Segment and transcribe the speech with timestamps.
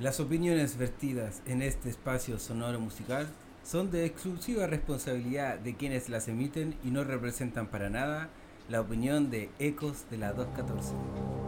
[0.00, 3.28] Las opiniones vertidas en este espacio sonoro musical
[3.62, 8.30] son de exclusiva responsabilidad de quienes las emiten y no representan para nada
[8.70, 11.41] la opinión de Ecos de la 214.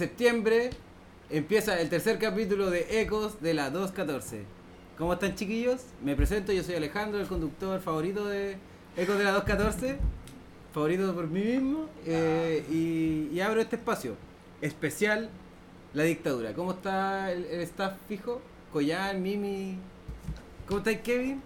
[0.00, 0.70] Septiembre
[1.28, 4.44] empieza el tercer capítulo de Ecos de la 214.
[4.96, 5.82] ¿Cómo están chiquillos?
[6.02, 8.56] Me presento, yo soy Alejandro, el conductor favorito de
[8.96, 9.98] Ecos de la 214,
[10.72, 14.16] favorito por mí mismo, eh, y, abro este espacio
[14.62, 15.28] especial,
[15.92, 16.54] la dictadura.
[16.54, 18.40] ¿Cómo está el, staff fijo?
[18.72, 19.76] Collán, Mimi,
[20.66, 21.42] ¿cómo estáis Kevin?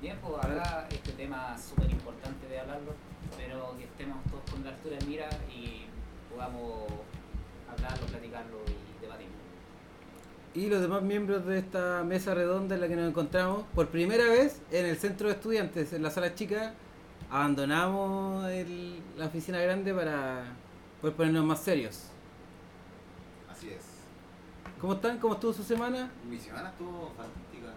[0.00, 2.94] Bien, pues acá este tema súper importante de hablarlo,
[3.36, 5.84] pero que estemos todos con la altura de mira y
[6.28, 7.01] podamos
[8.00, 9.32] platicarlo y debatirlo.
[10.54, 14.24] y los demás miembros de esta mesa redonda en la que nos encontramos por primera
[14.24, 16.74] vez en el centro de estudiantes, en la sala chica,
[17.30, 20.44] abandonamos el- la oficina grande para
[21.00, 22.04] poder ponernos más serios.
[23.50, 23.82] Así es.
[24.80, 25.18] ¿Cómo están?
[25.18, 26.10] ¿Cómo estuvo su semana?
[26.28, 27.72] Mi semana estuvo fantástica.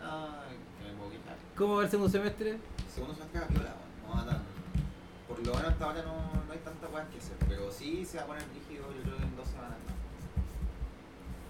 [0.00, 1.36] Ay, que me puedo quejar.
[1.56, 2.50] ¿Cómo va el segundo semestre?
[2.52, 3.74] El segundo semestre va piola,
[4.06, 4.55] no va tan.
[5.36, 8.16] Por lo menos hasta ahora no, no hay tanta weá que hacer, pero sí se
[8.16, 9.94] va a poner rígido yo creo que en dos semanas más.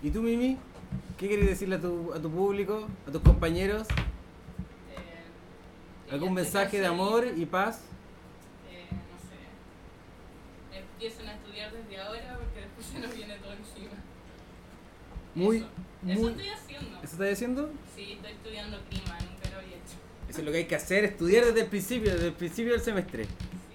[0.03, 0.59] ¿Y tú, Mimi?
[1.17, 3.87] ¿Qué quieres decirle a tu, a tu público, a tus compañeros?
[3.89, 3.95] Eh,
[6.13, 7.83] ¿Algún ya mensaje de amor y paz?
[8.69, 9.19] Eh, no
[10.73, 10.79] sé.
[10.79, 13.93] Empiecen a estudiar desde ahora porque después se nos viene todo encima.
[15.37, 15.67] Muy, Eso.
[16.09, 16.31] Eso muy...
[16.33, 16.97] estoy haciendo.
[16.97, 17.71] ¿Eso estás haciendo?
[17.95, 19.95] Sí, estoy estudiando clima, nunca lo había hecho.
[20.29, 22.83] Eso es lo que hay que hacer, estudiar desde el principio, desde el principio del
[22.83, 23.29] semestre.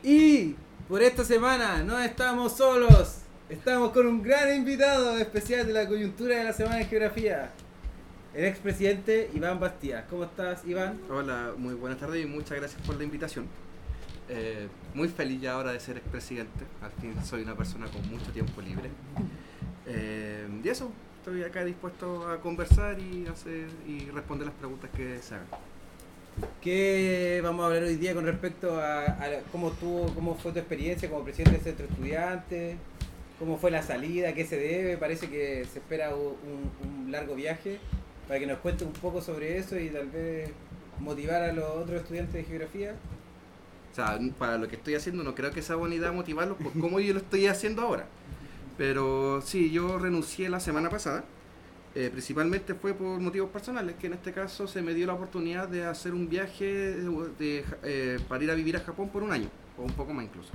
[0.04, 0.56] Y
[0.90, 3.20] por esta semana no estamos solos.
[3.50, 7.52] Estamos con un gran invitado especial de la coyuntura de la semana de geografía.
[8.34, 10.06] El expresidente Iván Bastías.
[10.10, 11.00] ¿Cómo estás, Iván?
[11.08, 13.46] Hola, muy buenas tardes y muchas gracias por la invitación.
[14.28, 16.66] Eh, muy feliz ya ahora de ser expresidente.
[16.82, 18.90] Al fin soy una persona con mucho tiempo libre.
[19.86, 25.20] Eh, y eso, estoy acá dispuesto a conversar y, hacer, y responder las preguntas que
[25.22, 25.48] se hagan.
[26.62, 29.18] ¿Qué vamos a hablar hoy día con respecto a,
[29.52, 32.78] cómo, tuvo, cómo fue tu experiencia como presidente del centro estudiante?
[33.40, 34.30] ¿Cómo fue la salida?
[34.30, 34.98] ¿A qué se debe?
[34.98, 37.80] Parece que se espera un largo viaje
[38.28, 40.50] para que nos cuente un poco sobre eso y tal vez
[41.00, 42.96] motivar a los otros estudiantes de geografía.
[43.92, 46.72] O sea, para lo que estoy haciendo no creo que sea buena idea motivarlos por
[46.80, 48.06] cómo yo lo estoy haciendo ahora.
[48.78, 51.26] Pero sí, yo renuncié la semana pasada.
[51.94, 55.68] Eh, principalmente fue por motivos personales, que en este caso se me dio la oportunidad
[55.68, 59.50] de hacer un viaje de, eh, para ir a vivir a Japón por un año,
[59.78, 60.52] o un poco más incluso.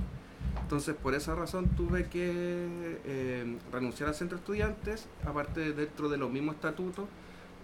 [0.63, 6.17] Entonces, por esa razón tuve que eh, renunciar al centro de estudiantes, aparte dentro de
[6.17, 7.05] los mismos estatutos.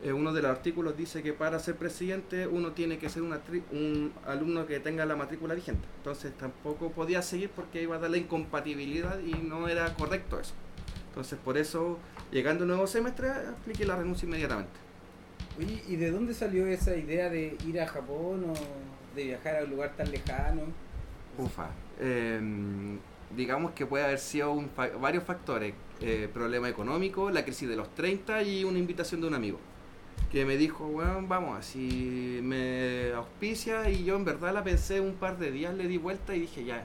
[0.06, 4.68] uno de los artículos dice que para ser presidente uno tiene que ser un alumno
[4.68, 5.88] que tenga la matrícula vigente.
[5.98, 10.54] Entonces tampoco podía seguir porque iba a dar la incompatibilidad y no era correcto eso.
[11.14, 12.00] Entonces por eso,
[12.32, 14.72] llegando el nuevo semestre, apliqué la renuncia inmediatamente.
[15.60, 19.64] Oye, ¿y de dónde salió esa idea de ir a Japón o de viajar a
[19.64, 20.62] un lugar tan lejano?
[21.38, 21.70] Ufa.
[22.00, 22.98] em,
[23.36, 25.74] digamos que puede haber sido un fa- varios factores.
[26.02, 29.60] Eh, problema económico, la crisis de los 30 y una invitación de un amigo.
[30.32, 35.14] Que me dijo, bueno, vamos, así me auspicia y yo en verdad la pensé un
[35.14, 36.84] par de días, le di vuelta y dije, ya,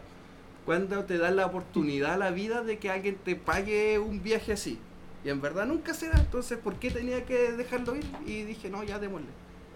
[0.68, 4.52] ¿cuándo te da la oportunidad a la vida de que alguien te pague un viaje
[4.52, 4.78] así?
[5.24, 8.04] Y en verdad nunca se da, entonces ¿por qué tenía que dejarlo ir?
[8.26, 9.28] Y dije, no, ya démosle.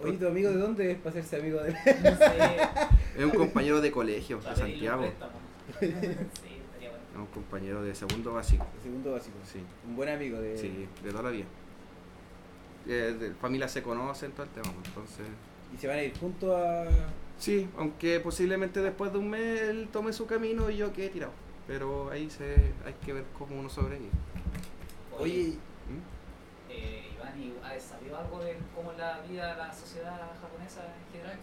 [0.03, 1.77] Oye, ¿tu amigo de dónde es para hacerse amigo de él?
[2.05, 2.37] No sé.
[3.17, 5.05] Es un compañero de colegio, de Santiago.
[5.81, 7.05] Sí, estaría bueno.
[7.11, 8.67] Es un compañero de segundo básico.
[8.77, 9.37] El segundo básico.
[9.51, 9.61] Sí.
[9.89, 10.59] Un buen amigo de...
[10.59, 11.47] Sí, de toda la vida.
[12.87, 15.27] Eh, de familia se conocen, todo el tema, pues, entonces...
[15.75, 16.85] Y se van a ir juntos a...
[17.43, 21.33] Sí, aunque posiblemente después de un mes él tome su camino y yo quede tirado.
[21.67, 22.55] Pero ahí se
[22.87, 24.13] hay que ver cómo uno sobrevive.
[25.19, 25.49] Oye,
[25.89, 26.71] ¿Mm?
[26.71, 30.83] eh, Iván, ¿y ¿has sabido algo de cómo es la vida de la sociedad japonesa
[30.85, 31.39] en general?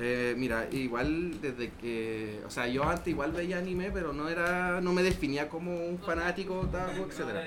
[0.00, 2.40] Eh, mira, igual desde que...
[2.44, 6.00] O sea, yo antes igual veía anime, pero no era no me definía como un
[6.00, 7.44] fanático, otaku, etcétera.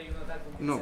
[0.60, 0.80] No.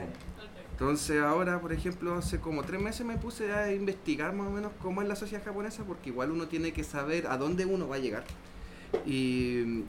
[0.84, 4.74] Entonces ahora, por ejemplo, hace como tres meses me puse a investigar más o menos
[4.82, 7.96] cómo es la sociedad japonesa, porque igual uno tiene que saber a dónde uno va
[7.96, 8.26] a llegar.
[9.06, 9.86] Y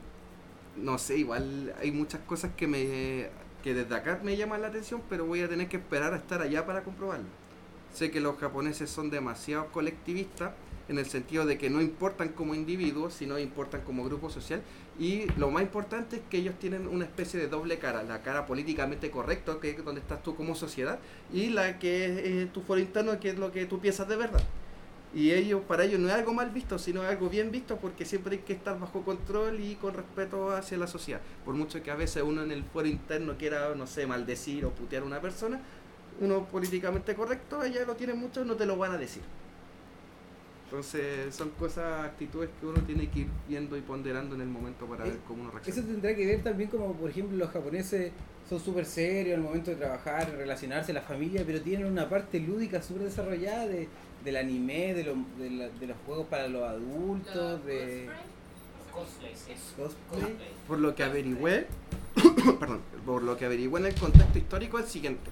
[0.76, 3.28] no sé, igual hay muchas cosas que me
[3.64, 6.40] que desde acá me llaman la atención, pero voy a tener que esperar a estar
[6.40, 7.26] allá para comprobarlo.
[7.92, 10.52] Sé que los japoneses son demasiado colectivistas
[10.88, 14.62] en el sentido de que no importan como individuos, sino importan como grupo social.
[14.98, 18.46] Y lo más importante es que ellos tienen una especie de doble cara, la cara
[18.46, 21.00] políticamente correcta, que es donde estás tú como sociedad,
[21.32, 24.42] y la que es tu foro interno, que es lo que tú piensas de verdad.
[25.12, 28.36] Y ellos, para ellos no es algo mal visto, sino algo bien visto, porque siempre
[28.36, 31.20] hay que estar bajo control y con respeto hacia la sociedad.
[31.44, 34.70] Por mucho que a veces uno en el foro interno quiera, no sé, maldecir o
[34.70, 35.60] putear a una persona,
[36.20, 39.22] uno políticamente correcto, allá lo tienen muchos, no te lo van a decir.
[40.64, 44.86] Entonces son cosas, actitudes que uno tiene que ir viendo y ponderando en el momento
[44.86, 45.88] para Eh, ver cómo uno eso reacciona.
[45.88, 48.12] tendrá que ver también como, por ejemplo, los japoneses
[48.48, 52.82] son súper serios al momento de trabajar, relacionarse, la familia, pero tienen una parte lúdica
[52.82, 53.88] súper desarrollada de,
[54.24, 58.08] del anime, de, lo- de, la- de los juegos para los adultos, de
[58.92, 59.52] Cosplay, sí.
[59.76, 60.20] cosplay.
[60.22, 60.48] Cosplay.
[60.68, 61.66] Por lo que averigüé,
[62.60, 65.30] perdón, por lo que averigüé en el contexto histórico es el siguiente.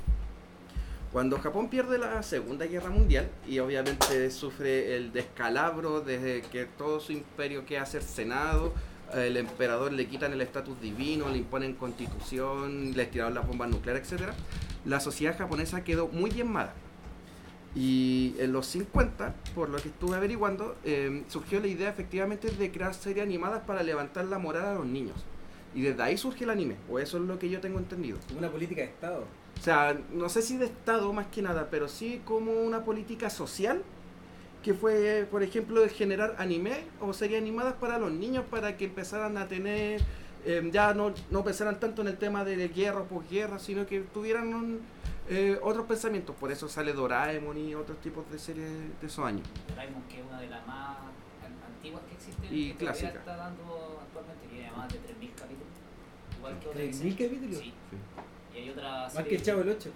[1.12, 7.00] Cuando Japón pierde la Segunda Guerra Mundial y obviamente sufre el descalabro desde que todo
[7.00, 8.72] su imperio queda cercenado,
[9.12, 14.10] el emperador le quitan el estatus divino, le imponen constitución, le tiraron las bombas nucleares,
[14.10, 14.30] etc.
[14.86, 16.72] La sociedad japonesa quedó muy diezmada.
[17.74, 22.72] Y en los 50, por lo que estuve averiguando, eh, surgió la idea efectivamente de
[22.72, 25.16] crear series animadas para levantar la moral a los niños.
[25.74, 28.18] Y desde ahí surge el anime, o eso es lo que yo tengo entendido.
[28.36, 29.26] Una política de Estado.
[29.58, 33.30] O sea, no sé si de Estado más que nada, pero sí como una política
[33.30, 33.82] social
[34.62, 38.84] que fue, por ejemplo, de generar anime o series animadas para los niños para que
[38.86, 40.00] empezaran a tener,
[40.46, 44.00] eh, ya no, no pensaran tanto en el tema de guerra o posguerra, sino que
[44.00, 44.80] tuvieran un,
[45.28, 46.34] eh, otros pensamientos.
[46.36, 48.68] Por eso sale Doraemon y otros tipos de series
[49.00, 49.46] de esos años.
[49.68, 53.08] Doraemon, que es una de las más an- antiguas que existen Y que clásica.
[53.18, 55.72] está dando actualmente, tiene más de 3.000 capítulos.
[56.38, 57.28] Igual que otra 3.000 serie.
[57.28, 57.58] capítulos?
[57.58, 57.74] Sí.
[58.54, 59.90] Y hay otra Más serie que el Chavo el 8.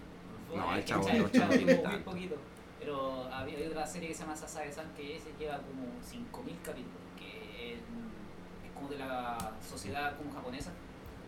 [0.54, 1.90] No, el chavo, el el chavo chavo, tiene tanto.
[1.90, 2.36] muy poquito.
[2.78, 7.02] Pero había, hay otra serie que se llama Sasae-san que ese lleva como 5.000 capítulos,
[7.18, 10.70] que es, es como de la sociedad como japonesa.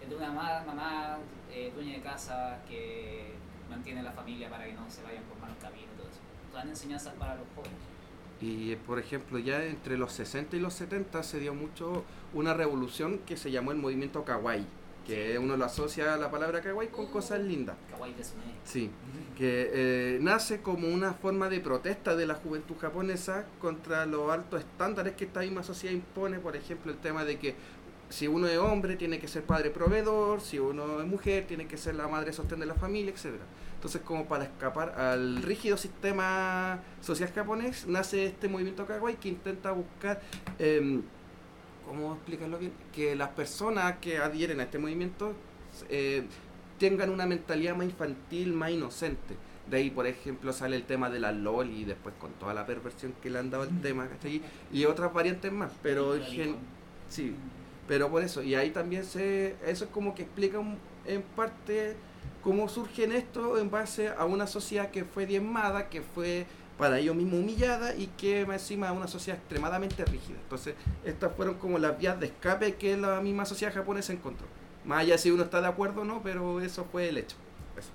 [0.00, 1.18] Es de una mamá, mamá
[1.52, 3.32] eh, dueña de casa que
[3.68, 6.20] mantiene a la familia para que no se vayan por malos caminos y todo eso.
[6.54, 7.78] Dan enseñanzas para los jóvenes.
[8.40, 13.18] Y por ejemplo, ya entre los 60 y los 70 se dio mucho una revolución
[13.26, 14.64] que se llamó el movimiento kawaii,
[15.08, 17.76] que uno lo asocia a la palabra kawaii con cosas lindas.
[17.90, 18.14] Kawaii.
[18.64, 18.90] Sí,
[19.36, 24.60] que eh, nace como una forma de protesta de la juventud japonesa contra los altos
[24.60, 27.54] estándares que esta misma sociedad impone, por ejemplo, el tema de que
[28.10, 31.78] si uno es hombre tiene que ser padre proveedor, si uno es mujer tiene que
[31.78, 33.44] ser la madre sostén de la familia, etcétera.
[33.74, 39.72] Entonces, como para escapar al rígido sistema social japonés, nace este movimiento kawaii que intenta
[39.72, 40.20] buscar,
[40.58, 41.02] em,
[41.88, 42.72] ¿cómo explicarlo bien?
[42.94, 45.32] Que las personas que adhieren a este movimiento
[45.88, 46.24] eh,
[46.78, 49.34] tengan una mentalidad más infantil, más inocente.
[49.68, 52.64] De ahí, por ejemplo, sale el tema de la LOL y después con toda la
[52.66, 54.40] perversión que le han dado el tema, ¿cachai?
[54.72, 56.56] Y otras variantes más, pero gen-
[57.10, 57.34] sí,
[57.86, 61.96] pero por eso, y ahí también se, eso es como que explica un- en parte
[62.42, 66.46] cómo surgen esto en base a una sociedad que fue diezmada, que fue
[66.78, 70.38] para ellos mismos humillada y que encima es una sociedad extremadamente rígida.
[70.40, 74.46] Entonces, estas fueron como las vías de escape que la misma sociedad japonesa encontró.
[74.84, 77.36] Más allá si uno está de acuerdo o no, pero eso fue el hecho.
[77.76, 77.90] Eso.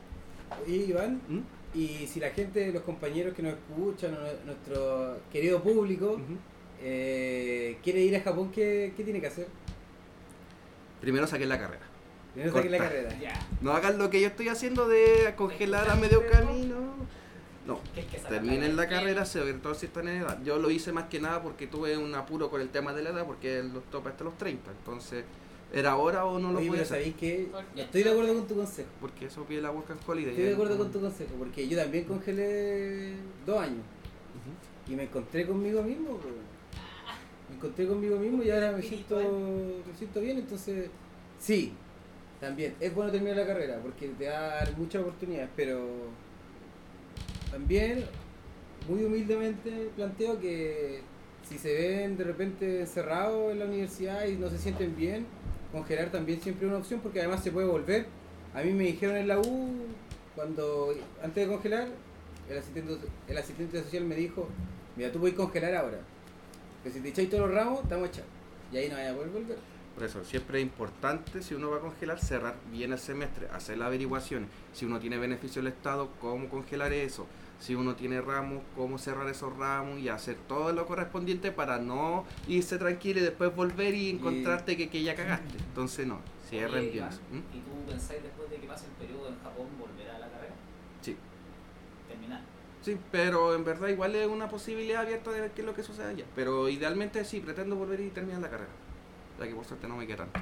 [0.66, 1.40] Oye, Iván, ¿Mm?
[1.74, 6.20] y si la gente, los compañeros que nos escuchan, nuestro querido público,
[6.82, 9.48] eh, quiere ir a Japón, ¿qué, qué tiene que hacer?
[11.00, 11.84] Primero saquen la carrera.
[12.34, 13.18] Primero saquen la carrera.
[13.20, 13.34] Ya.
[13.62, 16.94] No hagan lo que yo estoy haciendo de congelar a medio camino.
[17.66, 17.80] No,
[18.28, 19.24] terminen la carrera.
[19.24, 20.40] carrera, sobre todo si están en edad.
[20.44, 23.12] Yo lo hice más que nada porque tuve un apuro con el tema de la
[23.12, 24.70] edad, porque los topa hasta los 30.
[24.72, 25.24] Entonces,
[25.72, 28.56] ¿era ahora o no lo Oye, podía pero sabéis que estoy de acuerdo con tu
[28.56, 28.90] consejo.
[29.00, 30.32] Porque eso pide la Work Holiday.
[30.32, 33.14] Estoy de acuerdo con tu consejo, porque yo también congelé
[33.46, 33.84] dos años
[34.88, 36.20] y me encontré conmigo mismo.
[37.50, 40.90] Me encontré conmigo mismo y ahora me siento, me siento bien, entonces
[41.40, 41.74] sí,
[42.40, 45.80] también es bueno terminar la carrera porque te da muchas oportunidades, pero
[47.54, 48.04] también
[48.90, 51.02] muy humildemente planteo que
[51.48, 55.28] si se ven de repente encerrados en la universidad y no se sienten bien,
[55.72, 58.08] congelar también siempre es una opción porque además se puede volver.
[58.56, 59.72] A mí me dijeron en la U,
[60.34, 61.90] cuando antes de congelar,
[62.50, 64.50] el asistente, el asistente social me dijo,
[64.96, 66.00] mira, tú puedes congelar ahora,
[66.82, 68.26] pero si te echáis todos los ramos, a echar.
[68.72, 69.58] Y ahí no vaya a poder volver.
[69.94, 73.78] Por eso, siempre es importante, si uno va a congelar, cerrar bien el semestre, hacer
[73.78, 74.50] las averiguaciones.
[74.74, 77.28] Si uno tiene beneficio del Estado, cómo congelar eso.
[77.60, 82.26] Si uno tiene ramos, cómo cerrar esos ramos y hacer todo lo correspondiente para no
[82.48, 85.58] irse tranquilo y después volver y encontrarte que, que ya cagaste.
[85.58, 86.20] Entonces, no,
[86.50, 87.06] cierren bien.
[87.06, 87.56] ¿Mm?
[87.56, 90.54] ¿Y tú pensáis después de que pase el periodo en Japón volver a la carrera?
[91.02, 91.16] Sí.
[92.10, 92.42] Terminar.
[92.82, 95.84] Sí, pero en verdad igual es una posibilidad abierta de ver qué es lo que
[95.84, 96.26] sucede allá.
[96.36, 98.72] Pero idealmente sí, pretendo volver y terminar la carrera.
[99.40, 100.42] Ya que por suerte no me queda tanto.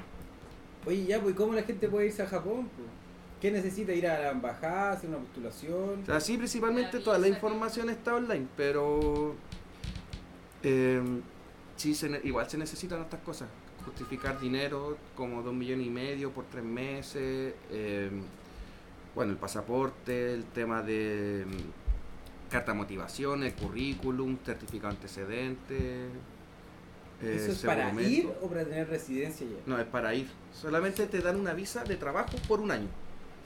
[0.86, 2.68] Oye, ya, pues ¿cómo la gente puede irse a Japón?
[2.76, 2.88] pues?
[3.42, 3.92] ¿Qué necesita?
[3.92, 6.02] ¿Ir a la embajada, hacer una postulación?
[6.02, 9.34] O sea, sí, principalmente La toda la información está online, pero
[10.62, 11.02] eh,
[11.74, 13.48] sí, se ne- igual se necesitan estas cosas.
[13.84, 18.10] Justificar dinero como dos millones y medio por tres meses, eh,
[19.16, 26.06] bueno, el pasaporte, el tema de mm, carta de motivación, el currículum, certificado antecedente.
[27.22, 29.56] eh, ¿Eso es para ir o para tener residencia ya?
[29.66, 30.28] No, es para ir.
[30.52, 32.88] Solamente te dan una visa de trabajo por un año.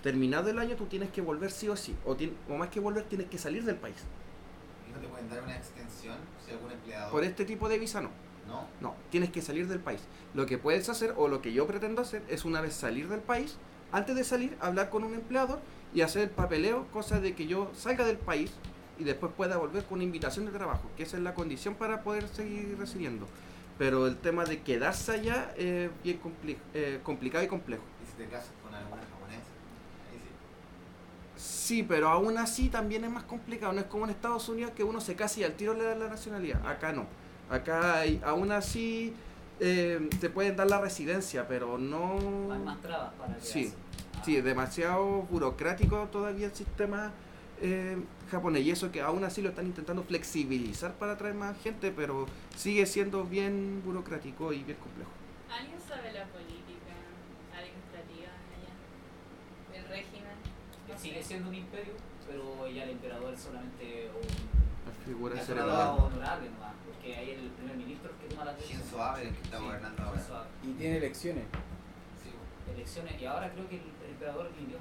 [0.06, 1.96] Terminado el año, tú tienes que volver sí o sí.
[2.04, 3.96] O, tien- o más que volver, tienes que salir del país.
[4.88, 6.14] ¿Y no te pueden dar una extensión
[6.46, 7.10] si algún empleador?
[7.10, 8.10] Por este tipo de visa no.
[8.46, 8.68] No.
[8.80, 10.00] No, tienes que salir del país.
[10.32, 13.18] Lo que puedes hacer, o lo que yo pretendo hacer, es una vez salir del
[13.18, 13.56] país,
[13.90, 15.58] antes de salir, hablar con un empleador
[15.92, 18.52] y hacer el papeleo, cosa de que yo salga del país
[19.00, 22.04] y después pueda volver con una invitación de trabajo, que esa es la condición para
[22.04, 23.26] poder seguir residiendo.
[23.76, 27.82] Pero el tema de quedarse allá es bien compli- eh, complicado y complejo.
[28.04, 29.02] ¿Y si te casas con alguna
[31.66, 31.82] sí.
[31.82, 33.72] Pero aún así también es más complicado.
[33.72, 35.98] No es como en Estados Unidos que uno se casa y al tiro le dan
[36.00, 36.66] la nacionalidad.
[36.66, 37.06] Acá no.
[37.50, 39.14] Acá hay- aún así
[39.60, 42.52] eh, te pueden dar la residencia, pero no...
[42.52, 43.72] Hay más trabas para Sí,
[44.18, 47.12] Ah, Sí, es demasiado burocrático todavía el sistema
[47.62, 47.96] eh,
[48.30, 48.62] japonés.
[48.64, 52.84] Y eso que aún así lo están intentando flexibilizar para traer más gente, pero sigue
[52.86, 55.10] siendo bien burocrático y bien complejo.
[55.50, 56.92] ¿Alguien sabe la política
[57.54, 59.78] administrativa allá?
[59.78, 60.36] ¿El régimen?
[60.85, 61.92] No Sigue siendo un imperio,
[62.26, 64.26] pero ya el emperador es solamente un
[64.86, 65.68] La figura un cerebral.
[65.68, 68.92] emperador honorable nomás, porque ahí el primer ministro que toma las decisiones.
[68.94, 70.22] Abe, el que está Sí, gobernando ahora.
[70.64, 71.44] Y tiene elecciones.
[72.22, 74.78] Sí, Elecciones, y ahora creo que el, el emperador rindió.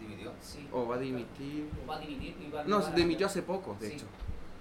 [0.00, 0.32] ¿Dimitió?
[0.42, 0.68] Sí.
[0.72, 1.70] O va a dimitir.
[1.82, 3.94] O va a dimitir y va No, dimitió hace poco, de Sí.
[3.94, 4.06] hecho.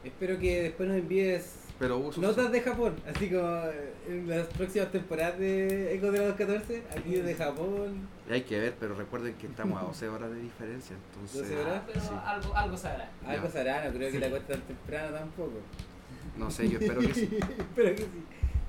[0.04, 3.62] Espero que después nos envíes Pero notas de Japón, así como
[4.08, 8.08] en las próximas temporadas de Eco de la 214, aquí de Japón.
[8.32, 11.42] Hay que ver, pero recuerden que estamos a 12 horas de diferencia, entonces...
[11.50, 11.84] 12 horas.
[11.86, 12.08] Pero Sí.
[12.26, 13.12] algo, algo sabrá.
[13.28, 13.52] Algo Ya.
[13.52, 15.52] será, no creo que la cuesta tan temprano tampoco.
[16.38, 17.38] No sé, yo espero que sí.
[17.60, 18.24] Espero que sí.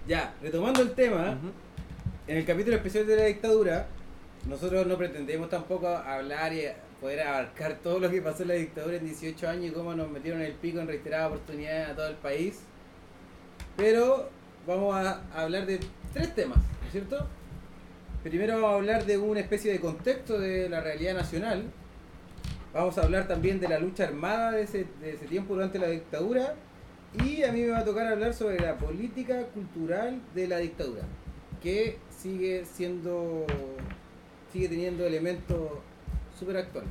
[0.09, 1.38] Ya, retomando el tema,
[2.26, 3.87] en el capítulo especial de la dictadura,
[4.49, 6.64] nosotros no pretendemos tampoco hablar y
[7.00, 10.11] poder abarcar todo lo que pasó en la dictadura en 18 años y cómo nos
[10.11, 12.59] metieron el pico en reiteradas oportunidades a todo el país.
[13.76, 14.28] Pero
[14.66, 15.81] vamos a hablar de
[16.12, 17.26] tres temas, ¿no es cierto?
[18.23, 21.64] Primero vamos a hablar de una especie de contexto de la realidad nacional.
[22.73, 25.88] Vamos a hablar también de la lucha armada de ese, de ese tiempo durante la
[25.88, 26.54] dictadura.
[27.25, 31.02] Y a mí me va a tocar hablar sobre la política cultural de la dictadura,
[31.62, 33.47] que sigue siendo,
[34.52, 35.71] sigue teniendo elementos
[36.38, 36.90] súper actuales.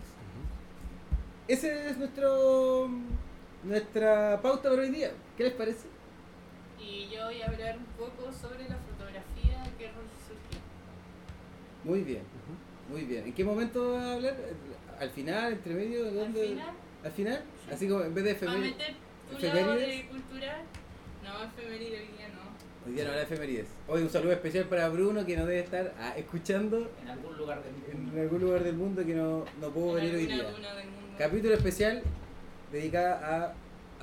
[1.48, 2.90] Esa es nuestro,
[3.64, 5.12] nuestra pauta para hoy día.
[5.36, 5.93] ¿Qué les parece?
[6.84, 10.60] Y yo voy a hablar un poco sobre la fotografía que surgió.
[11.84, 12.24] Muy bien,
[12.90, 13.26] muy bien.
[13.26, 14.36] ¿En qué momento va a hablar?
[15.00, 15.54] ¿Al final?
[15.54, 16.08] ¿Entre medio?
[16.08, 16.48] Al ¿Dónde?
[16.48, 16.70] final,
[17.04, 17.42] ¿Al final?
[17.72, 18.72] Así como en vez de ¿va a efemérides.
[18.78, 18.96] meter
[19.30, 19.98] tu lado ¿Efemérides?
[19.98, 20.62] de cultural?
[21.24, 22.86] No, efeméride hoy día no.
[22.86, 23.68] Hoy día no habrá efemérides.
[23.88, 27.64] Hoy un saludo especial para Bruno que nos debe estar ah, escuchando En algún lugar
[27.64, 28.22] del en mundo.
[28.22, 30.52] algún lugar del mundo que no, no pudo En venir hoy día.
[30.52, 31.16] luna del mundo.
[31.18, 32.04] Capítulo especial
[32.72, 33.54] dedicado a,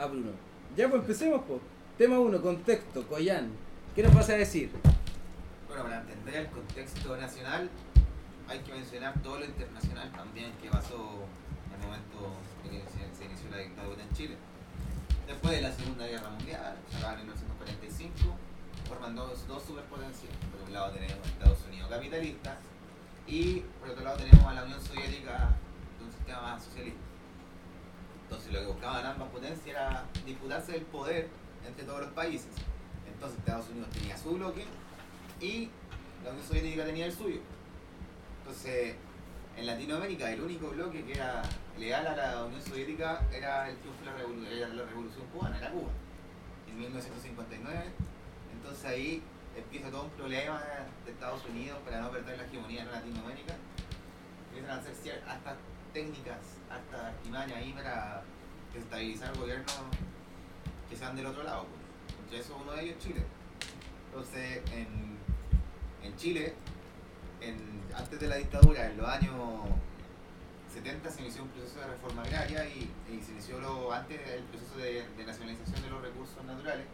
[0.03, 0.31] a Bruno.
[0.77, 1.61] Ya pues empecemos pues.
[2.01, 3.51] Tema 1, contexto, Coyán.
[3.95, 4.71] ¿Qué nos vas a decir?
[5.69, 7.69] Bueno, para entender el contexto nacional
[8.49, 11.27] hay que mencionar todo lo internacional también que pasó
[11.69, 12.33] en el momento
[12.65, 14.37] en que se, inició la dictadura en Chile.
[15.27, 18.35] Después de la Segunda Guerra Mundial, acaba en 1945,
[18.89, 20.33] forman dos, dos superpotencias.
[20.53, 22.57] Por un lado tenemos Estados Unidos capitalista
[23.27, 25.51] y por otro lado tenemos a la Unión Soviética
[25.99, 27.03] de un sistema más socialista.
[28.23, 31.29] Entonces lo que buscaban ambas potencias era disputarse el poder
[31.67, 32.49] entre todos los países.
[33.13, 34.65] Entonces Estados Unidos tenía su bloque
[35.41, 35.69] y
[36.25, 37.41] la Unión Soviética tenía el suyo.
[38.41, 38.95] Entonces,
[39.57, 41.43] en Latinoamérica el único bloque que era
[41.79, 45.91] leal a la Unión Soviética era el triunfo de la, Revolución Cubana, era Cuba,
[46.69, 47.85] en 1959.
[48.53, 49.23] Entonces ahí
[49.57, 50.63] empieza todo un problema
[51.05, 53.55] de Estados Unidos para no perder la hegemonía en Latinoamérica.
[54.49, 55.57] Empiezan a hacer cier- hasta
[55.93, 56.39] técnicas,
[56.71, 58.23] hasta artimañas ahí para
[58.73, 59.75] desestabilizar gobiernos
[60.91, 61.65] que sean del otro lado.
[61.67, 62.19] pues.
[62.25, 63.23] Entre eso uno de ellos es Chile.
[64.09, 65.17] Entonces, en,
[66.03, 66.55] en Chile,
[67.41, 69.35] en- antes de la dictadura, en los años
[70.73, 74.43] 70 se inició un proceso de reforma agraria y, y se inició lo, antes el
[74.45, 76.87] proceso de, de nacionalización de los recursos naturales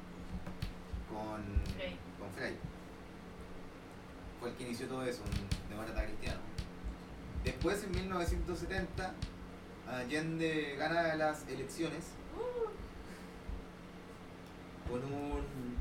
[1.10, 1.96] con Frei.
[2.18, 2.56] con Frey.
[4.40, 6.40] Fue el que inició todo eso, un demócrata cristiano.
[7.44, 9.14] Después, en 1970,
[9.88, 12.04] Allende gana las elecciones
[14.90, 15.76] con un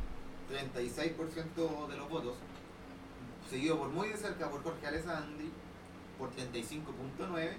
[0.52, 2.36] 36% de los votos,
[3.50, 5.52] seguido por muy de cerca por Jorge Alessandri
[6.18, 7.52] por 35.9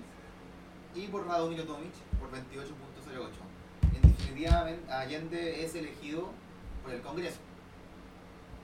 [0.95, 3.95] y por Radomiro Tomic por 28.08.
[3.95, 6.31] En definitiva, Allende es elegido
[6.83, 7.39] por el Congreso.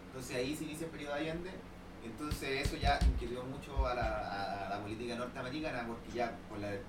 [0.08, 1.50] Entonces ahí se inicia el periodo de Allende.
[2.04, 6.80] Entonces eso ya inquirió mucho a la, a la política norteamericana porque ya con, el-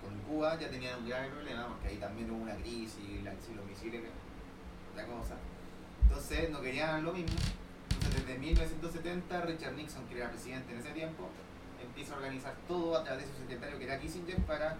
[0.00, 3.66] con Cuba ya tenían un grave problema porque ahí también hubo una crisis, la los
[3.66, 4.02] misiles,
[4.96, 5.34] la cosa.
[6.02, 7.36] Entonces no querían lo mismo.
[7.94, 11.28] Entonces desde 1970 Richard Nixon, que era presidente en ese tiempo,
[11.82, 14.76] empieza a organizar todo a través de su secretario que era Kissinger para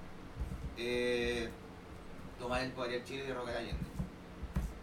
[0.76, 1.48] eh,
[2.38, 3.84] tomar el poder en Chile y derrocar a Allende.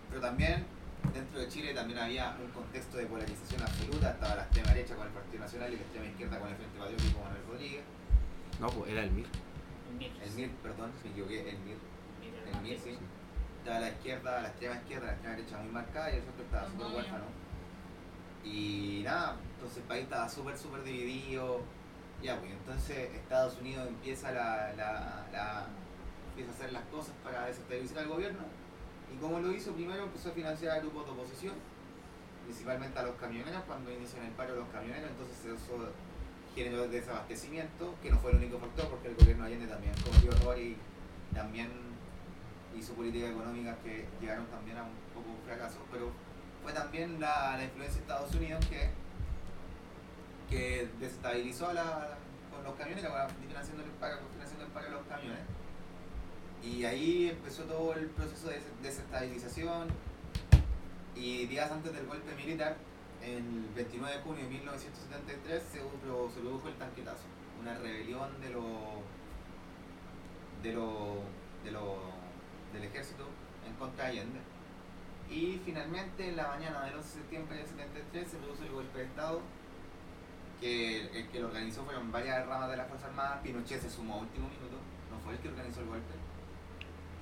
[0.09, 0.65] Pero también
[1.13, 5.07] dentro de Chile también había un contexto de polarización absoluta, estaba la extrema derecha con
[5.07, 7.83] el Partido Nacional y la extrema izquierda con el Frente Patriótico con Manuel Rodríguez.
[8.59, 9.25] No, pues era el MIR.
[10.23, 11.77] El MIR, perdón, me equivoqué, el MIR.
[12.53, 12.97] El MIR, sí.
[13.61, 16.67] Estaba la izquierda, la extrema izquierda, la extrema derecha muy marcada y el centro estaba
[16.67, 17.23] súper huérfano.
[18.43, 21.61] Y nada, entonces el país estaba súper, súper dividido.
[22.23, 25.67] Ya, pues entonces Estados Unidos empieza, la, la, la-
[26.29, 28.39] empieza a hacer las cosas para desestabilizar al gobierno.
[29.13, 31.53] Y como lo hizo, primero empezó a financiar a grupos de oposición,
[32.45, 35.91] principalmente a los camioneros, cuando inician el paro de los camioneros, entonces eso
[36.55, 40.31] generó desabastecimiento, que no fue el único factor, porque el gobierno de Allende también cometió
[40.31, 40.77] errores y
[41.35, 41.69] también
[42.77, 46.11] hizo políticas económicas que llegaron también a un poco un fracaso, pero
[46.63, 48.89] fue también la, la influencia de Estados Unidos que,
[50.49, 52.17] que desestabilizó a la,
[52.51, 55.39] con los camiones, ahora financiando el paro, financiando el paro de los camiones.
[56.63, 59.87] Y ahí empezó todo el proceso de des- desestabilización.
[61.15, 62.75] Y días antes del golpe militar,
[63.23, 67.23] el 29 de junio de 1973, se, pro- se produjo el tanquetazo,
[67.59, 68.63] una rebelión de los,
[70.63, 71.17] de lo,
[71.63, 71.97] de lo,
[72.73, 73.25] del ejército
[73.67, 74.39] en contra de Allende.
[75.29, 78.99] Y finalmente, en la mañana del 11 de septiembre del 73, se produjo el golpe
[78.99, 79.41] de Estado,
[80.59, 83.39] que el que lo organizó fueron varias ramas de las Fuerzas Armadas.
[83.41, 84.77] Pinochet se sumó a último minuto,
[85.09, 86.13] no fue el que organizó el golpe.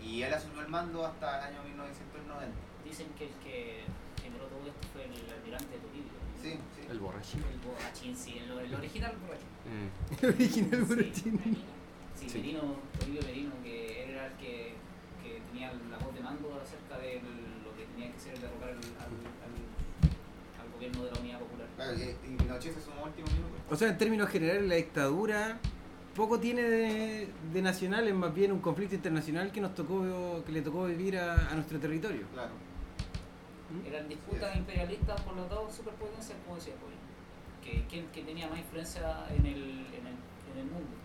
[0.04, 2.56] Y él asumió el mando hasta el año 1990.
[2.84, 3.84] Dicen que el que
[4.22, 6.20] generó todo esto fue el almirante Toribio.
[6.42, 6.88] Sí, sí.
[6.90, 7.44] El borrachín.
[7.52, 9.48] El borrachín, sí, el, el original borrachín.
[9.68, 9.90] Eh,
[10.22, 10.86] El original Sí.
[10.96, 11.40] Borrachín.
[12.16, 12.38] Sí, Sí.
[12.40, 12.62] Merino,
[13.00, 14.74] Toribio Merino, que él era el que
[15.60, 17.22] tenía la voz de mando acerca de
[17.63, 19.12] lo que tenía que ser el derrocar al, al,
[19.43, 19.54] al,
[20.62, 21.67] al gobierno de la Unidad Popular.
[21.76, 23.56] Claro, y, Pinochet se sumó último minuto.
[23.69, 25.60] O sea, en términos generales, la dictadura
[26.15, 30.52] poco tiene de, de nacional, es más bien un conflicto internacional que nos tocó, que
[30.52, 32.26] le tocó vivir a, a nuestro territorio.
[32.34, 32.52] Claro.
[33.86, 36.95] Eran disputas imperialistas por las dos superpotencias, como decía Poli.
[37.63, 39.62] Que, ¿quién, quién tenía más influencia en el,
[39.93, 40.17] en el,
[40.54, 40.95] en el mundo?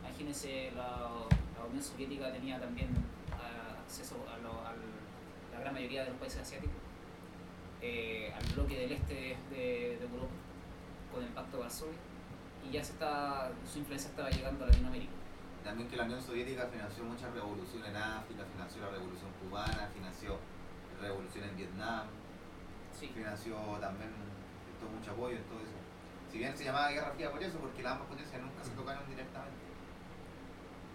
[0.00, 1.08] Imagínense, la,
[1.56, 2.88] la Unión Soviética tenía también
[3.92, 6.80] acceso a, lo- al- la gran mayoría de los países asiáticos,
[7.82, 9.14] eh, al bloque del este
[9.50, 10.32] de, de Europa,
[11.12, 11.98] con el Pacto de Varsovia,
[12.66, 15.12] y ya se está, su influencia estaba llegando a Latinoamérica.
[15.62, 20.38] También que la Unión Soviética financió muchas revoluciones en África, financió la revolución cubana, financió
[21.00, 22.06] la revolución en Vietnam,
[22.92, 24.10] Sí, financió también
[24.68, 25.72] prestó mucho apoyo en todo eso.
[26.30, 29.08] Si bien se llamaba Guerra Fría por eso, porque las ambas potencias nunca se tocaron
[29.08, 29.64] directamente.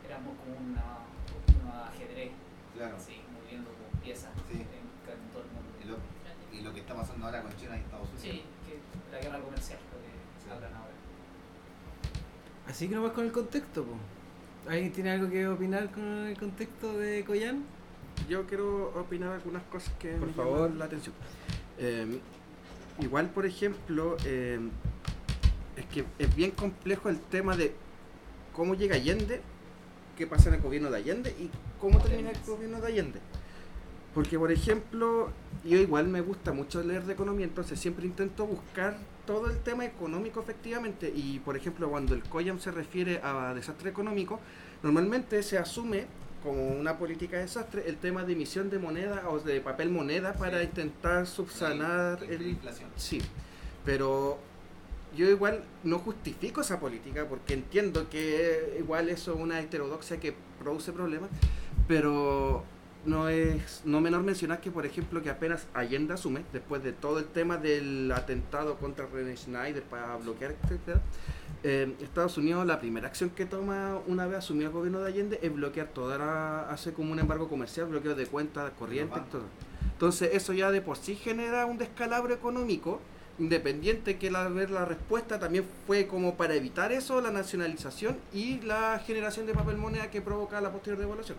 [0.05, 2.31] éramos como una ajedrez,
[2.77, 2.95] Claro.
[2.97, 4.53] así, moviendo como piezas Sí.
[4.55, 5.69] en, en todo el mundo.
[5.83, 5.97] Y lo,
[6.59, 8.21] y lo que está pasando ahora con China y Estados Unidos.
[8.23, 10.49] Sí, que la guerra comercial, lo que Sí.
[10.51, 10.93] hablan ahora.
[12.67, 13.83] Así que nomás con el contexto.
[13.83, 13.93] po.
[14.69, 17.63] ¿Alguien tiene algo que opinar con el contexto de Coyan?
[18.27, 20.61] yo quiero opinar algunas cosas que Por me favor.
[20.63, 21.13] llaman la atención.
[21.77, 22.19] Eh,
[22.99, 24.59] igual, por ejemplo, eh,
[25.77, 27.73] es que es bien complejo el tema de
[28.53, 29.39] cómo llega Allende,
[30.17, 33.19] qué pasa en el gobierno de Allende y cómo termina el gobierno de Allende.
[34.13, 35.29] Porque, por ejemplo,
[35.63, 39.85] yo igual me gusta mucho leer de economía, entonces siempre intento buscar todo el tema
[39.85, 41.11] económico efectivamente.
[41.15, 44.39] Y, por ejemplo, cuando el COYAM se refiere a desastre económico,
[44.81, 46.05] normalmente se asume
[46.41, 50.33] como una política de desastre el tema de emisión de moneda o de papel moneda
[50.33, 50.65] para Sí.
[50.65, 52.47] intentar subsanar La el...
[52.47, 52.89] inflación.
[52.95, 53.21] Sí,
[53.85, 54.37] pero
[55.15, 60.33] yo igual no justifico esa política porque entiendo que igual eso es una heterodoxia que
[60.59, 61.29] produce problemas,
[61.87, 62.63] pero
[63.05, 67.19] no es no menor mencionar que por ejemplo que apenas Allende asume después de todo
[67.19, 71.01] el tema del atentado contra René Schneider para bloquear etcétera
[71.63, 75.39] eh, Estados Unidos la primera acción que toma una vez asumió el gobierno de Allende
[75.41, 79.45] es bloquear todo era hace como un embargo comercial bloqueo de cuentas corrientes todo.
[79.93, 82.99] Entonces eso ya de por sí genera un descalabro económico
[83.39, 88.59] independiente que la ver la respuesta también fue como para evitar eso la nacionalización y
[88.61, 91.37] la generación de papel moneda que provoca la posterior devaluación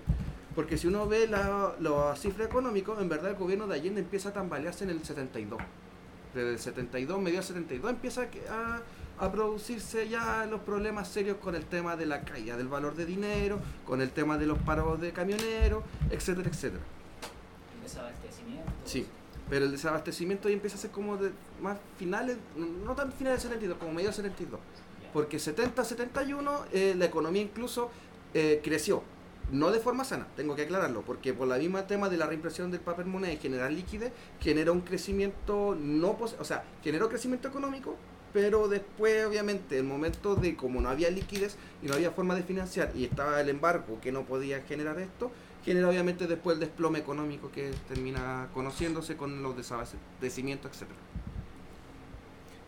[0.55, 4.31] porque si uno ve la, las cifras económicas, en verdad el gobierno de Allende empieza
[4.31, 5.61] a tambalearse en el 72.
[6.35, 8.81] Desde el 72, medio 72, empieza a,
[9.19, 13.07] a producirse ya los problemas serios con el tema de la caída del valor de
[13.07, 16.83] dinero, con el tema de los paros de camioneros, etcétera, etcétera.
[17.77, 18.73] El desabastecimiento.
[18.85, 19.07] Sí,
[19.49, 21.31] pero el desabastecimiento ya empieza a ser como de
[21.61, 24.61] más finales, no tan finales del 72, como medio del 72.
[25.03, 25.13] Ya.
[25.13, 27.91] Porque 70-71 eh, la economía incluso
[28.35, 29.03] eh, creció.
[29.51, 32.71] No de forma sana, tengo que aclararlo, porque por la misma tema de la reimpresión
[32.71, 37.97] del papel moneda y generar liquidez, genera un crecimiento no o sea, generó crecimiento económico,
[38.35, 42.43] pero después obviamente el momento de como no había liquidez y no había forma de
[42.43, 45.31] financiar y estaba el embargo que no podía generar esto,
[45.65, 50.99] genera obviamente después el desplome económico que termina conociéndose con los desabastecimientos, etcétera.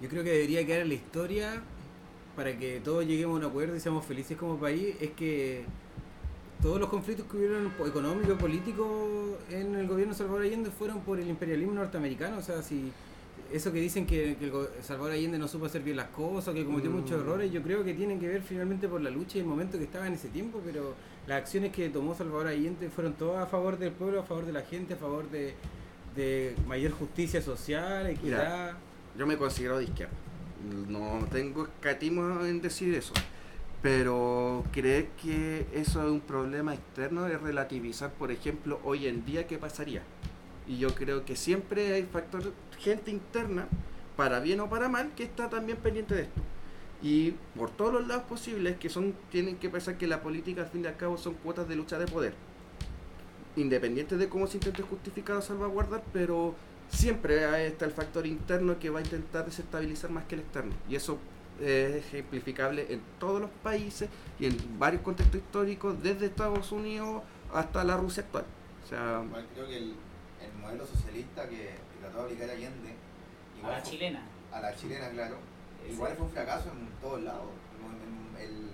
[0.00, 1.62] Yo creo que debería quedar en la historia
[2.34, 4.96] para que todos lleguemos a un acuerdo y seamos felices como país.
[4.98, 5.64] Es que
[6.62, 8.88] todos los conflictos que hubieron económicos, políticos
[9.50, 12.38] en el gobierno de Salvador Allende fueron por el imperialismo norteamericano.
[12.38, 12.92] O sea, si
[13.52, 14.52] eso que dicen que, que el
[14.84, 16.94] Salvador Allende no supo hacer bien las cosas, que cometió Mm.
[16.94, 19.78] muchos errores, yo creo que tienen que ver finalmente por la lucha y el momento
[19.78, 20.60] que estaba en ese tiempo.
[20.64, 20.94] Pero
[21.26, 24.52] las acciones que tomó Salvador Allende fueron todas a favor del pueblo, a favor de
[24.52, 25.54] la gente, a favor de,
[26.14, 28.72] de mayor justicia social, equidad.
[29.18, 30.12] Yo me considero de izquierda.
[30.88, 33.14] No tengo escatismo en decir eso.
[33.82, 39.46] Pero creer que eso es un problema externo es relativizar, por ejemplo, hoy en día
[39.46, 40.02] qué pasaría.
[40.66, 43.68] Y yo creo que siempre hay factor, gente interna,
[44.16, 46.40] para bien o para mal, que está también pendiente de esto.
[47.02, 50.68] Y por todos los lados posibles que son, tienen que pensar que la política al
[50.68, 52.34] fin y al cabo son cuotas de lucha de poder.
[53.56, 56.54] Independiente de cómo se intente justificar o salvaguardar, pero
[56.90, 60.74] siempre está el factor interno que va a intentar desestabilizar más que el externo.
[60.88, 61.18] Y eso
[61.60, 67.84] es ejemplificable en todos los países y en varios contextos históricos, desde Estados Unidos hasta
[67.84, 68.44] la Rusia actual.
[68.84, 69.94] O sea, Igual creo que el,
[70.42, 71.70] el modelo socialista que,
[72.00, 72.88] trató de aplicar Allende,
[73.54, 74.22] A igual la fue- chilena.
[74.52, 75.36] a la chilena, claro,
[75.84, 77.48] Ese- igual fue un fracaso en todos lados.
[78.38, 78.70] El, el-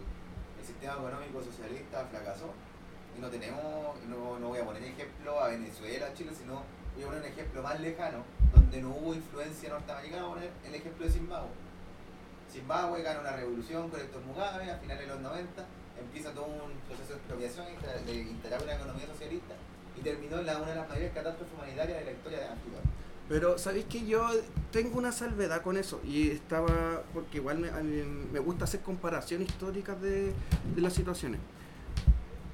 [0.61, 2.51] el sistema económico socialista fracasó
[3.17, 3.61] y no tenemos,
[4.09, 6.63] no, no voy a poner ejemplo a Venezuela, Chile, sino
[6.95, 8.19] voy a poner un ejemplo más lejano,
[8.55, 11.49] donde no hubo influencia norteamericana, voy a poner el ejemplo de Zimbabue.
[12.53, 15.67] Zimbabue gana una revolución con Héctor Mugabe a finales de los 90,
[16.01, 17.67] empieza todo un proceso de expropiación
[18.07, 19.55] de instalar una economía socialista
[19.99, 22.79] y terminó en la, una de las mayores catástrofes humanitarias de la historia de África.
[23.29, 24.29] Pero sabéis que yo
[24.71, 30.01] tengo una salvedad con eso y estaba, porque igual me, me gusta hacer comparaciones históricas
[30.01, 30.33] de,
[30.75, 31.41] de las situaciones.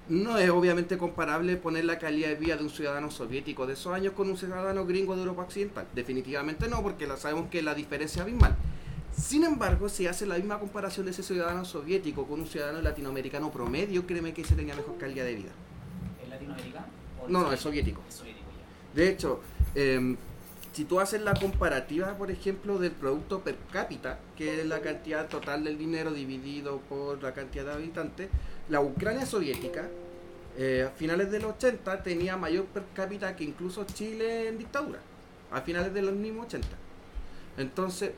[0.09, 3.93] No es obviamente comparable poner la calidad de vida de un ciudadano soviético de esos
[3.95, 5.87] años con un ciudadano gringo de Europa Occidental.
[5.95, 8.57] Definitivamente no, porque la, sabemos que la diferencia es abismal.
[9.17, 13.51] Sin embargo, si hace la misma comparación de ese ciudadano soviético con un ciudadano latinoamericano
[13.51, 15.51] promedio, créeme que ese tenía mejor calidad de vida.
[16.23, 16.87] ¿El latinoamericano?
[17.21, 18.03] ¿O No, no, el soviético.
[18.07, 19.01] El soviético ya.
[19.01, 19.41] De hecho,
[19.75, 20.17] em,
[20.73, 25.29] si tú haces la comparativa, por ejemplo, del producto per cápita, que es la cantidad
[25.29, 28.31] total del dinero dividido por la cantidad de habitantes,
[28.71, 29.89] la Ucrania soviética,
[30.57, 35.01] eh, a finales de los 80, tenía mayor per cápita que incluso Chile en dictadura,
[35.51, 36.69] a finales de los mismos 80.
[37.59, 38.13] Entonces,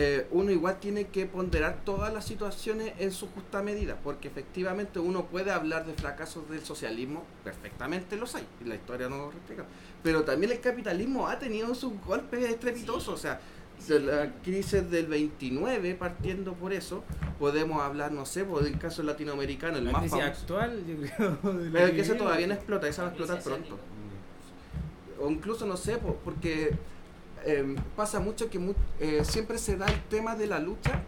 [0.00, 5.00] eh, uno igual tiene que ponderar todas las situaciones en su justa medida, porque efectivamente
[5.00, 9.30] uno puede hablar de fracasos del socialismo, perfectamente los hay, y la historia no lo
[9.32, 9.64] refleja.
[10.04, 13.40] Pero también el capitalismo ha tenido sus golpes estrepitosos, o sea,
[13.88, 17.02] de la crisis del 29, partiendo por eso,
[17.40, 20.40] podemos hablar, no sé, por el caso latinoamericano, el La más crisis famoso.
[20.42, 20.96] actual, yo
[21.42, 21.52] creo.
[21.54, 22.18] de Pero que ese vivimos.
[22.18, 23.78] todavía no explota, esa va a explotar pronto
[25.20, 26.70] o incluso no sé, po- porque
[27.48, 31.02] eh, pasa mucho que mu- eh, siempre se da el tema de la lucha,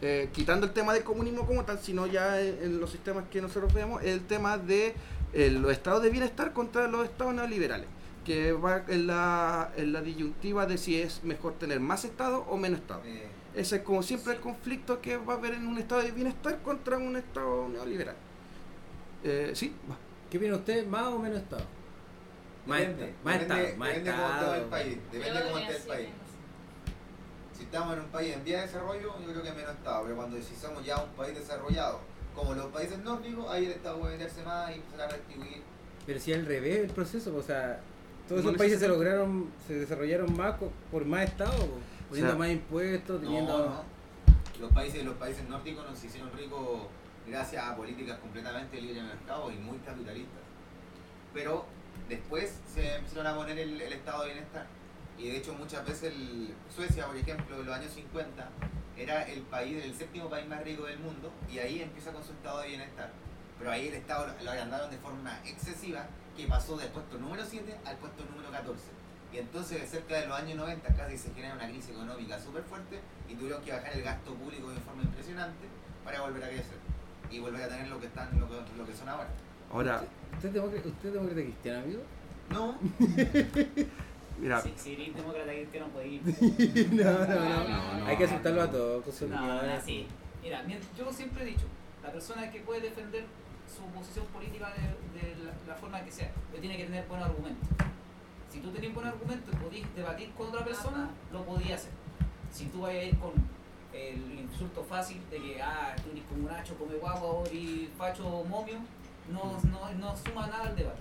[0.00, 3.40] eh, quitando el tema del comunismo como tal, sino ya en, en los sistemas que
[3.42, 4.94] nosotros vemos, el tema de
[5.32, 7.86] eh, los estados de bienestar contra los estados neoliberales,
[8.24, 12.56] que va en la, en la disyuntiva de si es mejor tener más estado o
[12.56, 13.02] menos estado.
[13.04, 16.12] Eh, Ese es como siempre el conflicto que va a haber en un estado de
[16.12, 18.16] bienestar contra un estado neoliberal.
[19.24, 19.96] Eh, sí, va.
[20.30, 20.86] ¿Qué opina usted?
[20.86, 21.64] ¿Más o menos Estado?
[22.68, 25.76] Más depende, Estado, más depende, Estado, más depende cómo esté el país, depende cómo esté
[25.76, 26.08] el país.
[27.56, 30.16] Si estamos en un país en vía de desarrollo, yo creo que menos Estado, pero
[30.16, 32.00] cuando si somos ya un país desarrollado,
[32.34, 35.62] como los países nórdicos, ahí el Estado puede meterse más y empezar a restituir.
[36.04, 37.80] Pero si al revés el proceso, o sea,
[38.28, 40.56] todos esos países se lograron, se desarrollaron más
[40.90, 41.78] por más Estado, po,
[42.10, 43.58] poniendo O sea, más impuestos, teniendo...
[43.58, 43.82] No, no.
[44.60, 46.82] Los países, los países nórdicos nos hicieron ricos
[47.26, 50.42] gracias a políticas completamente de libre mercado y muy capitalistas.
[51.32, 51.64] Pero
[52.08, 54.66] después se empezaron a poner el, estado de bienestar.
[55.18, 58.48] Y de hecho muchas veces el- Suecia, por ejemplo, en los años 50,
[58.96, 62.32] era el país, el séptimo país más rico del mundo y ahí empieza con su
[62.32, 63.10] estado de bienestar.
[63.58, 66.06] Pero ahí el estado lo- lo agrandaron de forma excesiva
[66.36, 68.84] que pasó del puesto número 7 al puesto número 14.
[69.32, 73.00] Y entonces cerca de los años 90 casi se genera una crisis económica súper fuerte
[73.28, 75.66] y tuvieron que bajar el gasto público de forma impresionante
[76.04, 76.78] para volver a crecer
[77.30, 79.28] y volver a tener lo que están lo que, lo que son ahora.
[79.72, 80.02] Ahora,
[80.34, 82.02] ¿Usted es demócrata, usted es demócrata cristiano, amigo?
[82.50, 82.78] No,
[84.40, 86.22] mira, Si, si eres demócrata cristiano, podés ir.
[86.92, 88.06] no, no, no, no, no.
[88.06, 89.22] Hay que aceptarlo a todos.
[89.22, 90.06] No, no, sí.
[90.42, 90.64] Mira,
[90.96, 91.66] yo siempre he dicho,
[92.02, 93.24] la persona que puede defender
[93.66, 97.28] su posición política de, de la, la forma que sea, pero tiene que tener buenos
[97.28, 97.68] argumentos.
[98.50, 101.92] Si tú tenés buenos argumentos y podís debatir con otra persona, lo podías hacer.
[102.50, 103.32] Si tú vas a ir con
[103.92, 107.90] el insulto fácil de que, ah, tú eres como un hacho, come guagua, o eres
[107.98, 108.78] facho momio,
[109.32, 110.98] no, no, no suma nada al debate.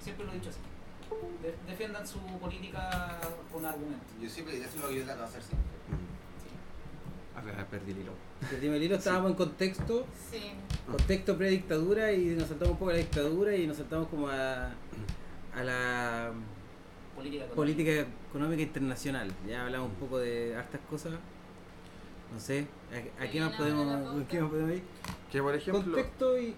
[0.00, 0.58] Siempre lo he dicho así.
[1.42, 3.18] De- defiendan su política
[3.52, 4.08] con argumentos.
[4.20, 5.68] yo siempre eso es lo que yo trato de hacer siempre.
[7.36, 8.12] a ver, perdí el hilo.
[8.50, 10.52] Perdimos el hilo, estábamos en contexto, Sí.
[10.86, 14.66] contexto predictadura y nos saltamos un poco a la dictadura y nos saltamos como a,
[15.54, 16.32] a la
[17.14, 17.54] Política económica.
[17.54, 19.32] política económica internacional.
[19.48, 21.12] Ya hablamos un poco de hartas cosas.
[22.32, 22.66] No sé,
[23.20, 24.20] ¿a, a qué más podemos, la pauta.
[24.20, 24.82] ¿a qué más podemos ir?
[25.30, 26.54] Que por ejemplo, Contexto y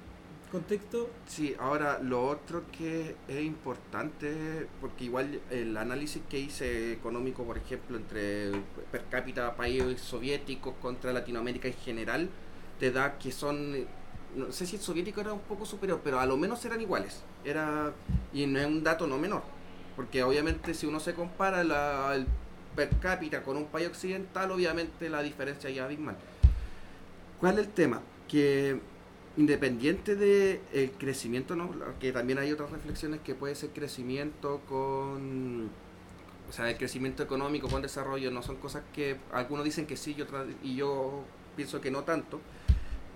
[0.50, 1.10] contexto.
[1.26, 7.58] sí, ahora lo otro que es importante, porque igual el análisis que hice económico, por
[7.58, 8.52] ejemplo, entre
[8.90, 12.30] per cápita países soviéticos contra Latinoamérica en general,
[12.78, 13.86] te da que son,
[14.34, 17.22] no sé si el soviético era un poco superior, pero a lo menos eran iguales.
[17.44, 17.92] Era,
[18.32, 19.42] y no es un dato no menor,
[19.94, 22.24] porque obviamente si uno se compara la,
[22.74, 26.16] per cápita con un país occidental, obviamente la diferencia ya es abismal.
[27.40, 28.00] ¿Cuál es el tema?
[28.28, 28.80] Que
[29.36, 31.70] independiente del el crecimiento, ¿no?
[32.00, 35.70] que también hay otras reflexiones que puede ser crecimiento con...
[36.48, 40.14] O sea, el crecimiento económico con desarrollo no son cosas que algunos dicen que sí
[40.16, 41.24] y, otras, y yo
[41.56, 42.40] pienso que no tanto,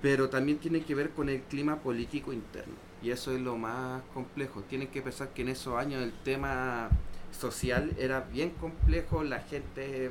[0.02, 2.74] pero también tiene que ver con el clima político interno.
[3.02, 4.62] Y eso es lo más complejo.
[4.62, 6.90] Tienen que pensar que en esos años el tema
[7.30, 10.11] social era bien complejo, la gente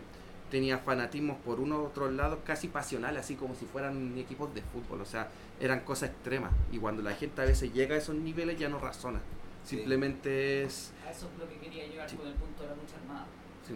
[0.49, 4.61] tenía fanatismos por uno u otro lado casi pasionales, así como si fueran equipos de
[4.61, 6.51] fútbol, o sea, eran cosas extremas.
[6.71, 9.19] Y cuando la gente a veces llega a esos niveles ya no razona,
[9.63, 10.91] simplemente es...
[11.05, 13.25] A eso es lo que quería llegar con el punto de la lucha armada.
[13.67, 13.75] Sí.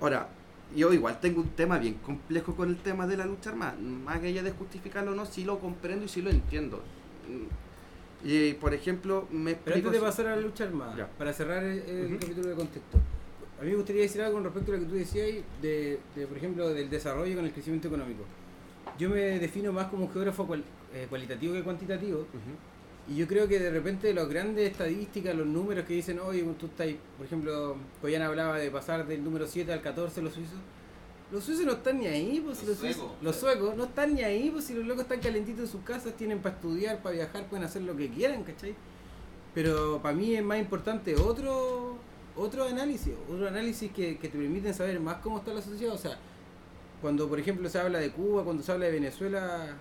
[0.00, 0.28] Ahora,
[0.74, 4.22] yo igual tengo un tema bien complejo con el tema de la lucha armada, más
[4.22, 6.82] allá de justificarlo o no, sí lo comprendo y sí lo entiendo.
[8.24, 12.18] Y por ejemplo, me Pero antes de pasar a la lucha armada, para cerrar el,
[12.18, 12.98] capítulo de contexto,
[13.58, 15.26] a mí me gustaría decir algo con respecto a lo que tú decías
[15.62, 18.24] de, de, por ejemplo, del desarrollo con el crecimiento económico.
[18.98, 20.46] Yo me defino más como un geógrafo
[20.92, 22.26] eh, cualitativo que cuantitativo.
[23.08, 26.66] Y yo creo que de repente las grandes estadísticas, los números que dicen, oye, tú
[26.66, 30.58] estás, por ejemplo, Coyan hablaba de pasar del número 7 al 14 los suizos.
[31.30, 34.50] Los suizos no están ni ahí, pues los, suecos, los suecos no están ni ahí,
[34.50, 37.64] pues si los locos están calentitos en sus casas, tienen para estudiar, para viajar, pueden
[37.64, 38.74] hacer lo que quieran, ¿cachai?
[39.54, 41.98] Pero para mí es más importante otro
[42.38, 45.94] otro análisis, otro análisis que, te permiten saber más cómo está la sociedad.
[45.94, 46.18] O sea,
[47.00, 49.76] cuando por ejemplo se habla de Cuba, cuando se habla de Venezuela,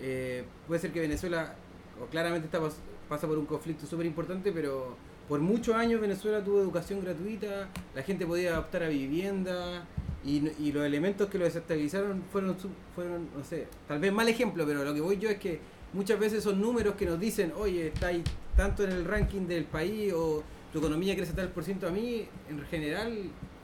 [0.00, 1.54] eh, puede ser que Venezuela
[2.00, 2.60] o claramente está,
[3.08, 4.96] pasa por un conflicto súper importante, pero
[5.28, 9.84] por muchos años Venezuela tuvo educación gratuita, la gente podía optar a vivienda
[10.24, 12.56] y, y los elementos que lo desestabilizaron fueron,
[12.94, 15.60] fueron, no sé, tal vez mal ejemplo, pero lo que voy yo es que
[15.92, 18.22] muchas veces son números que nos dicen, oye, estáis
[18.56, 22.28] tanto en el ranking del país o tu economía crece tal por ciento, a mí
[22.48, 23.12] en general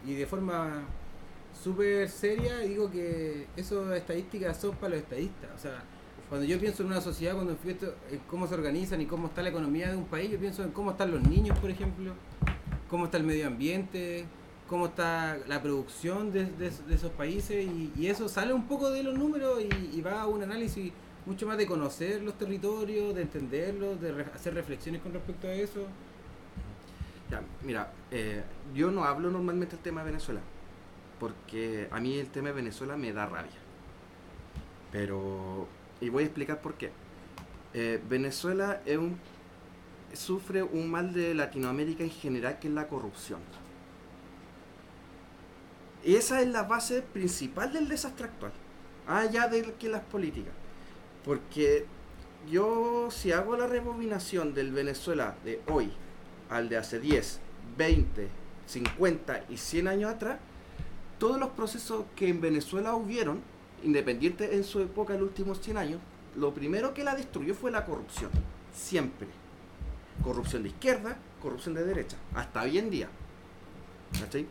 [0.05, 0.83] y de forma
[1.61, 5.51] súper seria digo que esas estadísticas son para los estadistas.
[5.55, 5.83] O sea,
[6.29, 9.43] cuando yo pienso en una sociedad, cuando pienso en cómo se organizan y cómo está
[9.43, 12.15] la economía de un país, yo pienso en cómo están los niños, por ejemplo,
[12.89, 14.25] cómo está el medio ambiente,
[14.69, 16.49] cómo está la producción de,
[16.91, 20.43] esos países y, eso sale un poco de los números y, y va a un
[20.43, 20.93] análisis
[21.27, 25.87] mucho más de conocer los territorios, de entenderlos, de hacer reflexiones con respecto a eso
[27.63, 28.43] mira, eh,
[28.75, 30.41] yo no hablo normalmente del tema de Venezuela,
[31.23, 33.53] porque a mí el tema de Venezuela me da rabia.
[34.91, 35.69] Pero,
[36.01, 36.91] y voy a explicar por qué.
[37.75, 39.17] Eh, Venezuela es un,
[40.13, 43.39] sufre un mal de Latinoamérica en general que es la corrupción.
[46.05, 48.53] Y esa es la base principal del desastre actual,
[49.07, 50.55] allá de que las políticas.
[51.25, 51.87] Porque
[52.51, 55.93] yo si hago la rebobinación del Venezuela de hoy
[56.51, 57.39] al de hace 10,
[57.79, 58.29] 20,
[58.67, 60.41] 50 y 100 años atrás,
[61.23, 63.39] todos los procesos que en Venezuela hubieron,
[63.85, 66.01] independiente en su época, en los últimos 100 años,
[66.35, 68.29] lo primero que la destruyó fue la corrupción.
[68.75, 69.29] Siempre.
[70.25, 72.17] Corrupción de izquierda, corrupción de derecha.
[72.35, 73.09] Hasta hoy en día.
[74.19, 74.49] ¿Cachai?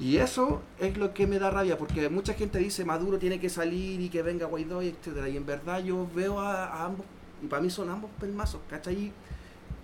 [0.00, 3.48] Y eso es lo que me da rabia, porque mucha gente dice Maduro tiene que
[3.48, 5.28] salir y que venga Guaidó, etc.
[5.32, 7.06] Y en verdad yo veo a, ambos,
[7.40, 9.12] y para mí son ambos pelmazos, ¿cachai?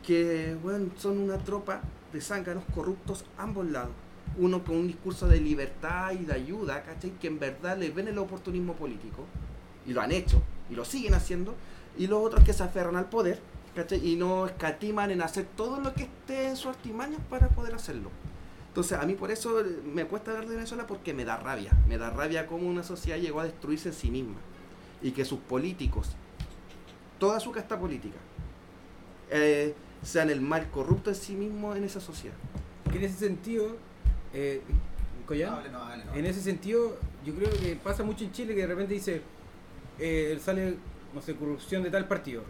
[0.05, 1.81] que bueno, son una tropa
[2.13, 3.93] de zánganos corruptos ambos lados.
[4.39, 7.13] Uno con un discurso de libertad y de ayuda, ¿cachai?
[7.19, 9.25] Que en verdad le ven el oportunismo político,
[9.87, 11.55] y lo han hecho, y lo siguen haciendo,
[11.97, 13.41] y los otros que se aferran al poder,
[13.75, 14.07] ¿cachai?
[14.07, 18.11] Y no escatiman en hacer todo lo que esté en su artimañas para poder hacerlo.
[18.77, 19.63] Entonces, a mí por eso
[19.95, 21.73] me cuesta hablar de Venezuela porque me da rabia.
[21.89, 24.37] Me da rabia cómo una sociedad llegó a destruirse en sí misma.
[25.01, 26.15] Y que sus políticos,
[27.19, 28.19] toda su casta política,
[29.31, 32.37] eh, sean el mal corrupto en sí mismo en esa sociedad.
[32.93, 33.77] en ese sentido,
[34.37, 34.61] eh,
[36.15, 39.23] en ese sentido, yo creo que pasa mucho en Chile que de repente dice,
[39.99, 40.77] eh, sale,
[41.13, 42.43] no sé, corrupción de tal partido.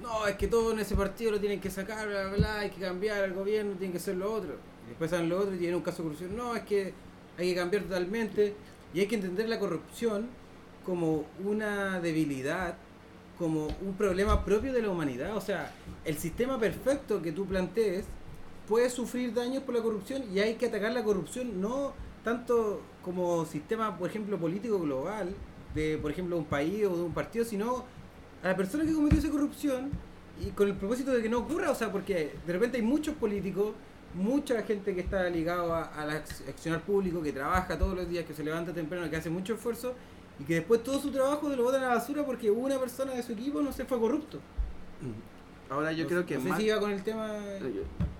[0.00, 2.80] No, es que todo en ese partido lo tienen que sacar, bla, bla, hay que
[2.80, 4.56] cambiar al gobierno, tiene que ser lo otro.
[4.88, 6.36] después salen lo otro y tienen un caso de corrupción.
[6.36, 6.94] No, es que
[7.36, 8.54] hay que cambiar totalmente.
[8.94, 10.28] Y hay que entender la corrupción
[10.84, 12.76] como una debilidad
[13.38, 15.36] como un problema propio de la humanidad.
[15.36, 15.72] O sea,
[16.04, 18.06] el sistema perfecto que tú plantees
[18.66, 21.92] puede sufrir daños por la corrupción y hay que atacar la corrupción no
[22.24, 25.32] tanto como sistema, por ejemplo, político global,
[25.74, 27.84] de, por ejemplo, un país o de un partido, sino
[28.42, 29.90] a la persona que cometió esa corrupción
[30.44, 33.14] y con el propósito de que no ocurra, o sea, porque de repente hay muchos
[33.14, 33.74] políticos,
[34.14, 38.24] mucha gente que está ligado a, a la accionar público, que trabaja todos los días,
[38.24, 39.94] que se levanta temprano, que hace mucho esfuerzo
[40.40, 43.12] y que después todo su trabajo se lo botan a la basura porque una persona
[43.12, 44.40] de su equipo no se fue corrupto.
[45.70, 46.60] Ahora yo creo que más...
[46.78, 47.28] con el tema...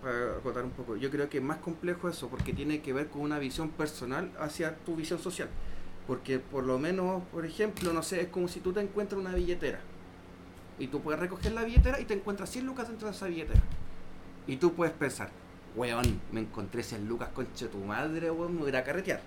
[0.03, 3.09] Para acotar un poco, yo creo que es más complejo eso porque tiene que ver
[3.09, 5.49] con una visión personal hacia tu visión social.
[6.07, 9.35] Porque por lo menos, por ejemplo, no sé, es como si tú te encuentras una
[9.35, 9.81] billetera
[10.79, 13.63] y tú puedes recoger la billetera y te encuentras 100 lucas dentro de esa billetera.
[14.47, 15.31] Y tú puedes pensar,
[15.75, 19.21] weón, me encontré 100 lucas, concha tu madre, weón, me voy a carretear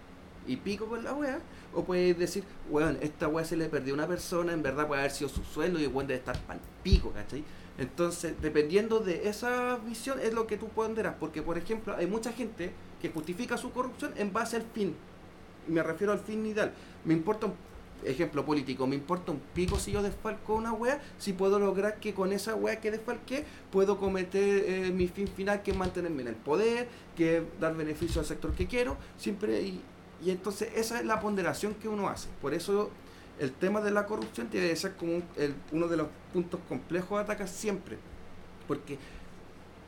[0.47, 1.39] y pico con la wea,
[1.73, 5.01] o puedes decir, weón, esta wea se le perdió a una persona, en verdad puede
[5.01, 7.43] haber sido su sueldo y weón debe estar pal pico, ¿cachai?
[7.79, 11.15] Entonces, dependiendo de esa visión, es lo que tú ponderas.
[11.19, 12.71] Porque, por ejemplo, hay mucha gente
[13.01, 14.95] que justifica su corrupción en base al fin.
[15.67, 16.73] Me refiero al fin ideal.
[17.05, 17.53] Me importa un
[18.03, 22.13] ejemplo político, me importa un pico si yo desfalco una wea, si puedo lograr que
[22.13, 26.29] con esa wea que desfalqué puedo cometer eh, mi fin final que es mantenerme en
[26.29, 29.81] el poder, que es dar beneficio al sector que quiero, siempre y,
[30.23, 32.29] y entonces esa es la ponderación que uno hace.
[32.41, 32.89] Por eso
[33.39, 35.23] el tema de la corrupción tiene que ser como un-
[35.71, 37.97] uno de los puntos complejos de atacar siempre.
[38.67, 38.97] Porque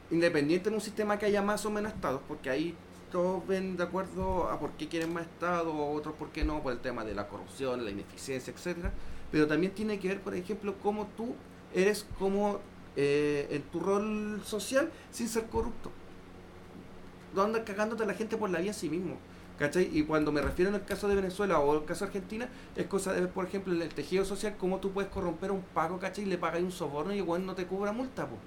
[0.09, 2.75] independiente de un sistema que haya más o menos estados, porque ahí
[3.11, 6.71] todos ven de acuerdo a por qué quieren más estados, otros por qué no, por
[6.73, 8.91] el tema de la corrupción, la ineficiencia, etcétera
[9.31, 11.35] Pero también tiene que ver, por ejemplo, cómo tú
[11.73, 12.59] eres como
[12.97, 15.91] eh, en tu rol social sin ser corrupto.
[17.33, 19.17] No andas cagándote a la gente por la vía en sí mismo.
[19.61, 19.89] ¿Cachai?
[19.95, 22.87] Y cuando me refiero en el caso de Venezuela o el caso de Argentina, es
[22.87, 25.61] cosa de ver, por ejemplo, en el tejido social, cómo tú puedes corromper a un
[25.61, 26.23] pago, ¿cachai?
[26.23, 28.37] Y le pagas un soborno y igual no te cobra multa, po.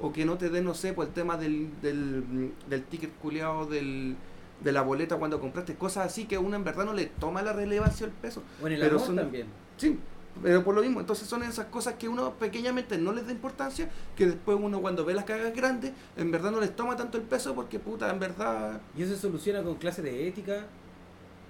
[0.00, 3.66] O que no te den, no sé, por el tema del, del, del ticket culiado
[3.66, 4.16] del,
[4.62, 7.52] de la boleta cuando compraste, cosas así que uno en verdad no le toma la
[7.52, 8.42] relevancia al peso.
[8.62, 9.46] O en el Pero amor son- también.
[9.76, 9.98] Sí,
[10.42, 13.88] pero por lo mismo, entonces son esas cosas que uno pequeñamente no les da importancia,
[14.16, 17.24] que después uno cuando ve las cagas grandes, en verdad no les toma tanto el
[17.24, 18.80] peso porque puta, en verdad...
[18.96, 20.66] Y eso se soluciona con clases de ética,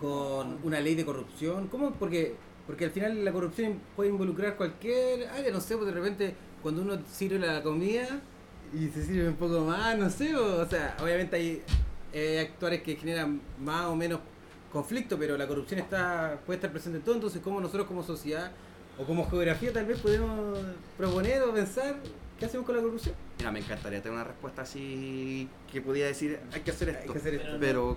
[0.00, 1.68] con una ley de corrupción.
[1.68, 1.92] ¿Cómo?
[1.92, 6.34] Porque, porque al final la corrupción puede involucrar cualquier área, no sé, pues de repente
[6.62, 8.20] cuando uno sirve la comida
[8.72, 11.62] y se sirve un poco más, no sé, o, sea, obviamente hay
[12.12, 14.20] eh, actores que generan más o menos
[14.72, 18.50] conflicto, pero la corrupción está puede estar presente en todo, entonces cómo nosotros como sociedad
[18.98, 20.58] o como geografía tal vez podemos
[20.96, 21.96] proponer o pensar
[22.38, 23.14] qué hacemos con la corrupción.
[23.38, 27.02] Mira, me encantaría tener una respuesta así que pudiera decir, hay que hacer esto.
[27.02, 27.56] Hay que hacer esto.
[27.60, 27.96] Pero.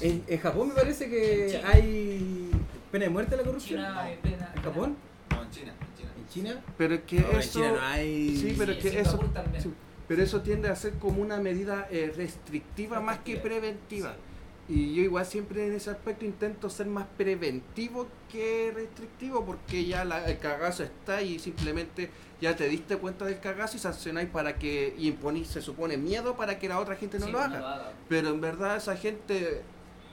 [0.00, 2.50] En, en Japón me parece que hay
[2.92, 3.80] pena de muerte a la corrupción.
[4.22, 4.96] Pena- ¿En Japón?
[5.30, 6.10] No, en China, en China.
[6.18, 6.60] ¿En China?
[6.78, 7.52] Pero es que No, en eso...
[7.58, 8.36] China no hay.
[8.36, 9.20] Sí, pero Sí, que eso...
[9.62, 9.72] Sí,
[10.08, 14.12] pero eso tiende a ser como una medida eh, restrictiva más que preventiva.
[14.12, 14.18] Sí.
[14.68, 20.04] Y yo igual siempre en ese aspecto intento ser más preventivo que restrictivo porque ya
[20.04, 22.10] la- el cagazo está y simplemente
[22.40, 26.36] ya te diste cuenta del cagazo y sancionáis para que y imponís, se supone, miedo
[26.36, 27.58] para que la otra gente no Sí, lo haga.
[27.74, 27.92] haga.
[28.08, 29.62] Pero en verdad esa gente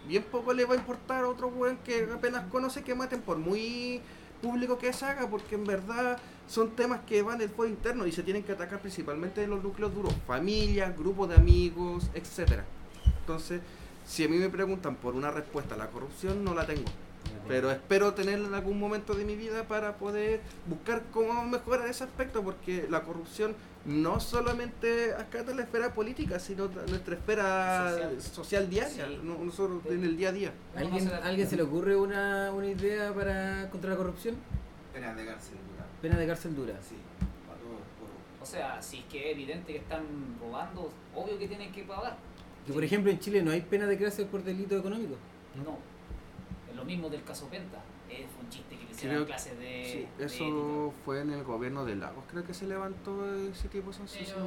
[0.07, 3.37] bien poco le va a importar a otro weón que apenas conoce que maten por
[3.39, 4.01] muy
[4.39, 8.11] público que se haga porque en verdad son temas que van del fuego interno y
[8.11, 12.65] se tienen que atacar principalmente en los núcleos duros, familias, grupos de amigos, etcétera.
[13.21, 13.61] Entonces,
[14.05, 16.85] si a mí me preguntan por una respuesta a la corrupción, no la tengo.
[17.47, 22.03] Pero espero tenerla en algún momento de mi vida para poder buscar cómo mejorar ese
[22.05, 23.53] aspecto, porque la corrupción
[23.85, 28.69] no solamente en la esfera política, sino en nuestra esfera social, Social.
[28.69, 29.19] diaria, Sí.
[29.23, 30.53] no- nosotros en el día a día.
[30.75, 34.35] ¿Alguien, ¿alguien se le ocurre una, una idea para contra la corrupción?
[34.93, 35.85] Pena de cárcel dura.
[36.01, 36.73] Pena de cárcel dura.
[36.87, 36.95] Sí,
[37.45, 40.03] para todo por O sea, si es que es evidente que están
[40.39, 42.15] robando, obvio que tienen que pagar.
[42.65, 45.15] Que por ejemplo en Chile no hay pena de cárcel por delito económico.
[45.55, 45.77] No.
[46.69, 47.81] Es lo mismo del caso Penta.
[48.09, 49.85] Es un chiste que le hicieron Creo- clases de.
[49.91, 53.89] Sí, de eso fue en el gobierno de Lagos, creo que se levantó ese tipo
[53.91, 53.97] de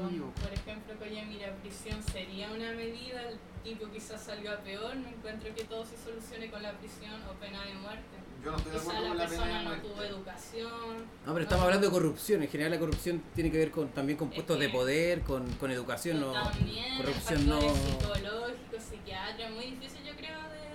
[0.09, 0.33] equivoco.
[0.41, 5.53] por ejemplo, que mira, prisión sería una medida, el tipo quizás salga peor, no encuentro
[5.55, 8.17] que todo se solucione con la prisión o pena de muerte.
[8.45, 9.89] Yo no estoy de acuerdo la con la pena persona de no muerte.
[9.89, 10.97] tuvo educación.
[11.27, 12.43] No, pero estamos hablando de corrupción.
[12.43, 15.51] En general la corrupción tiene que ver con también con Es puestos de poder, con,
[15.55, 16.33] con educación, no.
[16.33, 17.61] También, corrupción no.
[17.61, 20.67] factores psicológicos, psiquiatría, muy difícil yo creo de...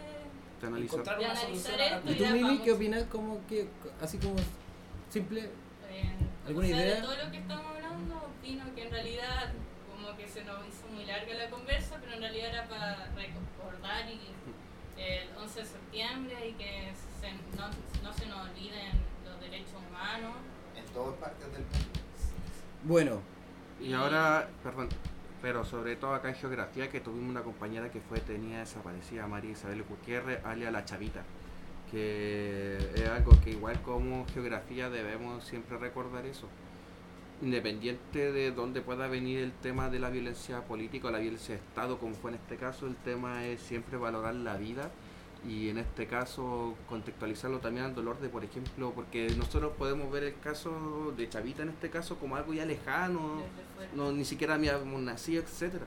[0.62, 3.04] De analizar solución a la esto ¿Y tú, Mimi, qué opinas?
[3.06, 3.68] Como que,
[4.02, 4.36] así como
[5.10, 5.50] simple,
[5.90, 6.12] Eh,
[6.48, 6.96] ¿Alguna o sea, idea?
[6.96, 9.54] De todo lo que estamos hablando, opino que en realidad
[9.92, 14.10] como que se nos hizo muy larga la conversa, pero en realidad era para recordar
[14.10, 14.20] y
[14.98, 17.68] el 11 de septiembre y que se- no,
[18.04, 18.92] no se nos olviden
[19.26, 20.36] los derechos humanos.
[20.76, 22.00] En todas partes del mundo.
[22.84, 23.22] bueno,
[23.80, 24.90] Y ahora, perdón,
[25.42, 29.52] pero sobre todo acá en geografía que tuvimos una compañera que fue detenida desaparecida, María
[29.52, 31.24] Isabel Gutiérrez, alias La Chavita,
[31.90, 36.48] que es algo que igual como geografía debemos siempre recordar eso.
[37.42, 41.62] Independiente de dónde pueda venir el tema de la violencia política o la violencia de
[41.62, 44.92] Estado, como fue en este caso, el tema es siempre valorar la vida
[45.48, 50.24] y en este caso contextualizarlo también al dolor de, por ejemplo, porque nosotros podemos ver
[50.24, 53.42] el caso de Chavita en este caso como algo ya lejano,
[53.96, 55.86] no ni siquiera habíamos nacido, etcétera.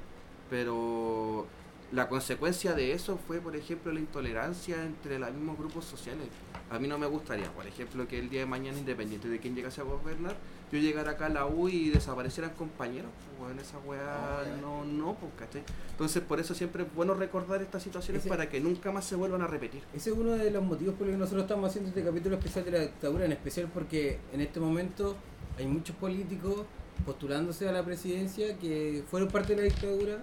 [0.51, 1.47] Pero
[1.93, 6.27] la consecuencia de eso fue, por ejemplo, la intolerancia entre los mismos grupos sociales.
[6.69, 9.55] A mí no me gustaría, por ejemplo, que el día de mañana, independiente de quién
[9.55, 10.35] llegase a gobernar,
[10.75, 13.11] yo llegara acá a la U y desaparecieran compañeros.
[13.39, 15.63] Pues, en esa weá no, no, pues, ¿cachai?
[15.91, 19.43] Entonces, por eso siempre es bueno recordar estas situaciones para que nunca más se vuelvan
[19.43, 19.83] a repetir.
[19.95, 22.65] Ese es uno de los motivos por los que nosotros estamos haciendo este capítulo especial
[22.65, 25.17] de la dictadura, en especial porque en este momento
[25.59, 26.65] hay muchos políticos
[27.05, 30.19] postulándose a la presidencia que fueron parte de la dictadura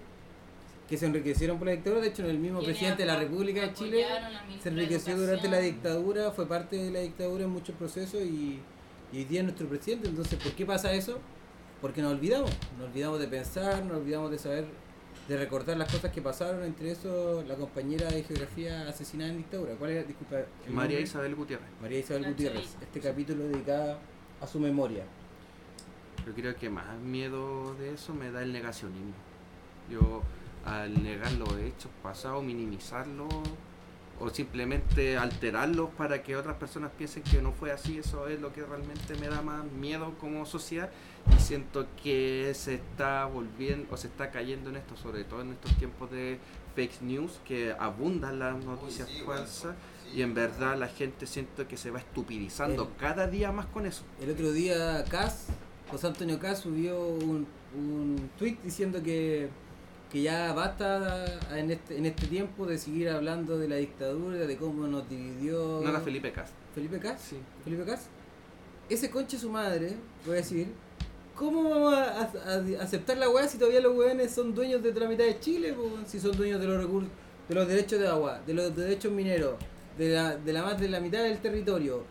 [0.90, 2.02] que se enriquecieron por la dictadura.
[2.02, 4.06] De hecho, el mismo presidente de la República de Chile
[4.62, 8.60] se enriqueció durante la dictadura, fue parte de la dictadura en muchos procesos y,
[9.12, 10.10] hoy día es nuestro presidente.
[10.10, 11.20] Entonces, ¿por qué pasa eso?
[11.82, 14.66] Porque nos olvidamos, nos olvidamos de pensar, nos olvidamos de saber,
[15.28, 19.74] de recordar las cosas que pasaron, entre eso la compañera de geografía asesinada en dictadura.
[19.76, 20.04] ¿Cuál era?
[20.04, 20.38] Disculpa.
[20.70, 21.68] María Isabel Gutiérrez.
[21.82, 22.76] María Isabel Gutiérrez.
[22.82, 23.98] Este capítulo dedicado
[24.40, 25.04] a su memoria.
[26.26, 29.14] Yo creo que más miedo de eso me da el negacionismo.
[29.90, 30.22] Yo
[30.66, 33.34] al negar los hechos pasados, minimizarlos
[34.22, 38.54] o simplemente alterarlos para que otras personas piensen que no fue así, eso es lo
[38.54, 40.90] que realmente me da más miedo como sociedad
[41.36, 45.52] y siento que se está volviendo o se está cayendo en esto, sobre todo en
[45.52, 46.38] estos tiempos de
[46.76, 49.76] fake news que abundan las noticias falsas
[50.14, 54.04] y en verdad la gente siento que se va estupidizando cada día más con eso.
[54.22, 55.48] El otro día Cas,
[55.90, 59.50] José Antonio Cas subió un, un tweet diciendo que
[60.12, 64.58] que ya basta en este, en este tiempo de seguir hablando de la dictadura, de
[64.58, 65.80] cómo nos dividió.
[65.82, 66.50] No era Felipe Cas.
[66.76, 67.22] ¿Felipe Cas?
[67.22, 67.38] Sí.
[67.64, 68.08] ¿Felipe Cas?
[68.90, 69.96] Ese conche su madre,
[70.26, 70.68] voy a decir,
[71.34, 72.30] ¿cómo vamos a,
[72.82, 75.74] aceptar la weá si todavía los weones son dueños de la mitad de Chile?
[76.06, 77.10] Si son dueños de los recursos,
[77.48, 79.56] de los derechos de agua, de los derechos mineros,
[79.98, 82.04] de la, de la más de la mitad del territorio.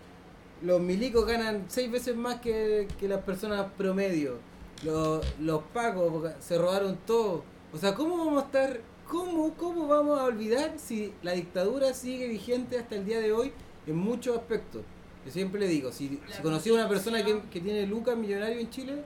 [0.63, 4.39] Los milicos ganan seis veces más que, que las personas promedio.
[4.85, 10.18] Los, los pacos se robaron todo o sea, ¿cómo vamos a estar, cómo, cómo vamos
[10.18, 13.53] a olvidar si la dictadura sigue vigente hasta el día de hoy
[13.87, 14.83] en muchos aspectos?
[15.25, 18.59] Yo siempre le digo, si, si conocí a una persona que, que tiene lucas millonario
[18.59, 19.05] en Chile,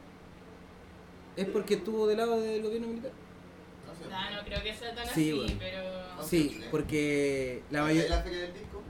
[1.36, 3.12] es porque estuvo del lado del gobierno militar.
[4.10, 6.22] No, no creo que sea tan así, pero...
[6.22, 8.08] Sí, porque la mayoría...
[8.08, 8.82] ¿La feria del disco?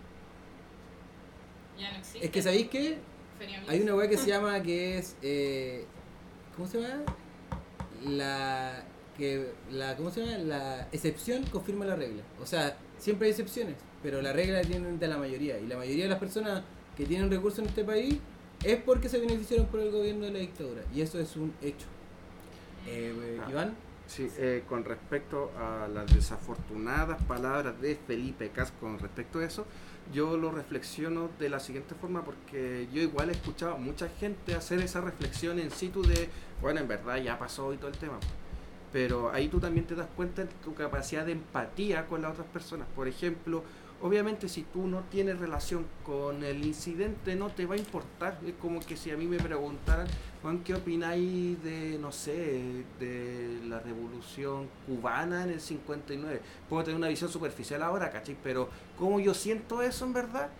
[1.78, 2.26] Ya no existe.
[2.26, 2.98] Es que, ¿sabéis qué?
[3.68, 5.16] Hay una weá que se llama, que es...
[5.22, 5.86] Eh,
[6.54, 7.04] ¿Cómo se llama?
[8.06, 8.84] La
[9.16, 10.38] que la, ¿cómo se llama?
[10.38, 12.22] la excepción confirma la regla.
[12.42, 15.58] O sea, siempre hay excepciones, pero la regla tiene de la mayoría.
[15.58, 16.62] Y la mayoría de las personas
[16.96, 18.18] que tienen recursos en este país
[18.62, 20.82] es porque se beneficiaron por el gobierno de la dictadura.
[20.94, 21.86] Y eso es un hecho.
[22.86, 23.74] Eh, ah, Iván.
[24.06, 29.64] Sí, eh, con respecto a las desafortunadas palabras de Felipe Cas con respecto a eso,
[30.12, 34.54] yo lo reflexiono de la siguiente forma porque yo igual he escuchado a mucha gente
[34.54, 36.28] hacer esa reflexión en situ de,
[36.60, 38.18] bueno, en verdad ya pasó y todo el tema
[38.94, 42.46] pero ahí tú también te das cuenta de tu capacidad de empatía con las otras
[42.46, 42.86] personas.
[42.94, 43.64] Por ejemplo,
[44.00, 48.38] obviamente si tú no tienes relación con el incidente no te va a importar.
[48.46, 50.06] Es como que si a mí me preguntaran,
[50.42, 56.40] Juan, ¿qué opináis de, no sé, de la revolución cubana en el 59?
[56.68, 58.36] Puedo tener una visión superficial ahora, ¿cachai?
[58.44, 60.50] Pero ¿cómo yo siento eso en verdad?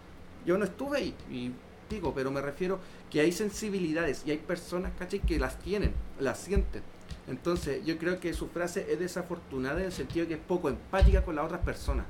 [0.45, 1.53] Yo no estuve ahí y
[1.89, 2.81] digo, pero me refiero
[3.13, 5.21] que hay sensibilidades y hay personas, ¿cachai?
[5.21, 6.94] Que las tienen, las sienten
[7.27, 11.25] entonces, yo creo que su frase es desafortunada en el sentido que es poco empática
[11.25, 12.05] con las otras personas.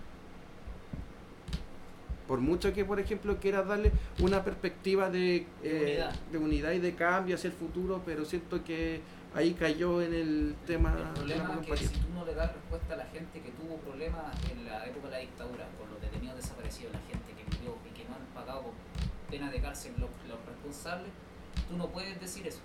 [2.27, 6.73] Por mucho que, por ejemplo, quiera darle una perspectiva de, eh, unidad.
[6.73, 9.03] y de cambio hacia el futuro, pero siento que
[9.35, 10.97] ahí cayó en el tema.
[10.99, 13.77] El problema es que si tú no le das respuesta a la gente que tuvo
[13.77, 17.77] problemas en la época de la dictadura, con los detenidos desaparecidos, la gente que vivió
[17.89, 18.73] y que no han pagado
[19.31, 20.11] pena de cárcel los
[20.47, 21.11] responsables,
[21.69, 22.61] tú no puedes decir eso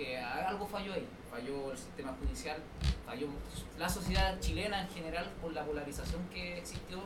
[0.00, 2.56] que algo falló ahí, falló el sistema judicial,
[3.04, 3.28] falló
[3.78, 7.02] la sociedad chilena en general por la polarización que existió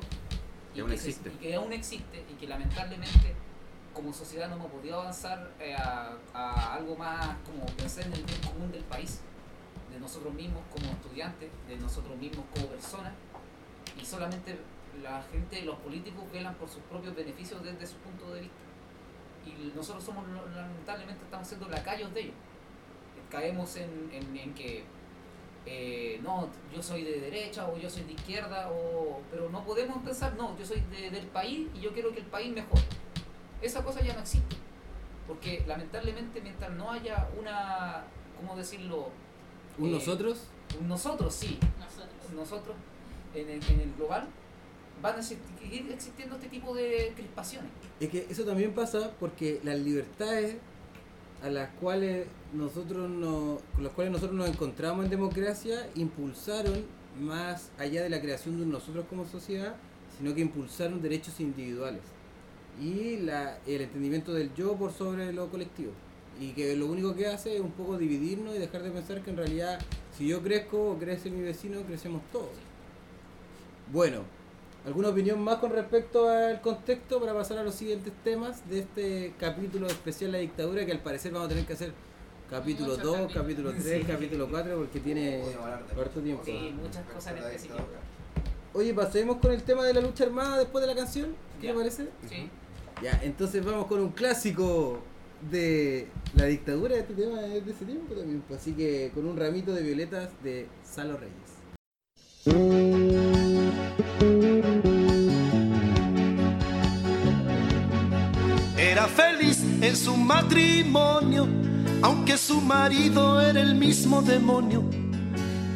[0.73, 1.29] y, que, existe.
[1.29, 3.35] y que aún existe y que lamentablemente
[3.93, 8.41] como sociedad no hemos podido avanzar eh, a, algo más como pensar en el bien
[8.43, 9.21] común del país,
[9.93, 13.13] de nosotros mismos como estudiantes, de nosotros mismos como personas.
[14.01, 14.59] Y solamente
[15.03, 18.57] la gente, los políticos velan por sus propios beneficios desde su punto de vista.
[19.47, 22.35] Y nosotros somos lamentablemente estamos siendo lacayos de ellos
[23.35, 24.85] caemos en, en, que
[25.67, 30.03] eh, no, yo soy de derecha o yo soy de izquierda, o, pero no podemos
[30.05, 32.83] pensar, no, yo soy del país y yo quiero que el país mejore.
[33.61, 34.57] Esa cosa ya no existe,
[35.27, 38.05] porque lamentablemente mientras no haya una,
[38.37, 39.11] ¿cómo decirlo?
[39.79, 40.45] ¿Un eh, nosotros?
[40.81, 41.59] Un nosotros, sí.
[41.79, 42.33] Nosotros.
[42.35, 42.77] Nosotros
[43.35, 44.29] en el, en el global
[45.03, 47.71] van a seguir existiendo este tipo de crispaciones.
[47.99, 50.57] Es que eso también pasa porque las libertades
[51.43, 56.85] a las cuales nosotros no, con las cuales nosotros nos encontramos en democracia impulsaron
[57.21, 59.77] más allá de la creación de nosotros como sociedad,
[60.19, 62.03] sino que impulsaron derechos individuales
[62.81, 65.93] y la, el entendimiento del yo por sobre lo colectivo.
[66.41, 69.31] Y que lo único que hace es un poco dividirnos y dejar de pensar que
[69.31, 69.79] en realidad
[70.17, 72.51] si yo crezco o crece mi vecino, crecemos todos.
[73.93, 74.23] Bueno,
[74.85, 79.35] ¿alguna opinión más con respecto al contexto para pasar a los siguientes temas de este
[79.39, 81.93] capítulo especial La dictadura que al parecer vamos a tener que hacer
[82.51, 83.43] capítulo Muchos 2, capítulos.
[83.43, 84.13] capítulo 3, Sí.
[84.13, 85.43] capítulo 4 porque tiene
[85.99, 86.43] harto tiempo.
[86.45, 87.79] Sí, muchas cosas en específico.
[88.75, 91.73] Oye, pasemos con el tema de la lucha armada después de la canción, ¿qué Ya.
[91.73, 92.09] te parece?
[92.29, 92.51] Sí.
[93.03, 95.01] Ya, entonces vamos con un clásico
[95.51, 99.37] de la dictadura, este tema es de ese tiempo también, pues, así que con un
[99.37, 101.35] ramito de violetas de Salo Reyes.
[109.09, 111.47] Feliz en su matrimonio,
[112.03, 114.85] aunque su marido era el mismo demonio.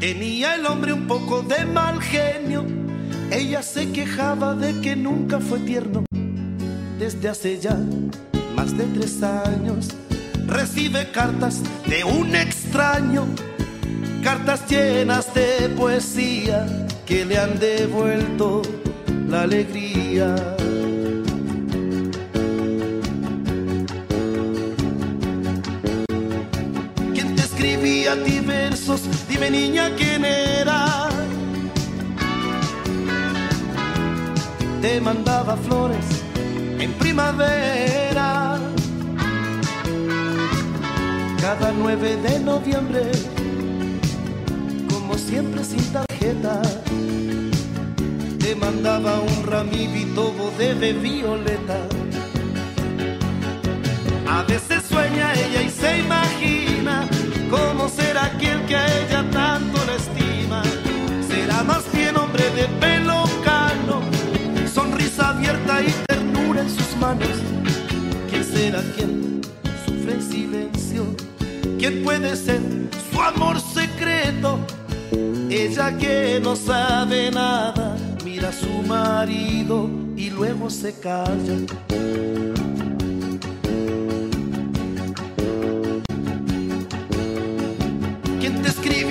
[0.01, 2.65] Tenía el hombre un poco de mal genio,
[3.31, 6.05] ella se quejaba de que nunca fue tierno.
[6.99, 7.77] Desde hace ya
[8.57, 9.89] más de tres años
[10.47, 13.27] recibe cartas de un extraño,
[14.23, 16.67] cartas llenas de poesía
[17.07, 18.63] que le han devuelto
[19.29, 20.58] la alegría.
[28.09, 29.01] Escribía a ti versos?
[29.29, 31.09] Dime niña quién era.
[34.81, 36.05] Te mandaba flores
[36.79, 38.59] en primavera.
[41.41, 43.11] Cada 9 de noviembre,
[44.91, 46.61] como siempre sin tarjeta,
[48.39, 51.79] te mandaba un ramito de violeta.
[54.29, 57.09] A veces sueña ella y se imagina
[57.51, 60.63] cómo será aquel que a ella tanto la estima.
[61.29, 64.01] Será más bien hombre de pelo cano,
[64.73, 67.37] sonrisa abierta y ternura en sus manos.
[68.31, 69.43] ¿Quién será quien
[69.85, 71.03] sufre en silencio?
[71.79, 72.61] ¿Quién puede ser
[73.11, 74.59] su amor secreto?
[75.51, 81.57] Ella que no sabe nada, mira a su marido y luego se calla.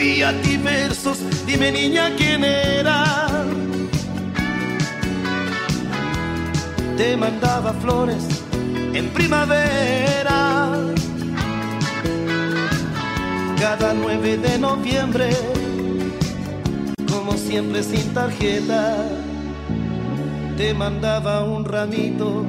[0.08, 1.18] Te escribía a ti versos?
[1.45, 3.26] Dime niña quién era.
[6.95, 8.24] Te mandaba flores
[8.93, 10.72] en primavera.
[13.60, 15.30] Cada 9 de noviembre,
[17.12, 18.95] como siempre sin tarjeta,
[20.55, 22.45] te mandaba un ramito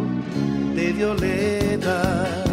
[0.75, 2.48] de violeta.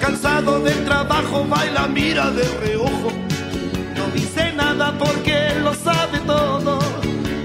[0.00, 3.12] Cansado del trabajo, baila, mira de reojo.
[3.96, 6.78] No dice nada porque lo sabe todo.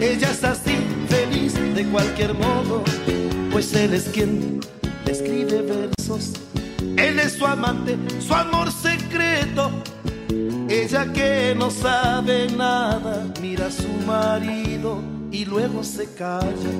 [0.01, 0.77] Ella es así,
[1.09, 2.83] feliz de cualquier modo,
[3.51, 4.59] pues él es quien
[5.05, 6.33] le escribe versos.
[6.97, 9.71] Él es su amante, su amor secreto.
[10.69, 15.01] Ella que no sabe nada, mira a su marido
[15.31, 16.71] y luego se calla.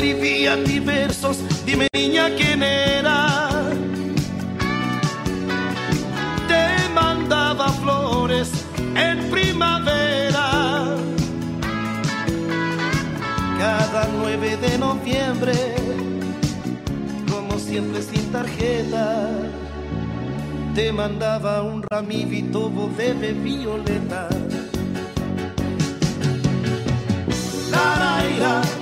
[0.00, 1.38] ¿Quién te escribía a ti versos?
[1.66, 3.70] Dime niña quién era.
[6.48, 8.50] Te mandaba flores
[8.96, 10.96] en primavera.
[13.58, 15.54] Cada 9 de noviembre,
[17.30, 19.28] como siempre sin tarjeta,
[20.74, 24.28] te mandaba un ramito de violeta.
[27.70, 28.79] Laraira, laraira,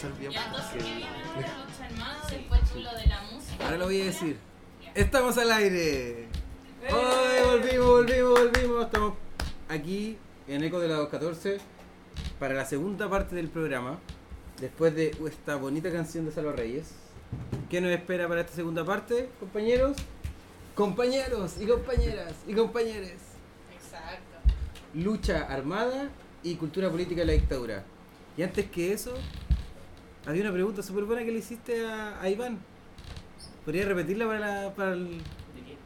[0.00, 0.32] pensar bien.
[0.32, 3.64] Ya entonces que porque- viene la lucha armada, después lo de la música.
[3.64, 4.38] Ahora lo voy a decir.
[4.94, 6.28] Estamos al aire.
[6.84, 8.84] ¡Ay, volvimos, volvimos, volvimos!
[8.86, 9.14] Estamos
[9.68, 11.58] aquí en Eco de la 214
[12.38, 13.98] para la segunda parte del programa.
[14.60, 16.92] Después de esta bonita canción de Salva Reyes.
[17.68, 19.96] ¿Qué nos espera para esta segunda parte, compañeros?
[20.74, 23.20] Compañeros y compañeras y compañeres.
[23.74, 24.38] Exacto.
[24.94, 26.08] Lucha armada
[26.42, 27.84] y cultura política de la dictadura.
[28.36, 29.12] Y antes que eso,
[30.26, 32.58] había una pregunta súper buena que le hiciste a, a Iván.
[33.64, 35.76] ¿Podría repetirla para, la, para el, ¿De qué?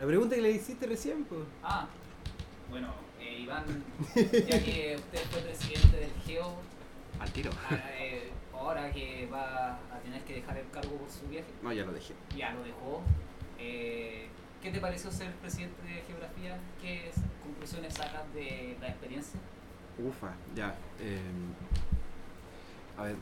[0.00, 1.24] la pregunta que le hiciste recién?
[1.24, 1.40] Pues?
[1.62, 1.86] Ah,
[2.70, 3.64] bueno, eh, Iván,
[4.14, 6.54] ya que usted fue presidente del GEO,
[7.20, 7.50] Al tiro.
[7.70, 11.72] ah, eh, ahora que va a tener que dejar el cargo por su viaje, No,
[11.72, 12.14] ya lo dejé.
[12.36, 13.02] ya lo dejó.
[13.58, 14.28] eh,
[14.62, 16.58] ¿Qué te pareció ser presidente de Geografía?
[16.82, 17.12] ¿Qué
[17.44, 19.38] conclusiones sacas de la experiencia?
[20.04, 20.74] Ufa, ya.
[21.00, 21.20] eh,
[22.98, 23.14] a ver.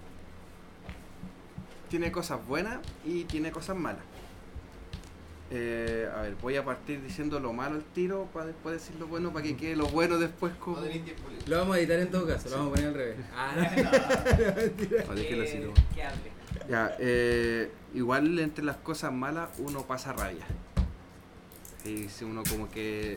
[1.96, 4.02] Tiene cosas buenas y tiene cosas malas.
[5.50, 9.06] Eh, a ver, voy a partir diciendo lo malo al tiro para después decir lo
[9.06, 10.76] bueno, para que quede lo bueno después como...
[10.78, 10.86] No.
[11.46, 13.16] Lo vamos a editar en todo caso, lo vamos a poner al revés.
[13.34, 13.54] Ah,
[15.06, 15.72] No, así, no.
[15.94, 16.68] que hable.
[16.68, 20.44] Ya, eh, igual entre las cosas malas uno pasa rabia.
[21.86, 23.16] Y si uno como que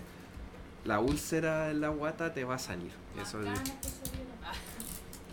[0.86, 2.94] la úlcera en la guata te va a salir.
[3.22, 3.60] Eso es-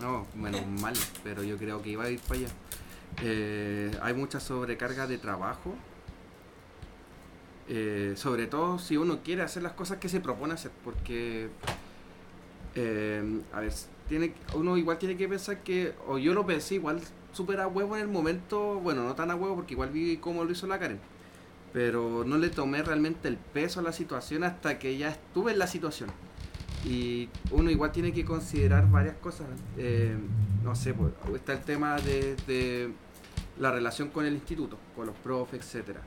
[0.00, 2.48] No, menos mal, pero yo creo que iba a ir para allá.
[3.22, 5.74] Eh, hay mucha sobrecarga de trabajo.
[7.68, 11.48] Eh, sobre todo si uno quiere hacer las cosas que se propone hacer, porque,
[12.76, 13.72] eh, a ver,
[14.08, 17.00] tiene, uno igual tiene que pensar que, o yo lo pensé igual
[17.32, 20.44] súper a huevo en el momento, bueno, no tan a huevo porque igual vi cómo
[20.44, 21.00] lo hizo la Karen,
[21.72, 25.58] pero no le tomé realmente el peso a la situación hasta que ya estuve en
[25.58, 26.10] la situación.
[26.86, 29.48] Y uno igual tiene que considerar varias cosas.
[29.76, 30.16] eh,
[30.62, 32.92] no sé, pues, está el tema de,
[33.58, 36.00] la relación con el instituto, con los profes, etcétera.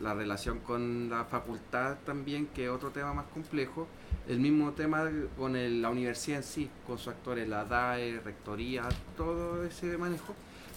[0.00, 3.86] La relación con la facultad también, que es otro tema más complejo.
[4.28, 5.08] El mismo tema
[5.38, 10.34] con la universidad en sí, con sus actores, la DAE, rectoría, todo ese manejo.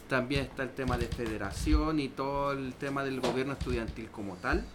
[0.07, 4.65] También está el tema de federación y todo el tema del gobierno estudiantil como tal.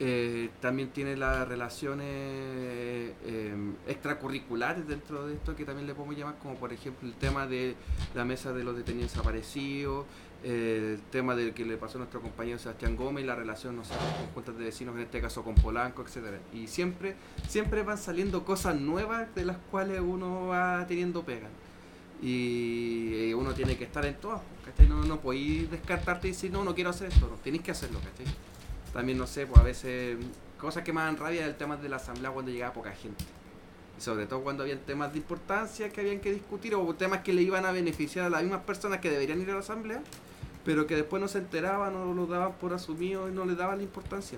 [0.00, 6.36] Eh, también tiene las relaciones eh, extracurriculares dentro de esto que también le podemos llamar
[6.40, 7.74] como por ejemplo el tema de
[8.14, 10.06] la mesa de los detenidos desaparecidos,
[10.44, 13.84] eh, el tema del que le pasó a nuestro compañero Sebastián Gómez, la relación no
[13.84, 17.16] sé, con juntas de vecinos, en este caso con Polanco, etcétera Y siempre,
[17.48, 21.48] siempre van saliendo cosas nuevas de las cuales uno va teniendo pega.
[22.22, 24.40] Y eh, uno tiene que estar en todas.
[24.88, 27.98] No, no podéis descartarte y decir, no, no quiero hacer esto, no, tenéis que hacerlo,
[27.98, 28.32] ¿cachai?
[28.98, 30.18] También, no sé, pues a veces
[30.58, 33.24] cosas que me dan rabia es el tema de la asamblea cuando llegaba poca gente.
[33.96, 37.32] Y sobre todo cuando habían temas de importancia que habían que discutir o temas que
[37.32, 40.02] le iban a beneficiar a las mismas personas que deberían ir a la asamblea,
[40.64, 43.78] pero que después no se enteraban o lo daban por asumido y no le daban
[43.78, 44.36] la importancia.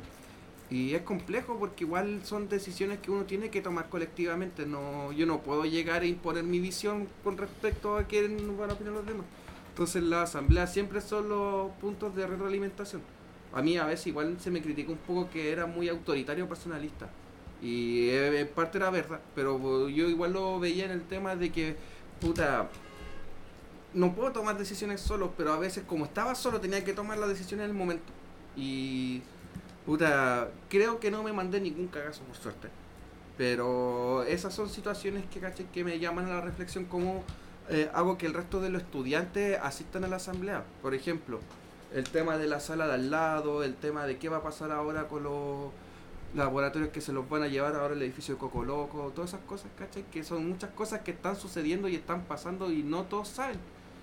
[0.69, 4.67] Y es complejo porque igual son decisiones que uno tiene que tomar colectivamente.
[4.67, 8.75] No, yo no puedo llegar a imponer mi visión con respecto a qué van a
[8.75, 9.25] opinar los demás.
[9.71, 13.01] Entonces la asamblea siempre son los puntos de retroalimentación.
[13.53, 17.09] A mí a veces igual se me critica un poco que era muy autoritario personalista.
[17.61, 21.51] Y eh, en parte era verdad, pero yo igual lo veía en el tema de
[21.51, 21.77] que,
[22.21, 22.69] puta,
[23.93, 27.29] no puedo tomar decisiones solo, pero a veces como estaba solo tenía que tomar las
[27.29, 28.13] decisiones en el momento.
[28.57, 29.23] Y,
[29.85, 32.69] puta, creo que no me mandé ningún cagazo por suerte.
[33.37, 37.25] Pero esas son situaciones que, caché, que me llaman a la reflexión como
[37.69, 40.65] eh, hago que el resto de los estudiantes asistan a la asamblea.
[40.83, 41.41] Por ejemplo,
[41.93, 44.71] el tema de la sala de al lado, el tema de qué va a pasar
[44.71, 45.71] ahora con los
[46.35, 49.45] laboratorios que se los van a llevar ahora al edificio de Coco Loco, todas esas
[49.47, 50.05] cosas, ¿cachai?
[50.05, 53.59] Que son muchas cosas que están sucediendo y están pasando y no todos saben.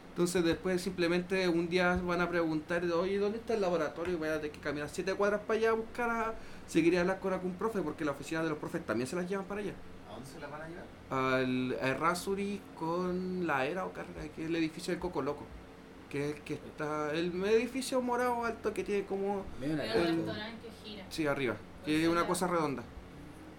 [0.10, 4.16] Entonces después simplemente un día van a preguntar, oye, ¿dónde está el laboratorio?
[4.16, 6.34] Y voy a tener que caminar siete cuadras para allá a buscar a...
[6.66, 9.30] Si quería hablar con algún profe, porque la oficina de los profes también se las
[9.30, 9.74] llevan para allá.
[10.10, 10.86] ¿A dónde se la van a llevar?
[11.10, 15.46] Al a Errázuri con la era o carrera, que es el edificio de Coco Loco.
[16.10, 17.12] Que es el que está...
[17.14, 19.44] El edificio morado alto que tiene como...
[19.62, 21.06] Un restaurante que gira.
[21.10, 21.56] Sí, arriba.
[21.86, 22.84] Que es una cosa redonda.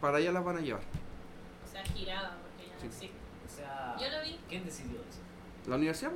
[0.01, 0.83] Para allá las van a llevar.
[0.83, 2.87] O sea, girada, porque ya no Sí.
[2.87, 3.17] existe.
[3.47, 4.39] O sea, Yo lo vi.
[4.49, 5.21] ¿quién decidió eso?
[5.69, 6.13] La universidad.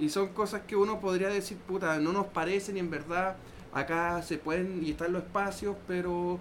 [0.00, 3.36] Y son cosas que uno podría decir, puta, no nos parecen y en verdad
[3.72, 6.38] acá se pueden y están los espacios, pero...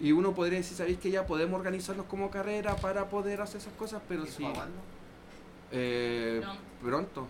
[0.00, 3.72] Y uno podría decir, ¿sabéis que ya podemos organizarnos como carrera para poder hacer esas
[3.74, 4.02] cosas?
[4.08, 4.46] Pero ¿Eso sí,
[5.70, 6.60] eh, Pronto.
[6.82, 7.26] pronto.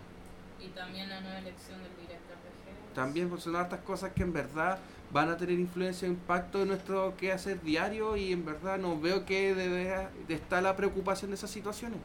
[0.73, 2.35] También la nueva elección del director.
[2.93, 4.79] También pues, son hartas cosas que en verdad
[5.11, 9.25] van a tener influencia e impacto en nuestro quehacer diario y en verdad no veo
[9.25, 11.99] que debe de estar la preocupación de esas situaciones.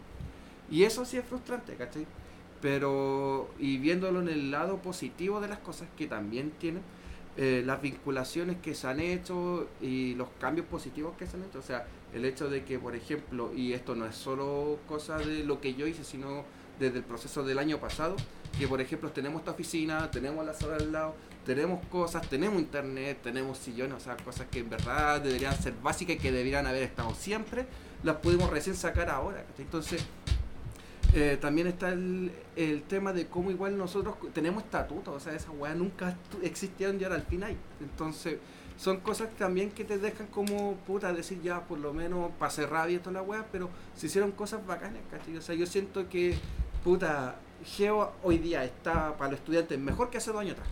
[0.71, 2.07] Y eso sí es frustrante, ¿cachai?
[2.61, 6.83] Pero, y viéndolo en el lado positivo de las cosas que también tienen,
[7.37, 11.61] eh, las vinculaciones que se han hecho y los cambios positivos que se han hecho.
[11.61, 15.45] O sea, el hecho de que, por ejemplo, y esto no es solo cosa de
[15.45, 16.45] lo que yo hice, sino
[16.79, 18.17] desde el proceso del año pasado,
[18.59, 21.15] que por ejemplo tenemos esta oficina, tenemos la sala al lado,
[21.47, 26.17] tenemos cosas, tenemos internet, tenemos sillones, o sea, cosas que en verdad deberían ser básicas
[26.17, 27.67] y que deberían haber estado siempre,
[28.03, 29.45] las pudimos recién sacar ahora.
[29.45, 29.65] ¿cachai?
[29.65, 30.05] Entonces,
[31.13, 32.31] Eh, también está el,
[32.89, 37.17] tema de cómo igual nosotros tenemos estatutos, o sea, esa weá nunca existieron y ahora
[37.17, 37.57] al final.
[37.81, 38.39] Entonces,
[38.77, 42.83] son cosas también que te dejan como puta decir ya por lo menos para cerrar
[42.85, 45.37] abierto la weá, pero se hicieron cosas bacanas, ¿cachai?
[45.37, 46.37] O sea, yo siento que
[46.85, 50.69] puta, Geo hoy día está para los estudiantes mejor que hace dos años atrás.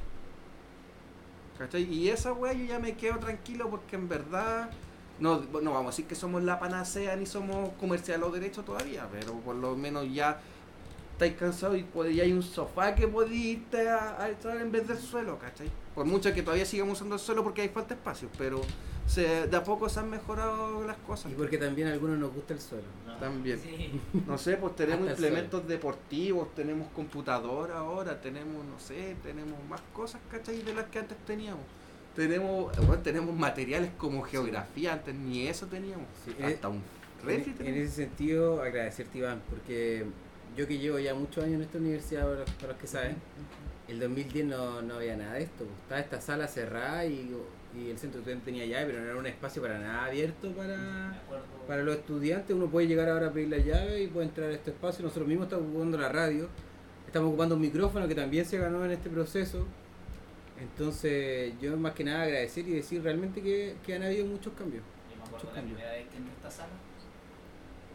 [1.58, 1.82] ¿Cachai?
[1.82, 4.70] Y esa weá yo ya me quedo tranquilo porque en verdad
[5.18, 9.08] no, no vamos a decir que somos la panacea ni somos comercial o derecho todavía,
[9.10, 10.40] pero por lo menos ya
[11.18, 15.36] estáis cansados y hay un sofá que podéis irte a, estar en vez del suelo,
[15.36, 15.68] ¿cachai?
[15.92, 18.60] Por mucho que todavía sigamos usando el suelo porque hay falta de espacio, pero
[19.08, 21.32] se, de a poco se han mejorado las cosas.
[21.32, 22.84] Y porque también a algunos nos gusta el suelo.
[23.18, 23.58] También.
[24.26, 30.20] No sé, pues tenemos implementos deportivos, tenemos computadora ahora, tenemos, no sé, tenemos más cosas,
[30.30, 30.62] ¿cachai?
[30.62, 31.64] De las que antes teníamos.
[32.14, 36.06] Tenemos, bueno, tenemos materiales como geografía, antes ni eso teníamos.
[36.42, 36.82] Hasta un
[37.24, 40.04] refri en, en ese sentido, agradecerte Iván, porque
[40.56, 42.22] yo que llevo ya muchos años en esta universidad,
[42.60, 43.16] para los, que saben,
[43.86, 45.64] el 2010 no, no, había nada de esto.
[45.82, 47.34] Estaba esta sala cerrada y,
[47.78, 51.20] y el centro estudiante tenía llave, pero no era un espacio para nada abierto para,
[51.66, 52.54] para los estudiantes.
[52.54, 55.04] Uno puede llegar ahora a pedir la llave y puede entrar a este espacio.
[55.04, 56.48] Nosotros mismos estamos ocupando la radio,
[57.06, 59.66] estamos ocupando un micrófono que también se ganó en este proceso.
[60.60, 64.82] Entonces, yo más que nada agradecer y decir realmente que, que han habido muchos cambios.
[65.10, 66.72] Yo me acuerdo la primera vez que entré a esta sala,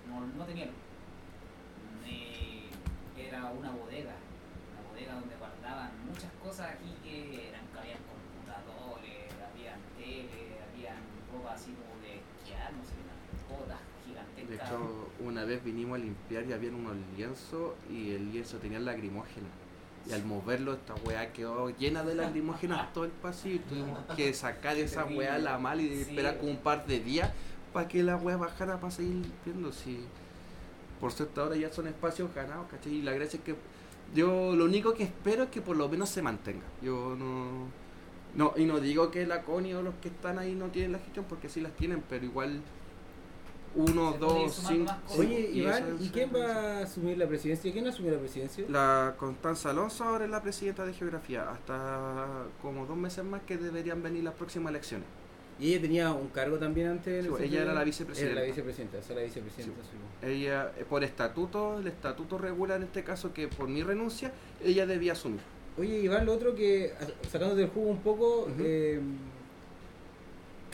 [0.08, 0.70] no, no tenía
[3.34, 9.80] era una bodega, una bodega donde guardaban muchas cosas aquí que eran, habían computadores, habían
[9.98, 11.02] tele, habían
[11.34, 12.94] ropa así como de esquiar, no sé,
[13.50, 14.50] botas gigantescas.
[14.50, 18.80] De hecho, una vez vinimos a limpiar y había unos lienzos y el lienzo tenía
[18.80, 19.48] lacrimógena.
[20.08, 23.62] Y al moverlo, esta weá quedó llena de lacrimógenas todo el pasillo.
[23.68, 27.32] Tuvimos que sacar esa weá la mal y esperar como un par de días
[27.74, 29.72] para que la weá bajara para seguir limpiando.
[29.72, 30.06] Si
[31.02, 32.94] por cierto ahora ya son espacios ganados, ¿cachai?
[32.94, 33.56] Y la gracia es que
[34.14, 36.64] yo lo único que espero es que por lo menos se mantenga.
[36.82, 37.84] Yo no.
[38.36, 41.00] No, y no digo que la CONI o los que están ahí no tienen la
[41.00, 42.62] gestión, porque sí las tienen, pero igual
[43.76, 44.94] uno, dos, cinco.
[45.18, 47.72] Oye, Iván, ¿y quién va a asumir la presidencia?
[47.72, 48.66] ¿Quién asumió la presidencia?
[48.70, 53.58] La Constanza Alonso ahora es la presidenta de Geografía, hasta como dos meses más que
[53.58, 55.08] deberían venir las próximas elecciones.
[55.60, 57.26] ¿Y ella tenía un cargo también antes?
[57.40, 58.32] ella era la vicepresidenta.
[58.32, 59.82] Era la vicepresidenta, esa la vicepresidenta.
[60.22, 64.32] Ella, eh, por estatuto, el estatuto regula en este caso que por mi renuncia,
[64.64, 65.42] ella debía asumir.
[65.78, 66.94] Oye, Iván, lo otro que,
[67.32, 69.00] sacando del juego un poco, eh,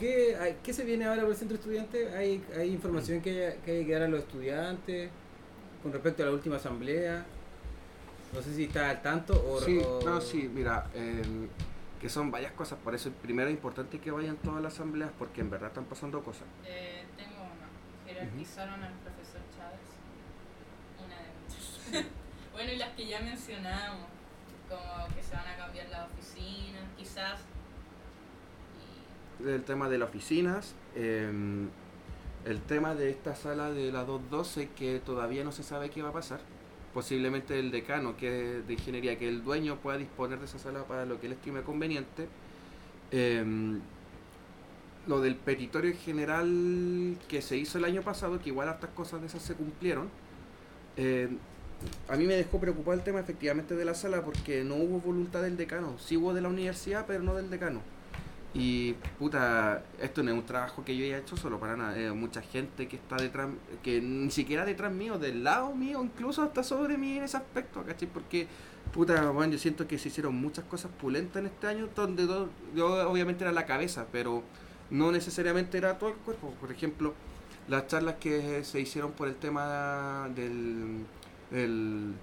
[0.00, 2.08] ¿qué, ¿qué, se viene ahora por el centro estudiante?
[2.16, 5.10] ¿Hay, hay información que, hay, que hay que dar a los estudiantes
[5.82, 7.24] con respecto a la última asamblea?
[8.32, 9.60] No sé si está al tanto o...
[9.60, 10.86] Sí, no, sí, mira,
[12.00, 12.78] que son varias cosas.
[12.78, 16.22] Por eso primero es importante que vayan todas las asambleas porque en verdad están pasando
[16.22, 16.44] cosas.
[16.64, 17.68] Eh, tengo una.
[18.06, 19.80] Jerarquizaron al profesor Chávez.
[21.04, 22.12] Una de muchas.
[22.52, 24.06] bueno, y las que ya mencionamos,
[24.68, 27.40] como que se van a cambiar las oficinas, quizás.
[29.46, 30.74] El tema de las oficinas.
[30.94, 31.68] Em,
[32.44, 36.08] el tema de esta sala de la 212 que todavía no se sabe qué va
[36.08, 36.40] a pasar
[36.92, 41.04] posiblemente el decano que de ingeniería, que el dueño pueda disponer de esa sala para
[41.06, 42.28] lo que él estime conveniente.
[43.10, 43.80] Em,
[45.06, 49.28] lo del petitorio general que se hizo el año pasado, que igual estas cosas de
[49.28, 50.08] esas se cumplieron,
[50.96, 51.38] em,
[52.08, 55.42] a mí me dejó preocupado el tema efectivamente de la sala porque no hubo voluntad
[55.42, 57.80] del decano, sí hubo de la universidad, pero no del decano.
[58.52, 62.12] Y puta, esto no es un trabajo que yo haya hecho solo para nada.
[62.14, 63.48] Mucha gente que está detrás,
[63.82, 67.84] que ni siquiera detrás mío, del lado mío, incluso hasta sobre mí en ese aspecto,
[67.84, 68.08] ¿cachai?
[68.08, 68.48] Porque,
[68.92, 72.26] puta, bueno, yo siento que se hicieron muchas cosas pulentas en este año, donde
[72.74, 74.42] yo obviamente era la cabeza, pero
[74.90, 76.52] no necesariamente era todo el cuerpo.
[76.60, 77.14] Por ejemplo,
[77.68, 81.04] las charlas que se hicieron por el tema del,
[81.52, 82.14] del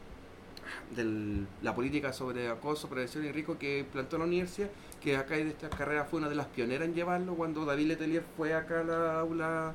[0.96, 4.70] de la política sobre acoso, prevención y rico que plantó la universidad,
[5.08, 8.24] que acá de esta carrera fue una de las pioneras en llevarlo, cuando David Letelier
[8.36, 9.74] fue acá a la aula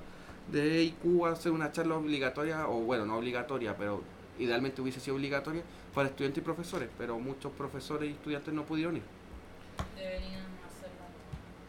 [0.50, 4.02] de IQ a hacer una charla obligatoria, o bueno, no obligatoria, pero
[4.38, 5.62] idealmente hubiese sido obligatoria
[5.94, 9.02] para estudiantes y profesores, pero muchos profesores y estudiantes no pudieron ir.
[9.96, 11.00] Deberían hacerlo.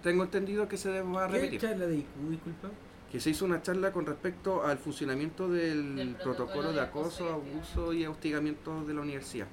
[0.02, 1.52] Tengo entendido que se debe repetir.
[1.52, 2.70] ¿Qué charla de IQ, disculpa?
[3.14, 8.06] que se hizo una charla con respecto al funcionamiento del, protocolo, de acoso, abuso y
[8.08, 9.48] hostigamiento de la universidad,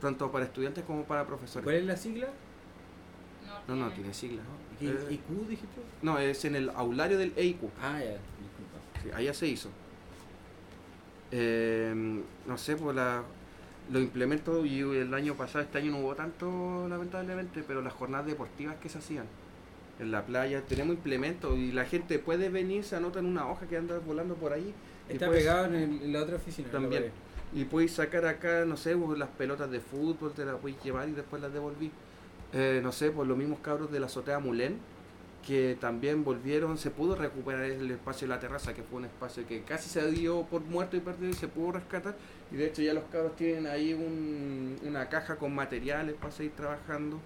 [0.00, 1.62] tanto para estudiantes como para profesores.
[1.62, 2.28] ¿Cuál es la sigla?
[3.68, 4.42] No, no, tiene sigla.
[4.80, 5.80] ¿Y eh, ¿IQ dijiste?
[6.02, 7.62] No, es en el aulario del EIQ.
[7.80, 9.02] Ah, ya, disculpa.
[9.02, 9.68] Sí, allá se hizo.
[11.30, 11.94] Eh,
[12.46, 13.22] no sé, pues la,
[13.90, 18.26] lo implemento y el año pasado, este año no hubo tanto lamentablemente, pero las jornadas
[18.26, 19.26] deportivas que se hacían
[19.98, 23.66] en la playa, tenemos implementos y la gente puede venir, se anota en una hoja
[23.66, 24.74] que anda volando por ahí.
[25.08, 26.70] Está pegado en, la otra oficina.
[26.70, 27.10] También.
[27.54, 31.12] y podéis sacar acá, no sé, las pelotas de fútbol, te las podéis llevar y
[31.12, 31.90] después las devolví.
[32.52, 34.78] Eh, no sé, por los mismos cabros de la azotea Mulén,
[35.46, 39.46] que también volvieron, se pudo recuperar el espacio de la terraza, que fue un espacio
[39.46, 42.14] que casi se dio por muerto y perdido y se pudo rescatar.
[42.50, 43.94] Y de hecho ya los cabros tienen ahí
[44.86, 47.18] una caja con materiales para seguir trabajando.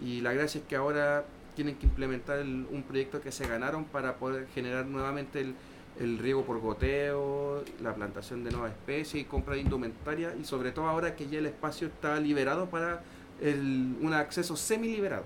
[0.00, 1.24] Y la gracia es que ahora
[1.54, 5.54] tienen que implementar un proyecto que se ganaron para poder generar nuevamente el,
[5.98, 10.72] el riego por goteo, la plantación de nuevas especies y compra de indumentaria y sobre
[10.72, 13.02] todo ahora que ya el espacio está liberado para
[13.40, 15.24] el, un acceso semi-liberado.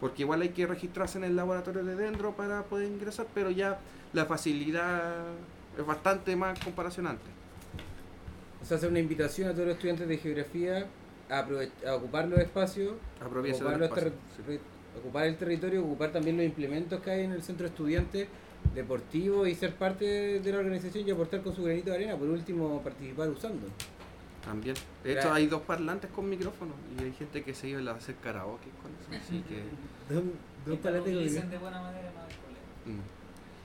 [0.00, 3.78] Porque igual hay que registrarse en el laboratorio de dentro para poder ingresar, pero ya
[4.12, 5.14] la facilidad
[5.78, 7.24] es bastante más comparacionante.
[8.62, 10.86] O sea, hacer una invitación a todos los estudiantes de geografía
[11.30, 11.46] a,
[11.88, 12.94] a ocupar los espacios,
[13.24, 14.12] ocupar,
[14.98, 18.28] ocupar el territorio, ocupar también los implementos que hay en el centro de estudiantes
[18.74, 22.28] deportivo y ser parte de la organización y aportar con su granito de arena, por
[22.28, 23.66] último participar usando.
[24.46, 24.76] También.
[25.04, 28.14] De hecho, hay dos parlantes con micrófono y hay gente que se iba a hacer
[28.16, 29.22] karaoke con eso.
[29.22, 29.62] Así que.
[30.64, 32.10] dos, parlantes con de buena manera,
[32.86, 33.16] mm.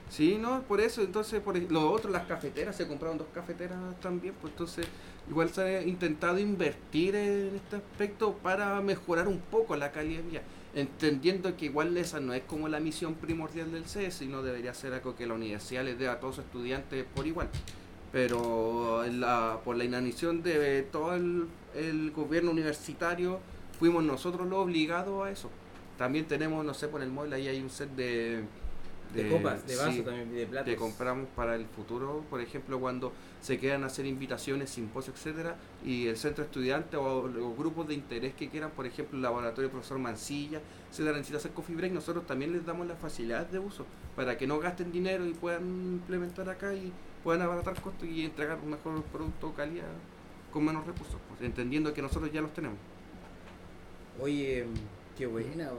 [0.09, 4.33] Sí, no, por eso, entonces, por lo otro, las cafeteras, se compraron dos cafeteras también,
[4.41, 4.85] pues entonces,
[5.29, 10.29] igual se ha intentado invertir en este aspecto para mejorar un poco la calidad de
[10.29, 10.41] vida
[10.73, 14.93] entendiendo que igual esa no es como la misión primordial del CES, sino debería ser
[14.93, 17.49] algo que la universidad les dé a todos sus estudiantes por igual.
[18.11, 23.39] Pero la, por la inanición de todo el, el gobierno universitario,
[23.79, 25.49] fuimos nosotros los obligados a eso.
[25.97, 28.43] También tenemos, no sé, por el móvil ahí hay un set de
[29.13, 30.73] de, copas, de vasos también, de platos.
[30.73, 35.55] Que compramos para el futuro, por ejemplo, cuando se quieran hacer invitaciones, simposios, etcétera,
[35.85, 39.69] y el centro estudiante o los grupos de interés que quieran, por ejemplo, el laboratorio
[39.69, 43.85] profesor Mancilla, se necesita hacer coffee break, nosotros también les damos las facilidades de uso
[44.15, 46.91] para que no gasten dinero y puedan implementar acá y
[47.23, 49.85] puedan abaratar costos y entregar un mejor producto calidad
[50.51, 52.77] con menos recursos, pues, entendiendo que nosotros ya los tenemos.
[54.21, 54.65] Oye,
[55.17, 55.69] qué buena,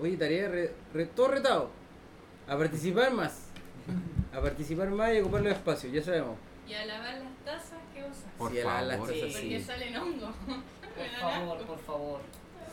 [0.00, 1.70] Oye, tarea re, todo retado
[2.48, 3.46] a participar más.
[4.34, 6.36] A participar más y a ocupar los espacios, ya sabemos.
[6.66, 8.24] Y a lavar las tazas que usas.
[8.38, 8.82] Por sí, favor.
[8.86, 9.32] Las tazas, sí.
[9.32, 10.34] Porque salen hongos.
[10.90, 12.20] Por favor, por favor.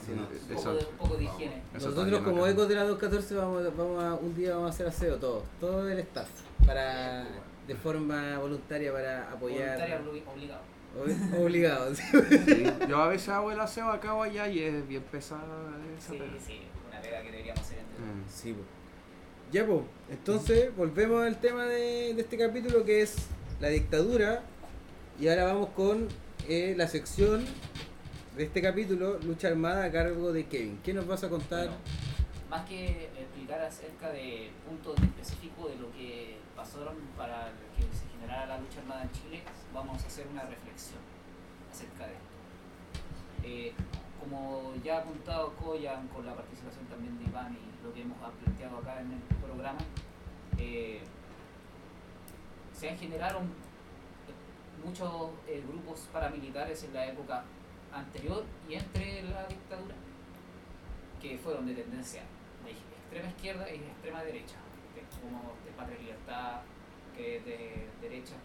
[0.03, 1.61] Sí, un, poco de, un, poco de, higiene.
[1.73, 5.17] Nosotros como ecos de la 214 vamos, vamos a, un día vamos a hacer aseo
[5.17, 6.27] todo, todo el staff,
[6.65, 7.25] para
[7.67, 9.77] de forma voluntaria para apoyar.
[9.77, 10.77] Voluntaria obligado.
[11.37, 12.03] Obligado, sí.
[12.87, 15.43] Yo a veces hago el aseo acá o allá y es bien pesada
[15.97, 18.25] esa Sí, sí, una pega que deberíamos hacer entre mm.
[18.29, 18.65] Sí, pues.
[19.51, 23.27] Ya, pues, entonces volvemos al tema de, este capítulo que es
[23.59, 24.43] la dictadura.
[25.19, 26.07] Y ahora vamos con
[26.47, 27.45] eh, la sección
[28.35, 30.79] de este capítulo, Lucha Armada a cargo de Kevin.
[30.83, 31.69] ¿Qué nos vas a contar?
[32.49, 38.47] más que explicar acerca de puntos específicos de lo que pasaron para que se generara
[38.47, 40.99] la lucha armada en Chile, vamos a hacer una reflexión
[41.71, 42.27] acerca de esto.
[43.43, 43.73] Eh,
[44.19, 48.17] como ya ha apuntado Koyan con la participación también de Iván y lo que hemos
[48.17, 49.79] planteado acá en el programa,
[50.57, 51.01] eh,
[52.73, 53.41] se han generado
[54.83, 57.43] muchos eh, grupos paramilitares en la época
[57.93, 59.95] anterior y entre la dictadura,
[61.21, 62.23] que fueron de tendencia
[62.65, 64.55] de extrema izquierda y extrema derecha,
[65.27, 66.61] como de Patria Libertad,
[67.15, 68.35] que es de derecha,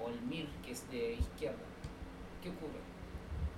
[0.00, 1.64] o el MIR, que es de izquierda.
[2.42, 2.80] ¿Qué ocurre?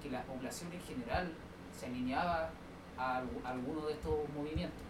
[0.03, 1.33] Que la población en general
[1.77, 2.51] se alineaba
[2.97, 4.83] a, alguno de estos movimientos,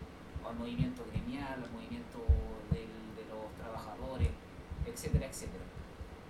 [0.47, 2.19] al movimiento gremial, al movimiento
[2.71, 2.87] de
[3.29, 4.29] los trabajadores,
[4.87, 5.65] etcétera, etcétera.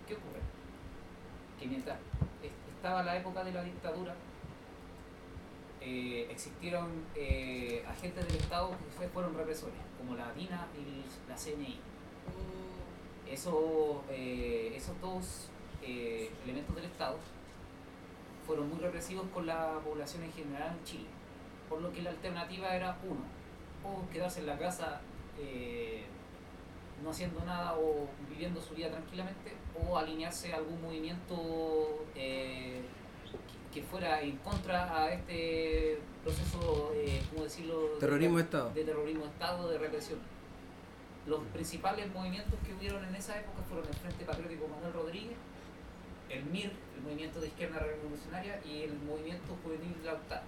[0.07, 0.41] ¿Qué ocurre?
[1.59, 1.99] Que mientras
[2.77, 4.15] estaba la época de la dictadura,
[5.81, 11.79] eh, existieron eh, agentes del Estado que fueron represores, como la DINA y la CNI.
[13.31, 15.51] Eso, eh, esos dos
[15.83, 17.17] elementos del Estado
[18.47, 21.07] fueron muy represivos con la población en general en Chile,
[21.69, 23.21] por lo que la alternativa era uno,
[23.85, 25.01] o quedarse en la casa
[25.39, 26.03] eh,
[27.03, 32.83] no haciendo nada o viviendo su vida tranquilamente, o alinearse a algún movimiento eh,
[33.73, 37.99] que fuera en contra a este proceso, eh, ¿cómo decirlo?
[38.01, 38.71] Terrorismo de Estado.
[38.71, 40.19] De terrorismo Estado, de represión.
[41.27, 45.37] Los principales movimientos que hubieron en esa época fueron el Frente Patriótico Manuel Rodríguez,
[46.29, 50.43] el MIR, el Movimiento de Izquierda Revolucionaria, y el Movimiento Juvenil Lautaro.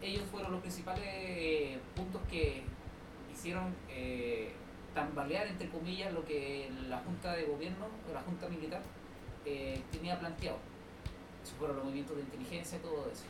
[0.00, 2.62] Ellos fueron los principales eh, puntos que
[3.32, 4.52] hicieron eh,
[4.94, 8.82] tambalear, entre comillas, lo que la Junta de Gobierno, la Junta Militar,
[9.44, 10.58] eh, tenía planteado.
[11.56, 13.24] Fueron los movimientos de inteligencia todo eso.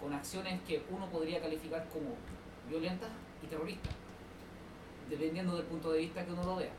[0.00, 2.14] Con acciones que uno podría calificar como
[2.68, 3.10] violentas
[3.42, 3.92] y terroristas,
[5.08, 6.72] dependiendo del punto de vista que uno lo vea.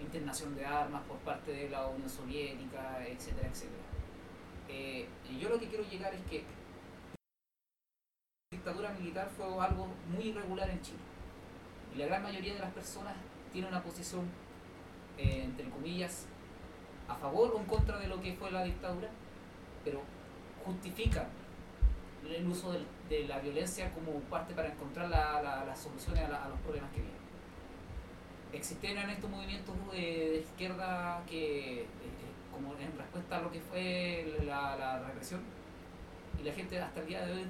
[0.00, 3.82] internación de armas por parte de la Unión Soviética, etcétera, etcétera.
[4.68, 5.06] Eh,
[5.40, 6.44] yo lo que quiero llegar es que
[8.50, 10.98] la dictadura militar fue algo muy irregular en Chile.
[11.94, 13.14] Y la gran mayoría de las personas
[13.52, 14.26] tiene una posición,
[15.18, 16.26] eh, entre comillas,
[17.08, 19.08] a favor o en contra de lo que fue la dictadura,
[19.84, 20.00] pero
[20.64, 21.26] justifican
[22.30, 22.72] el uso
[23.08, 27.22] de, la violencia como parte para encontrar las soluciones a, los problemas que vienen.
[28.52, 31.86] Existen en estos movimientos de, izquierda que, eh,
[32.50, 35.40] como en respuesta a lo que fue la, represión,
[36.40, 37.46] y la gente hasta el día de hoy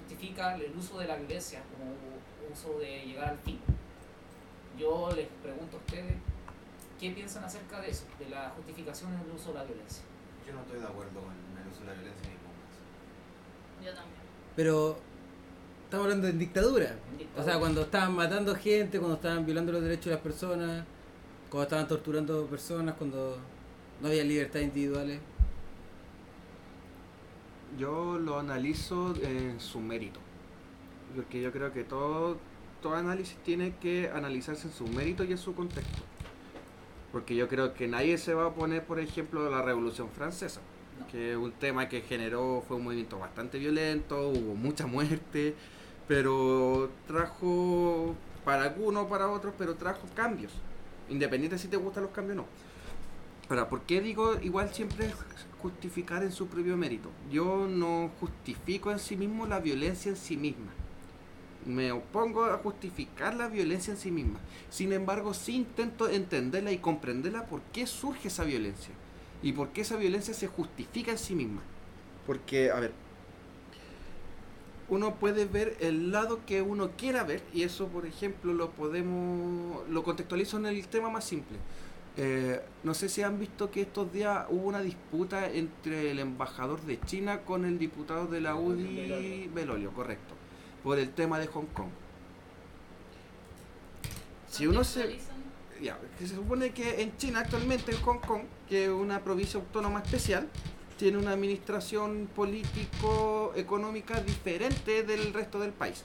[0.00, 1.92] justifica el uso de la violencia como
[2.52, 3.60] uso de llegar al fin.
[4.78, 6.16] Yo les pregunto a ustedes,
[6.98, 10.04] ¿qué piensan acerca de eso, de la justificación del uso de la violencia?
[10.46, 11.43] Yo no estoy de acuerdo con de
[11.84, 12.28] la violencia
[13.80, 14.20] ni Yo también.
[14.56, 14.98] Pero
[15.84, 16.96] estamos hablando de dictadura.
[17.36, 20.84] O sea, cuando estaban matando gente, cuando estaban violando los derechos de las personas,
[21.48, 23.38] cuando estaban torturando personas, cuando
[24.00, 25.20] no había libertad individuales.
[27.78, 30.20] Yo lo analizo en su mérito.
[31.14, 32.38] Porque yo creo que todo,
[32.82, 36.02] todo análisis tiene que analizarse en su mérito y en su contexto.
[37.12, 40.60] Porque yo creo que nadie se va a poner, por ejemplo, la Revolución Francesa
[41.10, 45.54] que un tema que generó, fue un movimiento bastante violento, hubo mucha muerte,
[46.08, 48.14] pero trajo
[48.44, 50.52] para algunos, para otros, pero trajo cambios,
[51.08, 52.46] independiente si te gustan los cambios o no.
[53.48, 55.12] Ahora, ¿por qué digo igual siempre
[55.60, 57.10] justificar en su propio mérito?
[57.30, 60.72] Yo no justifico en sí mismo la violencia en sí misma.
[61.66, 64.40] Me opongo a justificar la violencia en sí misma.
[64.70, 68.94] Sin embargo, sí intento entenderla y comprenderla por qué surge esa violencia
[69.44, 71.60] y por qué esa violencia se justifica en sí misma.
[72.26, 72.92] Porque, a ver,
[74.88, 79.86] uno puede ver el lado que uno quiera ver y eso, por ejemplo, lo podemos,
[79.90, 81.58] lo contextualizo en el tema más simple.
[82.16, 86.80] Eh, no sé si han visto que estos días hubo una disputa entre el embajador
[86.80, 90.34] de China con el diputado de la UDI, Belolio, correcto,
[90.82, 91.90] por el tema de Hong Kong.
[94.48, 95.18] Si uno se
[96.18, 100.48] se supone que en China actualmente, en Hong Kong, que es una provincia autónoma especial,
[100.96, 106.04] tiene una administración político-económica diferente del resto del país.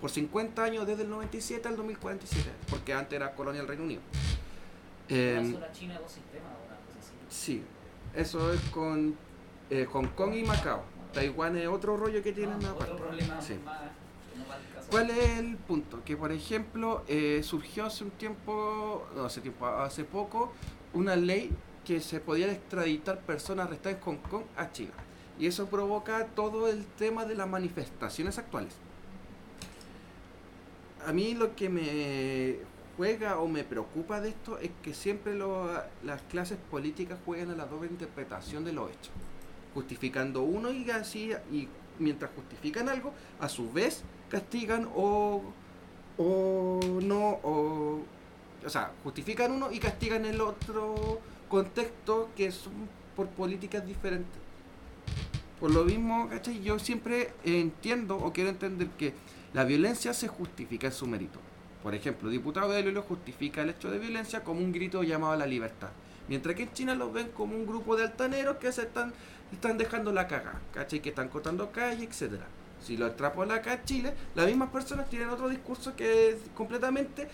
[0.00, 4.00] Por 50 años, desde el 97 al 2047, porque antes era colonia del Reino Unido.
[5.08, 6.78] Eh, China dos sistemas ahora,
[7.28, 7.62] Sí,
[8.14, 9.16] eso es con
[9.68, 10.82] eh, Hong Kong y Macao.
[11.12, 13.54] Taiwán es otro rollo que tienen ah, Otro problema sí.
[14.90, 16.02] ¿Cuál es el punto?
[16.04, 20.52] Que por ejemplo eh, surgió hace un tiempo, no hace tiempo, hace poco,
[20.92, 21.50] una ley
[21.84, 24.92] que se podía extraditar personas arrestadas en Hong Kong a China.
[25.38, 28.74] Y eso provoca todo el tema de las manifestaciones actuales.
[31.06, 32.56] A mí lo que me
[32.96, 35.38] juega o me preocupa de esto es que siempre
[36.02, 39.12] las clases políticas juegan a la doble interpretación de los hechos.
[39.72, 41.68] Justificando uno y así, y
[41.98, 45.42] mientras justifican algo, a su vez castigan o,
[46.16, 48.00] o no, o,
[48.64, 52.72] o sea, justifican uno y castigan el otro contexto que son
[53.16, 54.40] por políticas diferentes.
[55.58, 56.62] Por lo mismo, ¿cachai?
[56.62, 59.12] Yo siempre entiendo o quiero entender que
[59.52, 61.38] la violencia se justifica en su mérito.
[61.82, 65.36] Por ejemplo, diputado de lo justifica el hecho de violencia como un grito llamado a
[65.36, 65.90] la libertad.
[66.28, 69.12] Mientras que en China lo ven como un grupo de altaneros que se están,
[69.52, 71.00] están dejando la caga, ¿cachai?
[71.00, 72.46] Que están cortando calle, etcétera.
[72.80, 77.28] Si lo extrapola acá a Chile, las mismas personas tienen otro discurso que es completamente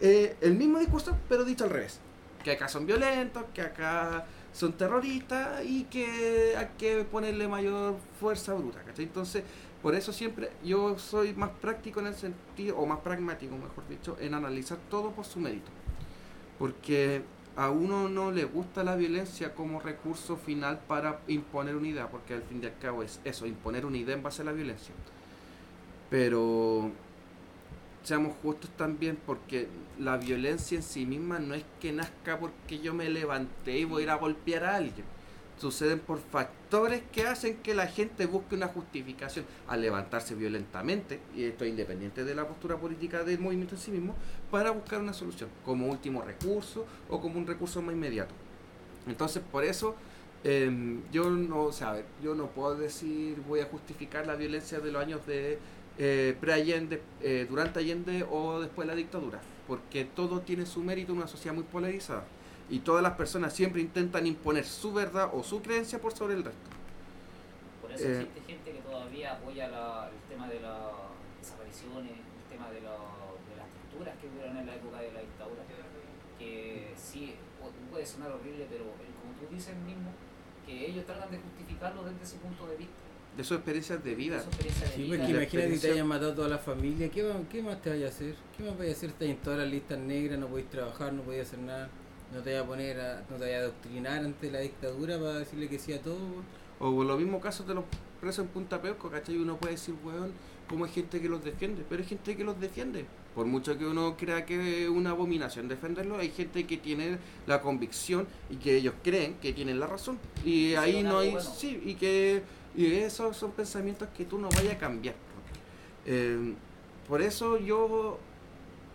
[0.00, 2.00] eh, el mismo discurso, pero dicho al revés.
[2.42, 8.54] Que acá son violentos, que acá son terroristas y que hay que ponerle mayor fuerza
[8.54, 8.82] bruta.
[8.96, 9.42] Entonces,
[9.82, 14.16] por eso siempre yo soy más práctico en el sentido, o más pragmático, mejor dicho,
[14.20, 15.70] en analizar todo por su mérito.
[16.58, 17.22] Porque
[17.56, 22.34] a uno no le gusta la violencia como recurso final para imponer una idea, porque
[22.34, 24.94] al fin y al cabo es eso, imponer una idea en base a la violencia.
[26.10, 26.90] Pero
[28.02, 29.68] seamos justos también porque
[29.98, 34.02] la violencia en sí misma no es que nazca porque yo me levanté y voy
[34.02, 35.16] a ir a golpear a alguien
[35.58, 41.44] suceden por factores que hacen que la gente busque una justificación al levantarse violentamente, y
[41.44, 44.14] esto es independiente de la postura política del movimiento en sí mismo,
[44.50, 48.34] para buscar una solución, como último recurso o como un recurso más inmediato.
[49.06, 49.94] Entonces, por eso
[50.44, 51.70] em, yo no,
[52.22, 55.58] yo no puedo decir voy a justificar la violencia de los años de
[55.98, 61.12] eh, pre-Allende, eh, durante Allende o después de la dictadura, porque todo tiene su mérito
[61.12, 62.24] en una sociedad muy polarizada
[62.68, 66.44] y todas las personas siempre intentan imponer su verdad o su creencia por sobre el
[66.44, 66.70] resto.
[67.80, 70.76] Por eso eh, existe gente que todavía apoya el tema de las
[71.40, 72.92] desapariciones, el tema de, las
[74.28, 75.62] hubieron en la época de la dictadura.
[76.38, 77.34] que sí
[77.90, 80.10] puede sonar horrible, pero como tú dices mismo,
[80.66, 82.94] que ellos tratan de justificarlo desde ese punto de vista.
[83.36, 84.40] De sus experiencias de vida.
[84.40, 88.06] sí, porque imagínate que te hayan matado toda la familia, ¿qué, ¿qué más te vaya
[88.06, 88.34] a hacer?
[88.56, 89.10] ¿Qué más vaya a hacer?
[89.10, 91.88] Estás en todas las listas negras, no podéis trabajar, no podéis hacer nada,
[92.34, 95.38] no te vaya a poner, a, no te vaya a adoctrinar ante la dictadura para
[95.38, 96.18] decirle que sí a todo.
[96.78, 97.84] O los mismos casos de los
[98.20, 99.36] presos en Punta Peuco, ¿cachai?
[99.36, 100.32] Uno puede decir, weón,
[100.68, 103.06] como hay gente que los defiende, pero hay gente que los defiende.
[103.36, 107.60] Por mucho que uno crea que es una abominación defenderlo, hay gente que tiene la
[107.60, 110.18] convicción y que ellos creen que tienen la razón.
[110.42, 111.36] Y ahí no hay...
[111.40, 112.42] Sí, y que
[112.74, 115.14] y esos son pensamientos que tú no vayas a cambiar.
[116.06, 116.54] Eh,
[117.06, 118.18] por eso yo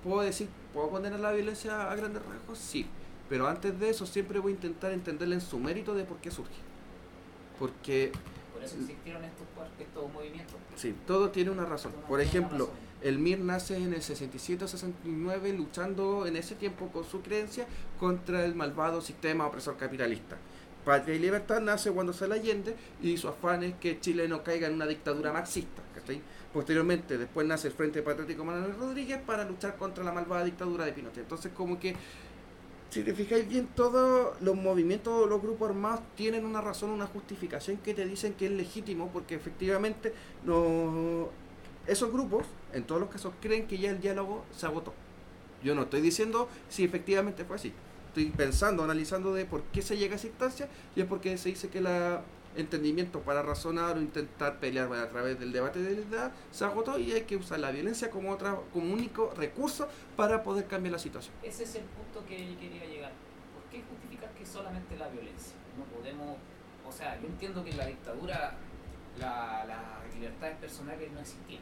[0.03, 2.57] puedo decir, ¿puedo condenar la violencia a grandes rasgos?
[2.57, 2.87] Sí.
[3.29, 6.31] Pero antes de eso siempre voy a intentar entenderle en su mérito de por qué
[6.31, 6.51] surge.
[7.59, 8.11] Porque...
[8.53, 9.45] Por eso existieron estos,
[9.79, 10.55] estos movimientos.
[10.75, 11.91] Sí, todo tiene una razón.
[12.07, 17.65] Por ejemplo, el MIR nace en el 67-69 luchando en ese tiempo con su creencia
[17.99, 20.37] contra el malvado sistema opresor capitalista.
[20.85, 24.67] Patria y Libertad nace cuando sale Allende y su afán es que Chile no caiga
[24.67, 25.81] en una dictadura marxista.
[26.53, 30.91] Posteriormente, después nace el Frente Patriótico Manuel Rodríguez para luchar contra la malvada dictadura de
[30.91, 31.23] Pinochet.
[31.23, 31.95] Entonces, como que,
[32.89, 37.77] si te fijáis bien, todos los movimientos, los grupos armados tienen una razón, una justificación
[37.77, 40.13] que te dicen que es legítimo, porque efectivamente
[40.43, 41.29] no,
[41.87, 44.93] esos grupos, en todos los casos, creen que ya el diálogo se agotó.
[45.63, 47.73] Yo no estoy diciendo si efectivamente fue así
[48.11, 51.49] estoy pensando, analizando de por qué se llega a esa instancia y es porque se
[51.49, 51.87] dice que el
[52.57, 56.99] entendimiento para razonar o intentar pelear a través del debate de la edad se agotó
[56.99, 59.87] y hay que usar la violencia como otra como único recurso
[60.17, 61.33] para poder cambiar la situación.
[61.41, 63.13] Ese es el punto que quería llegar.
[63.53, 65.53] ¿Por qué justificar que solamente la violencia?
[65.77, 66.35] No podemos,
[66.85, 68.57] o sea, yo entiendo que en la dictadura
[69.17, 71.61] la, las libertades personales no existían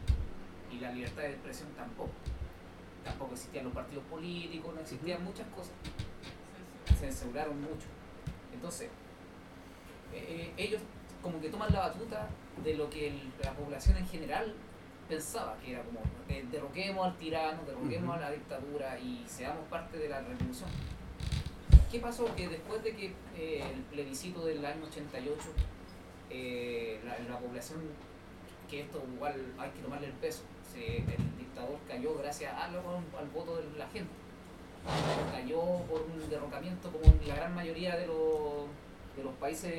[0.71, 2.11] y la libertad de expresión tampoco.
[3.03, 5.73] Tampoco existían los partidos políticos, no existían muchas cosas
[6.99, 7.87] se aseguraron mucho.
[8.53, 8.89] Entonces,
[10.13, 10.81] eh, eh, ellos
[11.21, 12.27] como que toman la batuta
[12.63, 13.13] de lo que
[13.43, 14.53] la población en general
[15.07, 16.01] pensaba, que era como
[16.51, 20.69] derroquemos al tirano, derroquemos a la dictadura y seamos parte de la revolución.
[21.91, 22.33] ¿Qué pasó?
[22.35, 25.35] Que después de que eh, el plebiscito del año 88,
[27.27, 27.79] la, población,
[28.69, 30.43] que esto igual hay que tomarle el peso,
[30.79, 34.11] el dictador cayó gracias al voto de la gente
[35.31, 38.67] cayó por un derrocamiento como en la gran mayoría de los,
[39.15, 39.71] de los países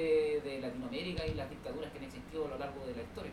[0.44, 3.32] de Latinoamérica y las dictaduras que han existido a lo largo de la historia.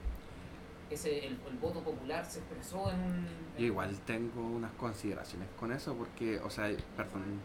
[0.89, 3.27] Ese, el, voto popular se expresó en un...
[3.57, 7.41] igual tengo unas consideraciones con eso porque, o sea, perdón,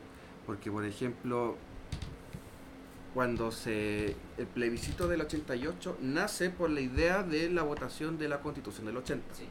[0.46, 1.56] porque por ejemplo,
[3.14, 8.40] cuando se el plebiscito del 88 nace por la idea de la votación de la
[8.40, 9.34] constitución del 80.
[9.34, 9.48] Sí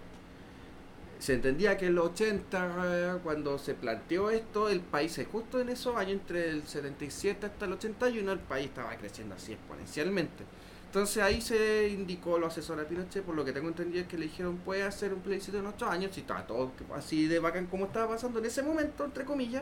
[1.21, 5.95] se entendía que en los 80, cuando se planteó esto, el país, justo en esos
[5.95, 10.43] años, entre el 77 hasta el 81, el país estaba creciendo así exponencialmente.
[10.87, 14.17] Entonces ahí se indicó los asesores a Pinochet, por lo que tengo entendido es que
[14.17, 17.67] le dijeron, puede hacer un plebiscito en 8 años, si estaba todo así de bacán
[17.67, 19.61] como estaba pasando en ese momento, entre comillas,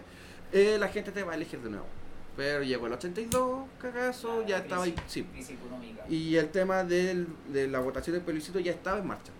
[0.53, 1.88] eh, la gente te va a elegir de nuevo.
[2.38, 4.95] Pero llegó el 82, cagazo, ya estaba ahí.
[5.07, 5.27] Sí.
[6.07, 7.26] Y el tema de
[7.69, 9.34] la votación del plebiscito ya estaba en marcha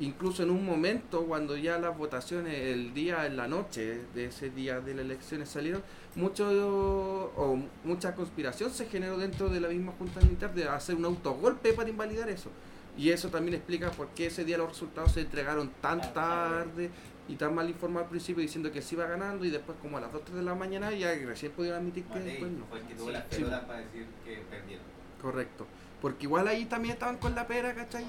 [0.00, 4.50] incluso en un momento cuando ya las votaciones el día en la noche de ese
[4.50, 5.82] día de las elecciones salieron
[6.16, 11.04] mucho o mucha conspiración se generó dentro de la misma junta militar de hacer un
[11.04, 12.50] autogolpe para invalidar eso
[12.96, 16.90] y eso también explica por qué ese día los resultados se entregaron tan tarde
[17.28, 20.00] y tan mal informado al principio diciendo que se iba ganando y después como a
[20.00, 22.66] las 2 de la mañana ya recién pudieron admitir que después no.
[22.66, 24.84] Fue el que tuvo las para decir que perdieron.
[25.20, 25.66] Correcto.
[26.02, 28.04] Porque igual ahí también estaban con la pera, ¿cachai?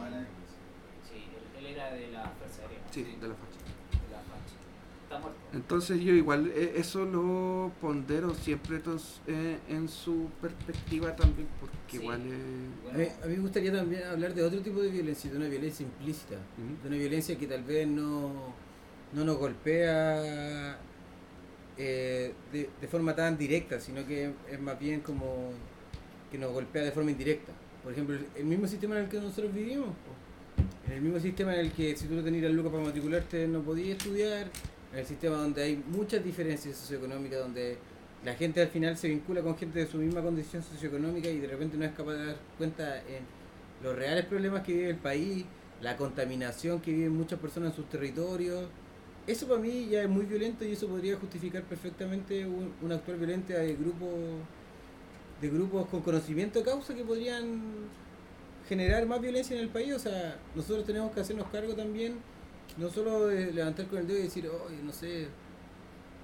[1.65, 2.79] Era de la Fuerza Aérea.
[2.91, 3.59] Sí, de la facha.
[4.07, 4.55] De la facha.
[5.03, 5.39] Está muerto.
[5.53, 8.81] Entonces yo igual eh, eso lo pondero siempre
[9.27, 12.21] eh, en su perspectiva también, porque igual...
[12.21, 16.35] a, mí, me gustaría también hablar de otro tipo de violencia, de una violencia implícita,
[16.83, 18.53] de una violencia que tal vez no,
[19.13, 20.77] no nos golpea
[21.77, 25.51] eh, de, de, forma tan directa, sino que es más bien como
[26.31, 27.51] que nos golpea de forma indirecta.
[27.83, 29.89] Por ejemplo, el mismo sistema en el que nosotros vivimos.
[30.87, 33.61] En el mismo sistema en el que si tú no tenías lucas para matricularte no
[33.61, 34.47] podías estudiar,
[34.93, 37.77] en el sistema donde hay muchas diferencias socioeconómicas, donde
[38.23, 41.47] la gente al final se vincula con gente de su misma condición socioeconómica y de
[41.47, 43.23] repente no es capaz de dar cuenta en
[43.83, 45.45] los reales problemas que vive el país,
[45.81, 48.65] la contaminación que viven muchas personas en sus territorios.
[49.27, 53.17] Eso para mí ya es muy violento y eso podría justificar perfectamente un, un actual
[53.17, 54.09] violento de grupos
[55.41, 57.61] de grupos con conocimiento de causa que podrían
[58.67, 59.93] generar más violencia en el país.
[59.93, 62.15] O sea, nosotros tenemos que hacernos cargo también,
[62.77, 65.27] no solo de levantar con el dedo y decir, oye, no sé,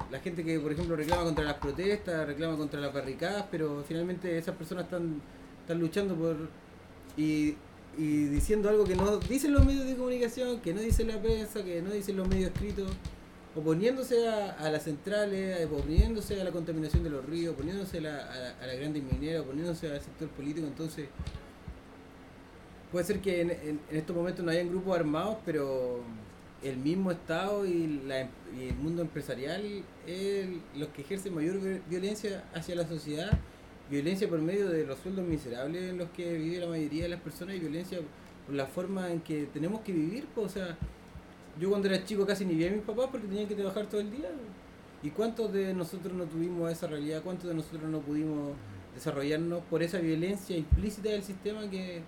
[0.10, 4.38] la gente que, por ejemplo, reclama contra las protestas, reclama contra las barricadas, pero finalmente
[4.38, 5.22] esas personas están,
[5.62, 6.50] están luchando por...
[7.18, 7.56] Y,
[7.98, 11.62] y diciendo algo que no dicen los medios de comunicación, que no dice la prensa,
[11.64, 12.90] que no dicen los medios escritos,
[13.54, 18.18] oponiéndose a, a las centrales, oponiéndose a la contaminación de los ríos, oponiéndose a, la,
[18.18, 21.10] a, a las grandes mineras, oponiéndose al sector político, entonces
[22.92, 26.02] puede ser que en, en, estos momentos no hayan grupos armados, pero
[26.64, 29.64] el mismo Estado y, la, y el mundo empresarial
[30.06, 31.60] es los que ejercen mayor
[31.90, 33.32] violencia hacia la sociedad,
[33.90, 37.22] violencia por medio de los sueldos miserables en los que vive la mayoría de las
[37.22, 38.00] personas y violencia
[38.46, 40.28] por la forma en que tenemos que vivir.
[40.36, 40.78] Pues, o sea,
[41.60, 44.02] yo cuando era chico casi ni vi a mis papás porque tenían que trabajar todo
[44.02, 44.30] el día.
[45.04, 47.24] ¿Y cuántos de nosotros no tuvimos esa realidad?
[47.24, 48.52] ¿Cuántos de nosotros no pudimos
[48.94, 52.02] desarrollarnos por esa violencia implícita del sistema que,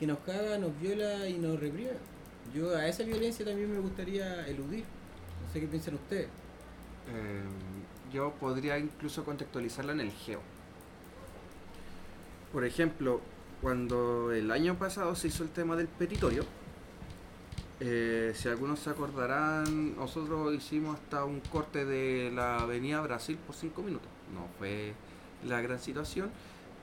[0.00, 1.90] que nos caga, nos viola y nos reprime?
[2.54, 4.84] Yo a esa violencia también me gustaría eludir.
[5.46, 6.26] No sé qué piensan ustedes.
[6.26, 7.42] Eh,
[8.10, 10.40] yo podría incluso contextualizarla en el geo.
[12.50, 13.20] Por ejemplo,
[13.60, 16.44] cuando el año pasado se hizo el tema del petitorio,
[17.78, 23.54] eh, si algunos se acordarán, nosotros hicimos hasta un corte de la Avenida Brasil por
[23.54, 24.08] cinco minutos.
[24.34, 24.94] No fue
[25.46, 26.30] la gran situación,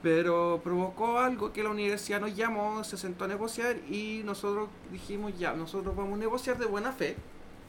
[0.01, 5.37] pero provocó algo que la universidad nos llamó, se sentó a negociar y nosotros dijimos
[5.37, 7.15] ya, nosotros vamos a negociar de buena fe,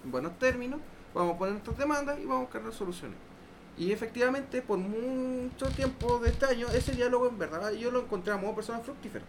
[0.05, 0.81] en buenos términos,
[1.15, 3.17] vamos a poner nuestras demandas y vamos a buscar soluciones.
[3.79, 8.33] Y efectivamente, por mucho tiempo de este año, ese diálogo en verdad yo lo encontré
[8.33, 9.25] a modo personal fructífero.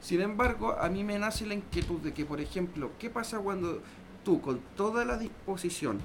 [0.00, 3.80] Sin embargo, a mí me nace la inquietud de que, por ejemplo, ¿qué pasa cuando
[4.24, 6.00] tú, con toda la disposición,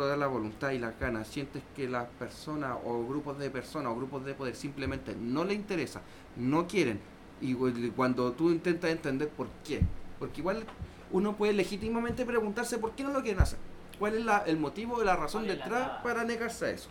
[0.00, 3.96] toda la voluntad y las ganas, sientes que las personas o grupos de personas o
[3.96, 6.00] grupos de poder simplemente no le interesa,
[6.36, 6.98] no quieren,
[7.42, 7.52] y
[7.90, 9.82] cuando tú intentas entender por qué,
[10.18, 10.64] porque igual
[11.10, 13.58] uno puede legítimamente preguntarse por qué no lo quieren hacer,
[13.98, 16.88] cuál es la, el motivo o la razón detrás para negarse a eso.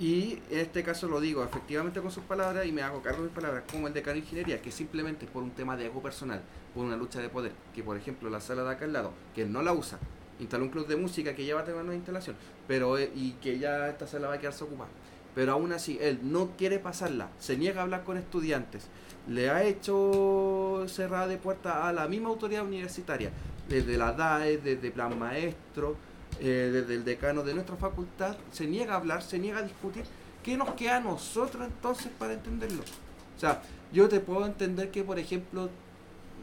[0.00, 3.28] Y en este caso lo digo efectivamente con sus palabras y me hago cargo de
[3.28, 6.40] mis palabras, como el decano de ingeniería, que simplemente por un tema de ego personal,
[6.74, 9.44] por una lucha de poder, que por ejemplo la sala de acá al lado, que
[9.44, 10.00] no la usa,
[10.40, 12.36] instaló un club de música que lleva a tener una instalación,
[12.66, 14.90] pero y que ya esta sala va a quedarse ocupada.
[15.34, 18.86] Pero aún así, él no quiere pasarla, se niega a hablar con estudiantes,
[19.28, 23.30] le ha hecho cerrada de puerta a la misma autoridad universitaria,
[23.68, 25.96] desde la DAE, desde Plan Maestro,
[26.40, 30.04] eh, desde el decano de nuestra facultad, se niega a hablar, se niega a discutir.
[30.42, 32.82] ¿Qué nos queda a nosotros entonces para entenderlo?
[33.36, 33.62] O sea,
[33.92, 35.70] yo te puedo entender que, por ejemplo,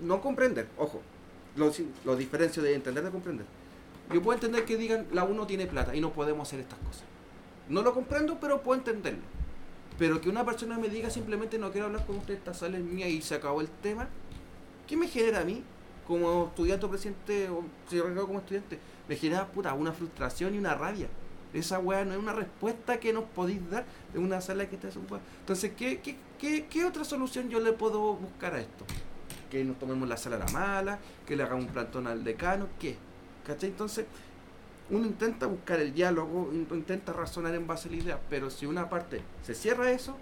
[0.02, 1.02] no comprender, ojo,
[1.56, 1.72] lo,
[2.06, 3.46] lo diferencio de entender de comprender.
[4.14, 7.04] Yo puedo entender que digan, la uno tiene plata y no podemos hacer estas cosas.
[7.70, 9.22] No lo comprendo, pero puedo entenderlo.
[9.98, 12.84] Pero que una persona me diga simplemente no quiero hablar con usted, esta sala es
[12.84, 14.10] mía y se acabó el tema,
[14.88, 15.64] ¿qué me genera a mí
[16.08, 18.80] como estudiante o presidente o si como estudiante?
[19.08, 21.08] Me genera puta una frustración y una rabia.
[21.54, 24.88] Esa weá no es una respuesta que nos podéis dar de una sala que está
[24.88, 25.22] desocupada.
[25.42, 28.86] Entonces, ¿qué, qué, qué, ¿qué otra solución yo le puedo buscar a esto?
[29.50, 32.68] Que nos tomemos la sala a la mala, que le hagamos un plantón al decano,
[32.80, 32.98] ¿qué?
[33.46, 33.70] ¿Cachai?
[33.70, 34.06] Entonces,
[34.90, 38.90] uno intenta buscar el diálogo, intenta razonar en base a la idea, pero si una
[38.90, 40.18] parte se cierra eso,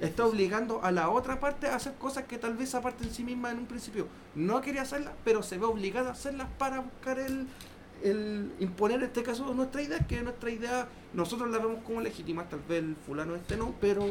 [0.00, 3.14] está obligando a la otra parte a hacer cosas que tal vez esa parte en
[3.14, 6.80] sí misma en un principio no quería hacerlas, pero se ve obligada a hacerlas para
[6.80, 7.46] buscar el,
[8.02, 12.48] el imponer en este caso nuestra idea, que nuestra idea nosotros la vemos como legítima,
[12.48, 14.04] tal vez el fulano este no, pero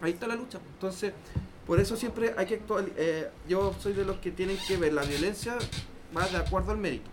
[0.00, 0.58] ahí está la lucha.
[0.74, 1.12] Entonces,
[1.66, 4.94] por eso siempre hay que actuar, eh, yo soy de los que tienen que ver
[4.94, 5.58] la violencia
[6.14, 7.10] más de acuerdo al mérito.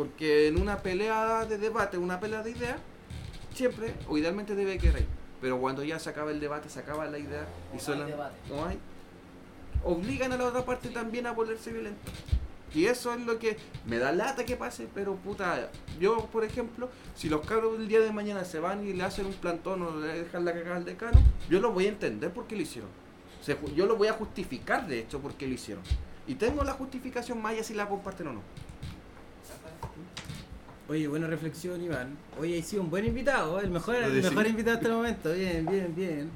[0.00, 2.78] Porque en una pelea de debate, una pelea de ideas,
[3.52, 5.04] siempre o idealmente debe querer.
[5.42, 8.06] Pero cuando ya se acaba el debate, se acaba la idea y No solo
[8.48, 8.78] no hay,
[9.84, 12.12] obligan a la otra parte también a volverse violenta.
[12.72, 15.68] Y eso es lo que me da lata que pase, pero puta,
[16.00, 19.26] yo por ejemplo, si los cabros el día de mañana se van y le hacen
[19.26, 21.20] un plantón o le dejan la cagada al decano,
[21.50, 22.88] yo lo voy a entender por qué lo hicieron.
[23.76, 25.84] Yo lo voy a justificar de hecho por qué lo hicieron.
[26.26, 28.69] Y tengo la justificación más allá si la comparten o no.
[30.88, 32.16] Oye, buena reflexión, Iván.
[32.38, 35.32] Oye, he sido un buen invitado, el mejor, el mejor invitado hasta el momento.
[35.32, 36.30] Bien, bien, bien.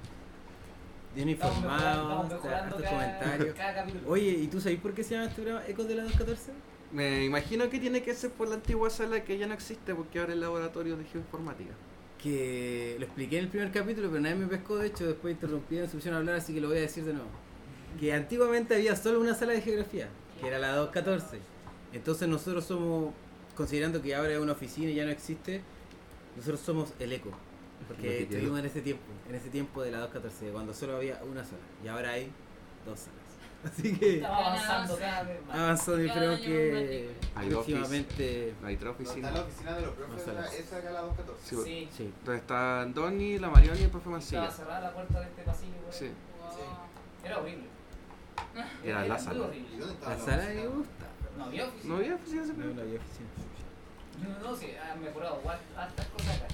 [1.15, 3.57] Bien informado, hartos comentarios.
[4.07, 6.53] Oye, ¿y tú sabes por qué se llama este programa Ecos de la 214?
[6.93, 10.19] Me imagino que tiene que ser por la antigua sala que ya no existe porque
[10.19, 11.73] ahora es el laboratorio de geoinformática.
[12.23, 14.77] Que lo expliqué en el primer capítulo, pero nadie me pescó.
[14.77, 17.13] De hecho, después interrumpieron, se pusieron a hablar, así que lo voy a decir de
[17.13, 17.29] nuevo.
[17.99, 20.09] Que antiguamente había solo una sala de geografía,
[20.41, 21.39] que era la 214.
[21.93, 23.13] Entonces, nosotros somos,
[23.57, 25.63] considerando que ahora es una oficina y ya no existe,
[26.37, 27.31] nosotros somos el eco.
[27.89, 31.45] Porque estuvimos en ese tiempo, en ese tiempo de la 214, cuando solo había una
[31.45, 31.59] sala.
[31.85, 32.31] Y ahora hay
[32.87, 33.21] dos salas.
[33.65, 35.59] Así que Estamos avanzando cada vez más.
[35.59, 37.11] avanzó y creo que.
[37.35, 38.55] Hay próximamente.
[38.63, 39.29] La otra No oficina.
[39.29, 41.57] está la oficina de los profes, No la- esa acá la 214.
[41.57, 42.13] Sí, Sí, Sí.
[42.25, 44.51] Donde están Donny, la Mariona y el profe estaba Mancilla.
[44.51, 45.93] cerrada la puerta de este pasillo, güey.
[45.99, 46.07] Sí.
[46.41, 47.25] Wow.
[47.25, 47.65] Era horrible.
[48.85, 49.45] Era la muy sala.
[49.45, 49.69] horrible.
[49.75, 51.07] ¿Y dónde estaba La la sala me gusta.
[51.37, 51.95] No había oficina.
[51.95, 53.29] ¿No había oficina No, no había oficina.
[54.23, 55.41] No, no, sí, han mejorado
[55.77, 56.47] hartas cosas acá.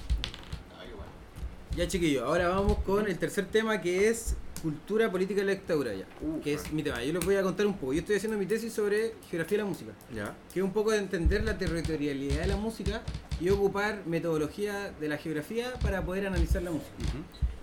[1.75, 5.93] Ya chiquillos, ahora vamos con el tercer tema que es cultura política y la dictadura
[5.93, 6.05] ya.
[6.21, 7.01] Uh, que es mi tema.
[7.01, 7.93] Yo les voy a contar un poco.
[7.93, 9.91] Yo estoy haciendo mi tesis sobre geografía de la música.
[10.13, 10.35] Ya.
[10.53, 13.01] que es un poco de entender la territorialidad de la música
[13.39, 16.91] y ocupar metodología de la geografía para poder analizar la música.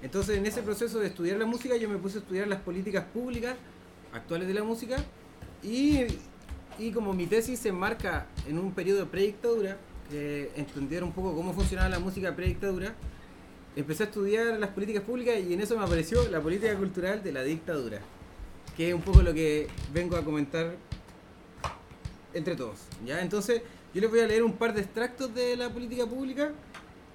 [0.03, 3.05] Entonces, en ese proceso de estudiar la música, yo me puse a estudiar las políticas
[3.12, 3.57] públicas
[4.12, 4.97] actuales de la música
[5.62, 6.07] y,
[6.79, 9.77] y como mi tesis se enmarca en un periodo predictadura,
[10.11, 12.95] que entender un poco cómo funcionaba la música predictadura,
[13.77, 17.33] empecé a estudiar las políticas públicas y en eso me apareció la política cultural de
[17.33, 18.01] la dictadura,
[18.77, 20.77] que es un poco lo que vengo a comentar
[22.33, 22.79] entre todos.
[23.05, 23.21] ¿ya?
[23.21, 26.53] Entonces, yo les voy a leer un par de extractos de la política pública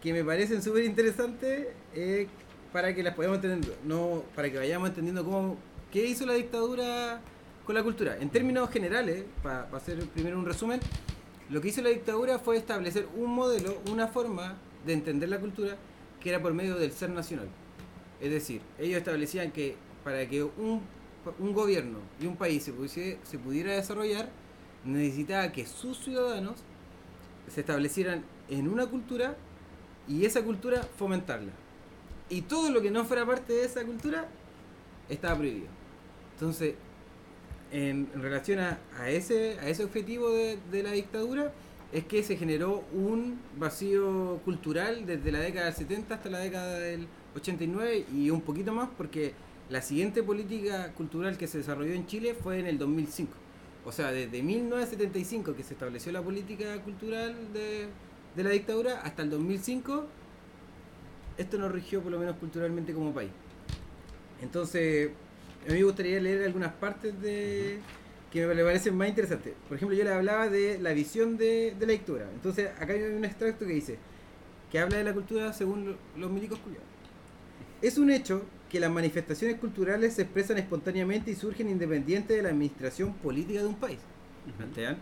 [0.01, 2.27] que me parecen súper interesantes eh,
[2.71, 5.57] para que las podamos entender, no, para que vayamos entendiendo cómo,
[5.91, 7.21] qué hizo la dictadura
[7.65, 8.17] con la cultura.
[8.19, 10.79] En términos generales, para hacer primero un resumen,
[11.49, 15.77] lo que hizo la dictadura fue establecer un modelo, una forma de entender la cultura
[16.19, 17.47] que era por medio del ser nacional.
[18.21, 20.81] Es decir, ellos establecían que para que un,
[21.39, 24.29] un gobierno y un país se, pudiese- se pudiera desarrollar,
[24.85, 26.55] necesitaba que sus ciudadanos
[27.49, 29.35] se establecieran en una cultura
[30.07, 31.51] y esa cultura fomentarla.
[32.29, 34.27] Y todo lo que no fuera parte de esa cultura
[35.09, 35.67] estaba prohibido.
[36.33, 36.75] Entonces,
[37.73, 41.51] en, relación a, a ese, a ese objetivo de, de la dictadura,
[41.91, 46.79] es que se generó un vacío cultural desde la década del 70 hasta la década
[46.79, 49.33] del 89 y un poquito más porque
[49.69, 53.31] la siguiente política cultural que se desarrolló en Chile fue en el 2005.
[53.85, 57.87] O sea, desde 1975 que se estableció la política cultural de,
[58.35, 60.05] de la dictadura hasta el 2005,
[61.37, 63.31] esto nos rigió por lo menos culturalmente como país.
[64.41, 65.11] Entonces,
[65.67, 67.79] a mí me gustaría leer algunas partes de
[68.31, 69.53] que me parecen más interesantes.
[69.67, 72.27] Por ejemplo, yo le hablaba de la visión de, de la dictadura.
[72.33, 73.97] Entonces, acá hay un extracto que dice,
[74.71, 76.87] que habla de la cultura según lo- los milicos culiados.
[77.81, 82.49] Es un hecho que las manifestaciones culturales se expresan espontáneamente y surgen independientes de la
[82.49, 83.99] administración política de un país.
[84.57, 84.97] ¿Plantean?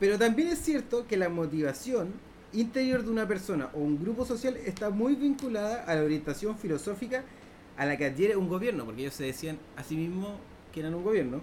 [0.00, 2.08] Pero también es cierto que la motivación
[2.52, 7.22] interior de una persona o un grupo social está muy vinculada a la orientación filosófica
[7.76, 10.30] a la que adhiere un gobierno, porque ellos se decían a sí mismos
[10.72, 11.40] que eran un gobierno,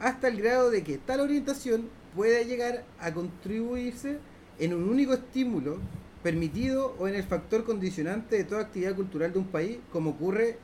[0.00, 4.18] hasta el grado de que tal orientación puede llegar a contribuirse
[4.58, 5.78] en un único estímulo
[6.22, 10.58] permitido o en el factor condicionante de toda actividad cultural de un país, como ocurre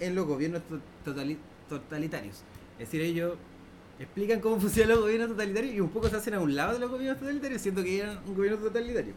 [0.00, 2.42] en los gobiernos to- totali- totalitarios.
[2.78, 3.34] Es decir, ellos
[3.98, 6.80] explican cómo funcionan los gobiernos totalitarios y un poco se hacen a un lado de
[6.80, 9.14] los gobiernos totalitarios, siendo que eran un gobierno totalitario.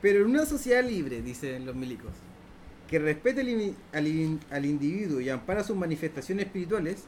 [0.00, 2.10] Pero en una sociedad libre, dicen los milicos,
[2.92, 7.04] que respete al, individuo y ampara sus manifestaciones espirituales,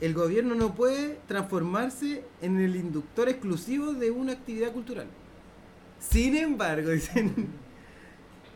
[0.00, 5.06] el gobierno no puede transformarse en el inductor exclusivo de una actividad cultural.
[6.00, 7.46] Sin embargo, dicen,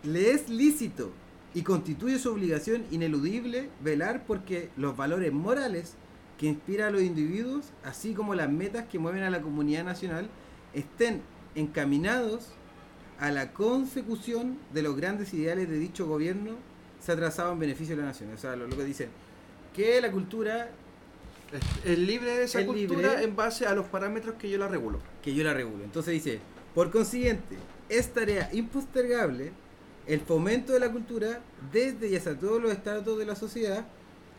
[0.03, 1.13] le es lícito
[1.55, 5.95] y constituye su obligación ineludible velar porque los valores morales
[6.37, 10.29] que inspiran a los individuos, así como las metas que mueven a la comunidad nacional,
[10.75, 11.23] estén
[11.55, 12.49] encaminados
[13.21, 16.72] a la consecución de los grandes ideales de dicho gobierno
[17.03, 18.31] se ha trazado en beneficio de la nación.
[18.35, 19.09] O sea, lo, lo que dicen,
[19.75, 20.69] que la cultura,
[21.53, 23.25] Es, es libre de esa Es cultura libre.
[23.25, 25.01] en base a los parámetros que yo la regulo.
[25.23, 25.85] que yo la regulo.
[25.85, 26.39] Entonces dice,
[26.75, 27.57] por consiguiente,
[27.89, 29.53] es tarea impostergable
[30.07, 31.41] el fomento de la cultura
[31.73, 33.85] desde y hasta todos los estratos de la sociedad,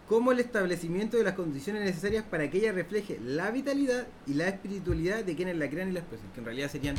[0.09, 4.47] como el establecimiento de las condiciones necesarias para que ella refleje la vitalidad y la
[4.49, 6.95] espiritualidad de quienes la crean y la expresan, que en realidad serían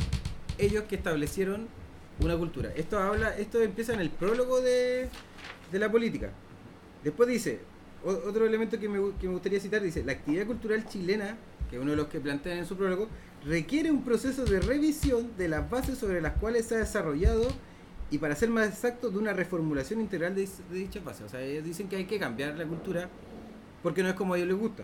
[0.57, 1.67] ellos que establecieron
[2.19, 2.71] una cultura.
[2.75, 5.09] Esto habla, esto empieza en el prólogo de,
[5.71, 6.31] de la política.
[7.03, 7.59] Después dice,
[8.03, 11.37] otro elemento que me, que me gustaría citar, dice, la actividad cultural chilena,
[11.69, 13.07] que es uno de los que plantean en su prólogo,
[13.45, 17.47] requiere un proceso de revisión de las bases sobre las cuales se ha desarrollado
[18.11, 21.25] y para ser más exacto, de una reformulación integral de, de dichas bases.
[21.25, 23.09] O sea, ellos dicen que hay que cambiar la cultura
[23.83, 24.83] porque no es como a ellos les gusta.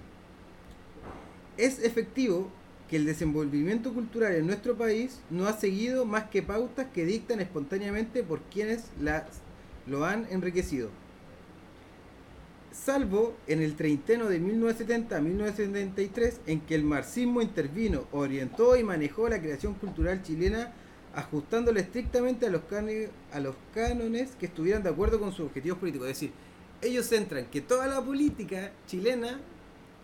[1.58, 2.52] Es efectivo
[2.92, 7.40] que el desenvolvimiento cultural en nuestro país no ha seguido más que pautas que dictan
[7.40, 9.24] espontáneamente por quienes las,
[9.88, 10.90] lo han enriquecido.
[12.74, 18.84] Salvo en el treinteno de 1970 a 1973, en que el marxismo intervino, orientó y
[18.84, 20.74] manejó la creación cultural chilena,
[21.16, 25.80] ajustándole estrictamente a los, cánones, a los cánones que estuvieran de acuerdo con sus objetivos
[25.80, 26.10] políticos.
[26.10, 26.32] Es decir,
[26.82, 29.40] ellos centran que toda la política chilena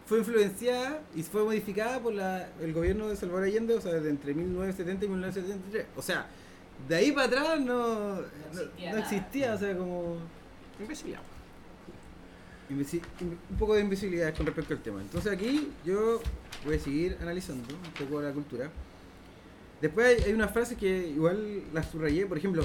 [0.07, 4.09] fue influenciada y fue modificada por la, el gobierno de Salvador Allende, o sea, de
[4.09, 5.85] entre 1970 y 1973.
[5.95, 6.27] O sea,
[6.87, 8.21] de ahí para atrás no, no,
[8.51, 8.99] existía no nada.
[9.13, 10.17] existía, o sea, como
[10.79, 11.15] Imbécil.
[12.69, 13.01] invisi-
[13.51, 15.01] un poco de invisibilidad con respecto al tema.
[15.01, 16.21] Entonces aquí yo
[16.65, 18.69] voy a seguir analizando un poco la cultura.
[19.81, 22.63] Después hay, unas frases que igual las subrayé, por ejemplo,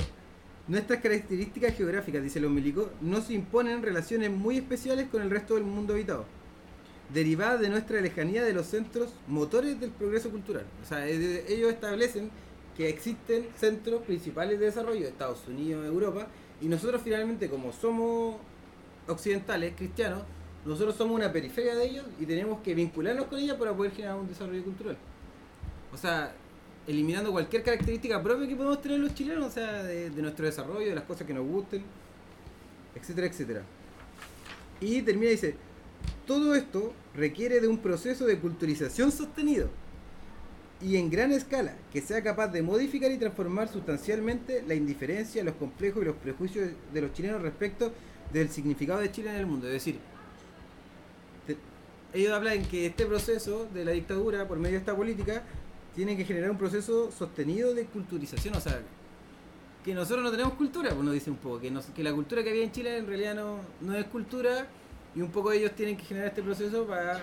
[0.69, 5.55] nuestras características geográficas, dice el ombilico, no se imponen relaciones muy especiales con el resto
[5.57, 6.25] del mundo habitado,
[7.13, 10.65] derivadas de nuestra lejanía de los centros motores del progreso cultural.
[10.83, 12.31] O sea, ellos establecen
[12.77, 16.27] que existen centros principales de desarrollo, Estados Unidos, Europa,
[16.61, 18.37] y nosotros finalmente como somos
[19.09, 20.23] occidentales, cristianos,
[20.65, 24.17] nosotros somos una periferia de ellos y tenemos que vincularnos con ella para poder generar
[24.17, 24.97] un desarrollo cultural.
[25.93, 26.33] O sea,
[26.87, 30.89] eliminando cualquier característica propia que podemos tener los chilenos, o sea, de, de nuestro desarrollo,
[30.89, 31.83] de las cosas que nos gusten,
[32.95, 33.63] etcétera, etcétera.
[34.81, 35.57] Y termina y dice,
[36.27, 39.69] todo esto requiere de un proceso de culturización sostenido
[40.83, 45.55] y en gran escala, que sea capaz de modificar y transformar sustancialmente la indiferencia, los
[45.55, 47.93] complejos y los prejuicios de los chilenos respecto
[48.33, 49.69] del significado de Chile en el mundo.
[49.69, 49.99] Es decir,
[52.13, 55.45] ellos hablan que este proceso de la dictadura, por medio de esta política,
[55.95, 58.57] tiene que generar un proceso sostenido de culturización.
[58.57, 58.81] O sea,
[59.85, 62.51] que nosotros no tenemos cultura, pues nos dice un poco, que, que la cultura que
[62.51, 64.67] había en Chile en realidad no, no es cultura
[65.15, 67.21] y un poco ellos tienen que generar este proceso para,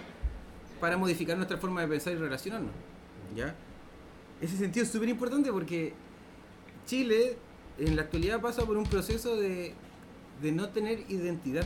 [0.80, 2.72] para modificar nuestra forma de pensar y relacionarnos.
[3.36, 3.56] ¿Ya?
[4.42, 5.94] Ese sentido es súper importante porque
[6.86, 7.38] Chile
[7.78, 9.74] en la actualidad pasa por un proceso de,
[10.42, 11.66] de no tener identidad.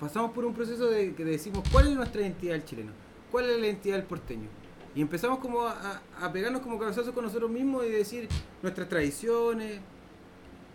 [0.00, 2.92] Pasamos por un proceso de que decimos cuál es nuestra identidad del chileno,
[3.30, 4.48] cuál es la identidad del porteño.
[4.94, 8.28] Y empezamos como a, a pegarnos como cabezazos con nosotros mismos y decir
[8.62, 9.80] nuestras tradiciones.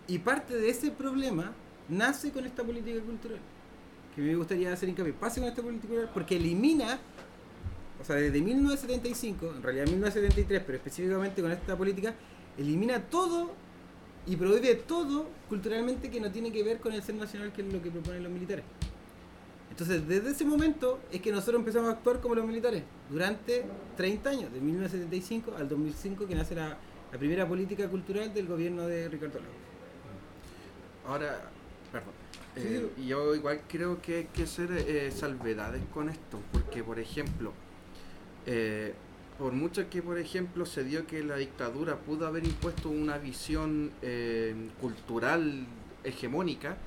[0.07, 1.51] Y parte de ese problema
[1.89, 3.39] nace con esta política cultural.
[4.15, 5.13] Que me gustaría hacer hincapié.
[5.13, 6.99] Pase con esta política cultural porque elimina
[8.01, 12.15] o sea, desde 1975, en realidad 1973, pero específicamente con esta política,
[12.57, 13.51] elimina todo
[14.25, 17.71] y prohíbe todo culturalmente que no tiene que ver con el ser nacional, que es
[17.71, 18.65] lo que proponen los militares.
[19.69, 23.65] Entonces, desde ese momento es que nosotros empezamos a actuar como los militares, durante
[23.97, 26.77] 30 años, de 1975 al 2005, que nace la,
[27.11, 29.55] la primera política cultural del gobierno de Ricardo Lagos.
[31.05, 31.49] Ahora,
[31.91, 32.20] perdón.
[32.55, 36.99] Sí, Eh, yo igual creo que hay que hacer eh, salvedades con esto, porque por
[36.99, 37.53] ejemplo,
[38.45, 38.93] eh,
[39.37, 43.91] por mucho que por ejemplo se dio que la dictadura pudo haber impuesto una visión
[44.01, 45.65] eh, cultural
[46.03, 46.77] hegemónica,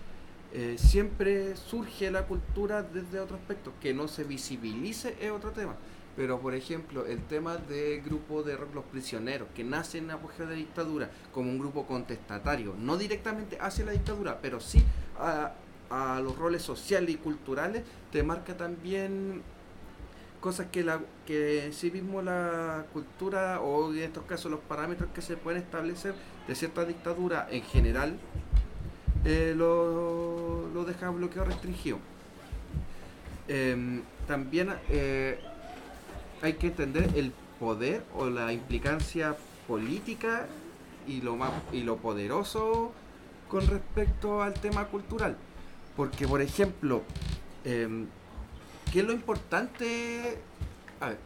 [0.53, 5.77] eh, siempre surge la cultura desde otro aspecto, que no se visibilice es otro tema.
[6.17, 10.53] Pero por ejemplo, el tema del grupo de Los Prisioneros, que nace en apogeo de
[10.53, 14.83] la dictadura como un grupo contestatario, no directamente hacia la dictadura, pero sí
[15.19, 15.55] a,
[15.91, 17.83] a los roles sociales y culturales,
[18.13, 19.43] te marca también
[20.45, 25.09] cosas que, la, que en sí mismo la cultura o en estos casos los parámetros
[25.15, 26.15] que se pueden establecer
[26.47, 28.19] de cierta dictadura en general
[29.25, 31.99] eh, lo, lo deja bloqueado restringido.
[33.49, 35.39] Em, también eh,
[36.45, 39.35] hay que entender el poder o la implicancia
[39.67, 40.47] política
[41.07, 42.93] y lo más y lo poderoso
[43.49, 45.37] con respecto al tema cultural
[45.97, 47.03] porque por ejemplo
[47.65, 48.07] em,
[48.93, 50.39] ¿qué es lo importante?
[51.01, 51.19] A ver,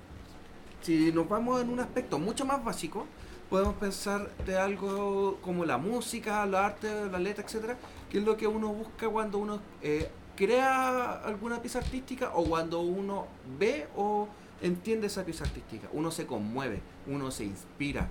[0.82, 3.07] si nos vamos en un aspecto mucho más básico
[3.51, 7.77] podemos pensar de algo como la música, la arte, la letra, etcétera,
[8.11, 12.81] que es lo que uno busca cuando uno eh, crea alguna pieza artística o cuando
[12.81, 13.27] uno
[13.59, 14.28] ve o
[14.62, 15.89] entiende esa pieza artística.
[15.93, 18.09] Uno se conmueve, uno se inspira,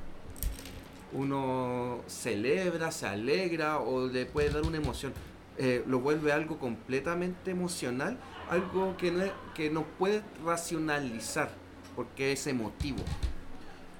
[1.14, 5.14] uno celebra, se alegra o le puede dar una emoción.
[5.58, 8.18] Eh, lo vuelve algo completamente emocional,
[8.50, 11.52] algo que que no puede racionalizar
[11.96, 13.00] porque es emotivo.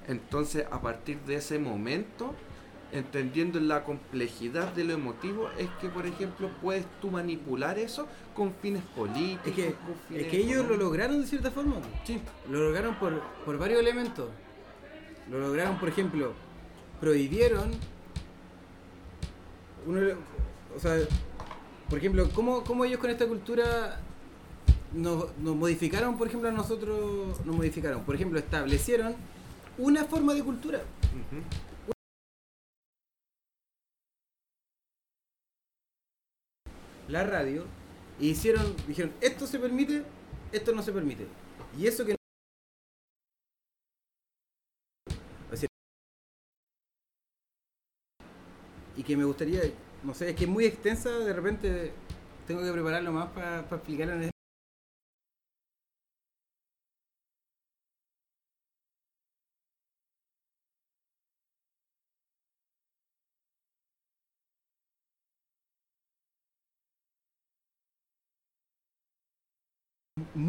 [0.06, 2.34] Entonces, a partir de ese momento,
[2.92, 8.54] entendiendo la complejidad de lo emotivo, es que, por ejemplo, puedes tú manipular eso con
[8.62, 9.46] fines políticos.
[9.46, 11.76] Es que, con fines es que ellos lo lograron de cierta forma.
[12.04, 12.20] Sí.
[12.50, 14.28] Lo lograron por, por varios elementos.
[15.30, 16.32] Lo lograron, por ejemplo,
[17.00, 17.72] prohibieron.
[19.86, 20.00] Uno,
[20.74, 20.96] o sea,
[21.88, 24.00] por ejemplo, ¿cómo, cómo ellos con esta cultura
[24.92, 28.02] nos, nos modificaron, por ejemplo, a nosotros, nos modificaron?
[28.04, 29.14] Por ejemplo, establecieron
[29.76, 30.78] una forma de cultura.
[30.78, 31.42] Ujú.
[37.08, 37.64] La radio
[38.20, 40.04] y hicieron, dijeron, esto se permite,
[40.52, 41.26] esto no se permite.
[41.78, 42.16] Y eso que
[48.96, 49.60] y que me gustaría,
[50.02, 51.92] no sé, es que es muy extensa, de repente
[52.48, 54.30] tengo que prepararlo más para explicarlo en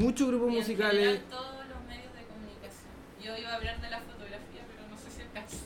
[0.09, 1.01] muchos grupos Y en musicales.
[1.01, 2.91] general todos los medios de comunicación.
[3.23, 5.57] Yo iba a hablar de la fotografía, pero no sé si alcanza.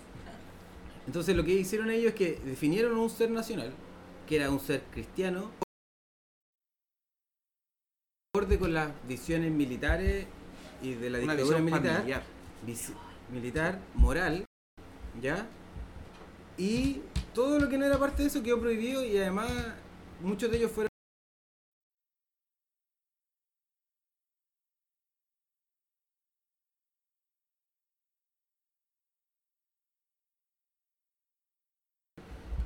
[1.07, 3.71] Entonces lo que hicieron ellos es que definieron un ser nacional,
[4.27, 5.51] que era un ser cristiano,
[8.35, 10.25] acorde con las visiones militares
[10.81, 12.23] y de la dictadura militar, familiar.
[13.31, 14.45] militar, moral,
[15.21, 15.47] ¿ya?
[16.57, 17.01] Y
[17.33, 19.51] todo lo que no era parte de eso quedó prohibido y además
[20.21, 20.92] muchos de ellos fueron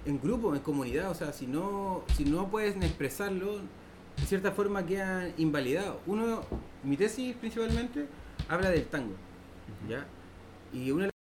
[0.08, 4.86] en grupo, en comunidad, o sea, si no, si no puedes expresarlo, de cierta forma
[4.86, 5.98] quedan invalidados.
[6.08, 6.44] Uno,
[6.84, 8.08] mi tesis principalmente,
[8.48, 9.14] habla del tango,
[9.90, 10.08] ¿ya?
[10.74, 11.12] Y una de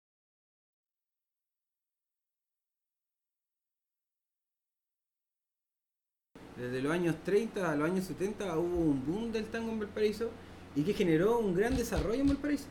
[6.55, 10.31] Desde los años 30 a los años 70 hubo un boom del tango en Valparaíso
[10.75, 12.65] y que generó un gran desarrollo en Valparaíso.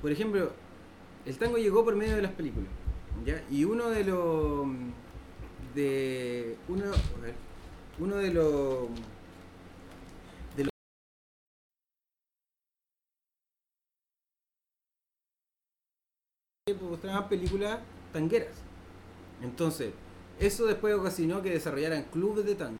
[0.00, 0.50] Por ejemplo,
[1.24, 2.70] el tango llegó por medio de las películas,
[3.24, 3.44] ¿ya?
[3.48, 4.66] Y uno de los
[5.74, 6.84] de uno
[7.98, 8.88] uno de los
[10.56, 10.64] de
[16.66, 17.80] los mostraban películas
[18.12, 18.56] tangueras.
[19.42, 19.92] Entonces,
[20.38, 22.78] eso después ocasionó que desarrollaran clubes de tango.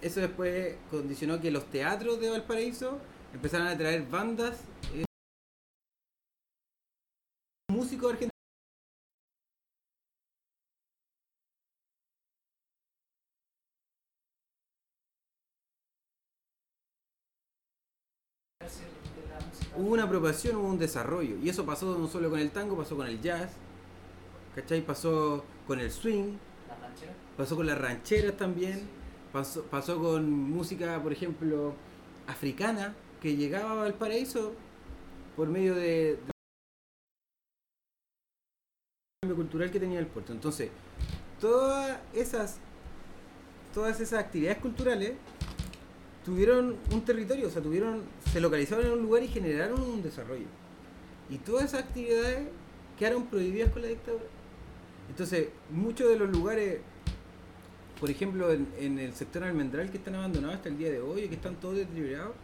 [0.00, 2.98] Eso después condicionó que los teatros de Valparaíso
[3.32, 4.60] empezaran a traer bandas
[4.94, 5.04] eh,
[7.70, 8.33] músicos argentinos
[19.76, 21.36] hubo una apropiación, hubo un desarrollo.
[21.42, 23.52] Y eso pasó no solo con el tango, pasó con el jazz,
[24.54, 24.84] ¿cachai?
[24.84, 26.36] Pasó con el swing,
[27.36, 28.88] pasó con las rancheras también,
[29.32, 31.74] pasó, pasó con música, por ejemplo,
[32.26, 34.52] africana, que llegaba al paraíso
[35.36, 36.30] por medio de, de
[39.22, 40.32] cambio cultural que tenía el puerto.
[40.32, 40.70] Entonces,
[41.40, 42.58] todas esas,
[43.72, 45.14] todas esas actividades culturales
[46.24, 48.02] tuvieron un territorio, o sea, tuvieron,
[48.32, 50.46] se localizaron en un lugar y generaron un desarrollo.
[51.28, 52.48] Y todas esas actividades
[52.98, 54.24] quedaron prohibidas con la dictadura.
[55.08, 56.80] Entonces, muchos de los lugares,
[58.00, 61.34] por ejemplo, en, el sector almendral que están abandonados hasta el día de hoy, que
[61.34, 62.34] están todos deteriorados,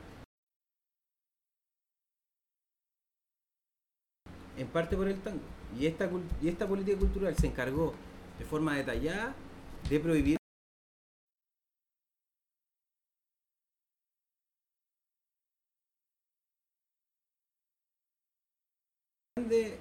[4.56, 5.40] en parte por el tango.
[5.78, 6.10] Y esta,
[6.42, 7.94] y esta política cultural se encargó
[8.38, 9.34] de forma detallada
[9.88, 10.39] de prohibir
[19.50, 19.78] de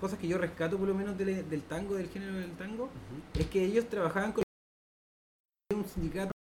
[0.00, 2.90] cosas que yo rescato por lo menos del, del tango, del género del tango,
[3.38, 4.44] es que ellos trabajaban con
[5.74, 6.32] un sindicato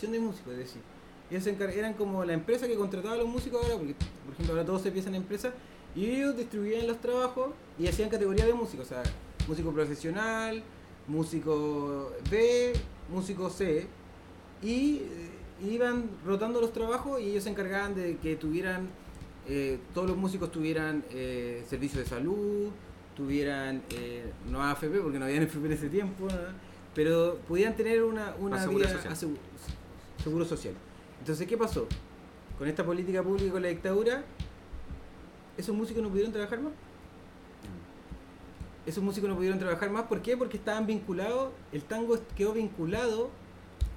[0.00, 0.82] de músicos, es decir,
[1.30, 1.46] ellos
[1.76, 3.94] eran como la empresa que contrataba a los músicos ahora, porque
[4.24, 5.52] por ejemplo ahora todos se piensan en empresas,
[5.94, 9.02] y ellos distribuían los trabajos y hacían categoría de músicos, o sea,
[9.46, 10.62] músico profesional,
[11.06, 12.72] músico B,
[13.12, 13.86] músico C,
[14.62, 15.30] y eh,
[15.70, 18.88] iban rotando los trabajos y ellos se encargaban de que tuvieran,
[19.48, 22.70] eh, todos los músicos tuvieran eh, servicio de salud,
[23.16, 26.26] tuvieran, eh, no AFP porque no habían FP en ese tiempo,
[26.94, 29.14] pero pudieran tener una, una Una seguridad vida social.
[29.32, 30.74] asegu- seguro social.
[31.20, 31.86] Entonces, ¿qué pasó?
[32.58, 34.24] Con esta política pública y con la dictadura,
[35.56, 36.72] esos músicos no pudieron trabajar más.
[38.86, 40.36] Esos músicos no pudieron trabajar más, ¿por qué?
[40.36, 43.30] Porque estaban vinculados, el tango quedó vinculado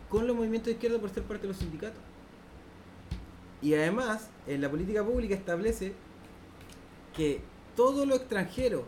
[0.09, 2.01] con los movimientos de izquierda por ser parte de los sindicatos.
[3.61, 5.93] Y además, en la política pública establece
[7.15, 7.41] que
[7.75, 8.85] todo lo extranjero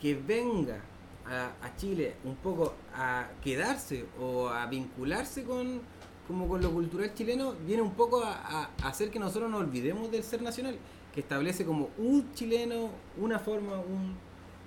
[0.00, 0.80] que venga
[1.26, 5.80] a, Chile un poco a quedarse o a vincularse con,
[6.26, 10.22] como con lo cultural chileno, viene un poco a, hacer que nosotros nos olvidemos del
[10.22, 10.78] ser nacional,
[11.12, 13.82] que establece como un chileno, una forma,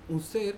[0.08, 0.54] un ser,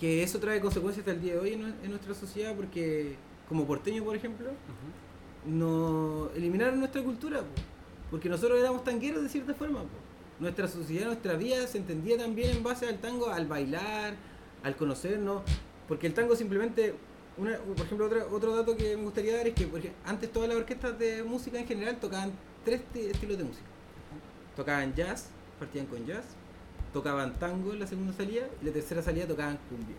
[0.00, 3.16] que eso trae consecuencias hasta el día de hoy en, nue- en nuestra sociedad, porque
[3.48, 4.50] como porteño, por ejemplo,
[5.46, 7.46] nos eliminaron nuestra cultura, po,
[8.10, 9.80] porque nosotros éramos tangueros de cierta forma.
[9.82, 9.88] po.
[10.38, 14.14] Nuestra sociedad, nuestra vida se entendía también en base al tango, al bailar,
[14.62, 15.42] al conocernos,
[15.88, 16.94] porque el tango simplemente,
[17.38, 20.30] una, por ejemplo, otra- otro dato que me gustaría dar es que por ejemplo, antes
[20.30, 22.32] todas las orquestas de música en general tocaban
[22.64, 23.66] tres ti- estilos de música.
[24.56, 26.24] Tocaban jazz, partían con jazz,
[26.96, 29.96] tocaban tango en la segunda salida y la tercera salida tocaban cumbia.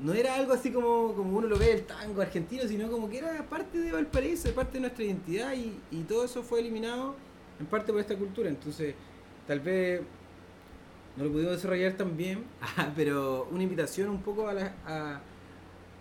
[0.00, 3.18] No era algo así como, como uno lo ve el tango argentino, sino como que
[3.18, 7.14] era parte de Valparaíso, parte de nuestra identidad y, todo eso fue eliminado
[7.60, 8.48] en parte por esta cultura.
[8.48, 8.94] Entonces,
[9.46, 10.00] tal vez
[11.18, 12.44] no lo pudimos desarrollar tan bien,
[12.96, 15.20] pero una invitación un poco a la, a,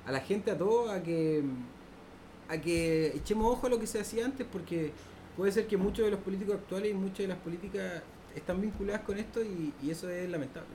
[0.06, 1.44] a la gente, a todos, a que,
[2.48, 4.94] a que echemos ojo a lo que se hacía antes, porque
[5.36, 8.02] puede ser que muchos de los políticos actuales y muchas de las políticas
[8.36, 10.70] están vinculadas con esto y, y eso es lamentable.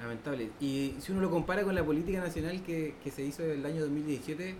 [0.00, 0.50] Lamentable.
[0.60, 3.66] Y si uno lo compara con la política nacional que, que se hizo en el
[3.66, 4.54] año 2017,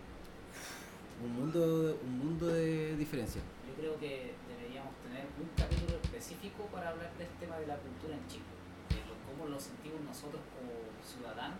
[1.24, 3.42] un mundo, un mundo de diferencia.
[3.66, 8.14] Yo creo que deberíamos tener un capítulo específico para hablar del tema de la cultura
[8.14, 8.50] en Chile,
[8.90, 11.58] de cómo lo sentimos nosotros como ciudadanos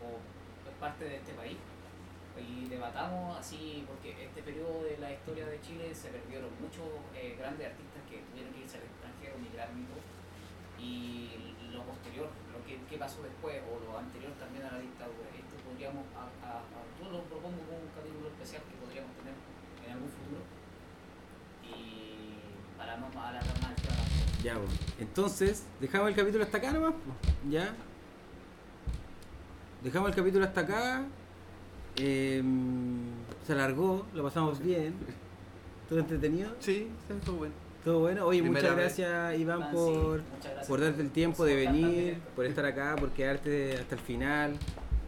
[0.00, 0.20] o
[0.80, 1.58] parte de este país.
[2.40, 7.36] Y debatamos así, porque este periodo de la historia de Chile se perdieron muchos eh,
[7.38, 8.84] grandes artistas que tuvieron que irse al
[10.78, 11.30] y
[11.72, 15.28] lo posterior, lo que, pasó después o lo anterior también a la dictadura.
[15.32, 16.62] Esto podríamos, a, a,
[17.00, 19.34] yo lo propongo como un capítulo especial que podríamos tener
[19.86, 20.42] en algún futuro.
[21.64, 24.72] Y para no alargar más el Ya, bueno.
[24.98, 26.94] Entonces, dejamos el capítulo hasta acá nomás.
[27.48, 27.74] Ya.
[29.82, 31.04] Dejamos el capítulo hasta acá.
[31.96, 33.10] Em,
[33.46, 34.94] se alargó, lo pasamos bien.
[35.88, 36.54] ¿Todo entretenido?
[36.60, 36.88] Sí,
[37.24, 37.69] todo bueno.
[37.84, 38.26] Todo bueno.
[38.26, 40.22] Oye, muchas gracias Iván por,
[40.68, 44.56] por darte el tiempo de venir, por estar acá, por quedarte hasta el final,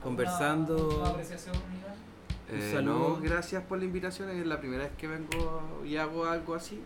[0.03, 1.05] conversando.
[1.05, 1.93] apreciación, Iván?
[2.61, 4.31] Eh, no, gracias por la invitación.
[4.31, 6.81] Es la primera vez que vengo y hago algo así.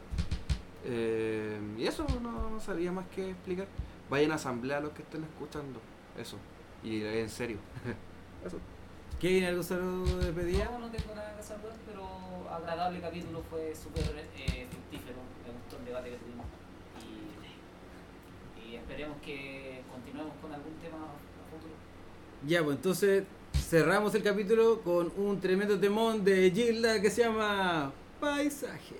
[0.84, 3.66] Eh, y eso no sabía más que explicar.
[4.10, 5.80] Vayan a asamblea los que estén escuchando.
[6.18, 6.36] Eso.
[6.82, 7.58] Y en serio.
[8.46, 8.58] eso.
[9.20, 10.66] ¿Qué algo solo de pedía?
[10.66, 12.06] No, no tengo nada que saludar, pero
[12.52, 14.04] agradable capítulo, fue súper
[14.36, 15.16] eh, fructífero,
[15.86, 16.46] debate que tuvimos
[18.66, 21.74] y, y, esperemos que continuemos con algún tema a futuro.
[22.46, 27.92] Ya, pues entonces cerramos el capítulo con un tremendo temón de Gilda que se llama
[28.20, 28.96] Paisaje.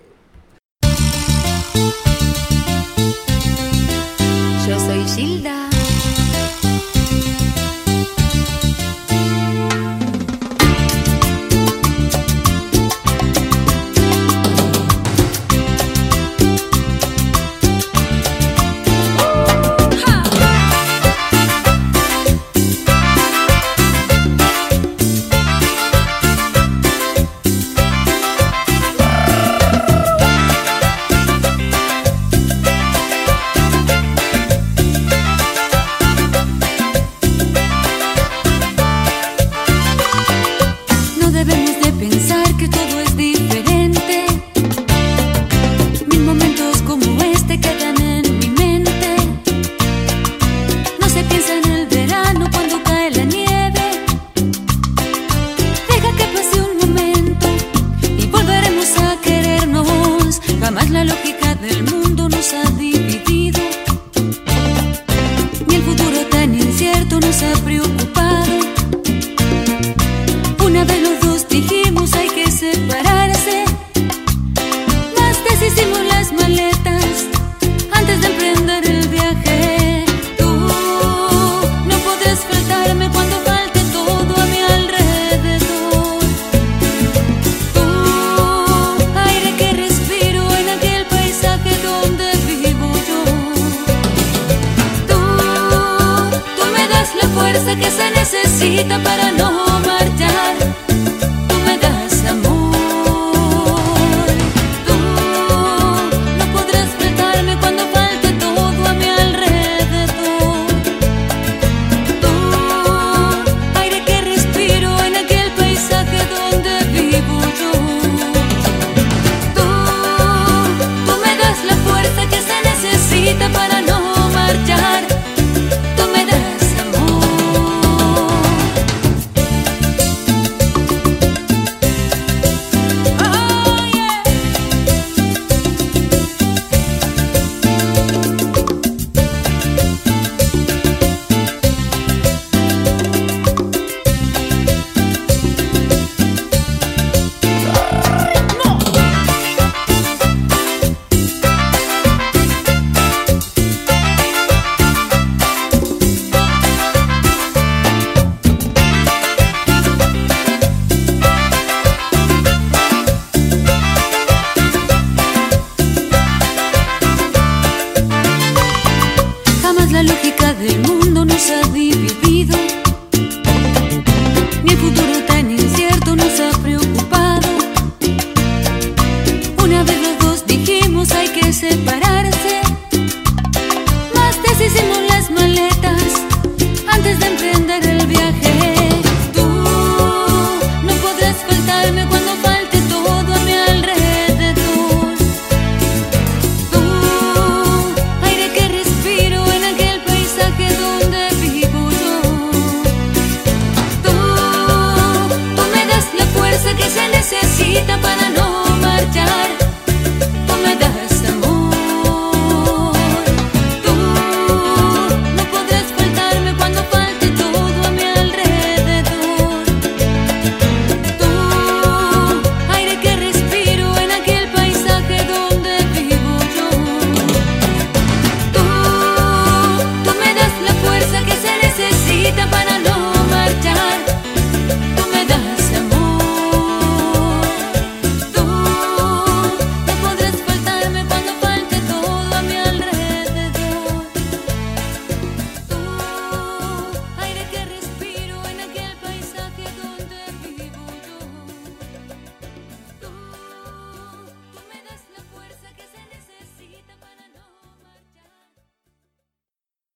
[4.67, 5.76] Yo soy Gilda.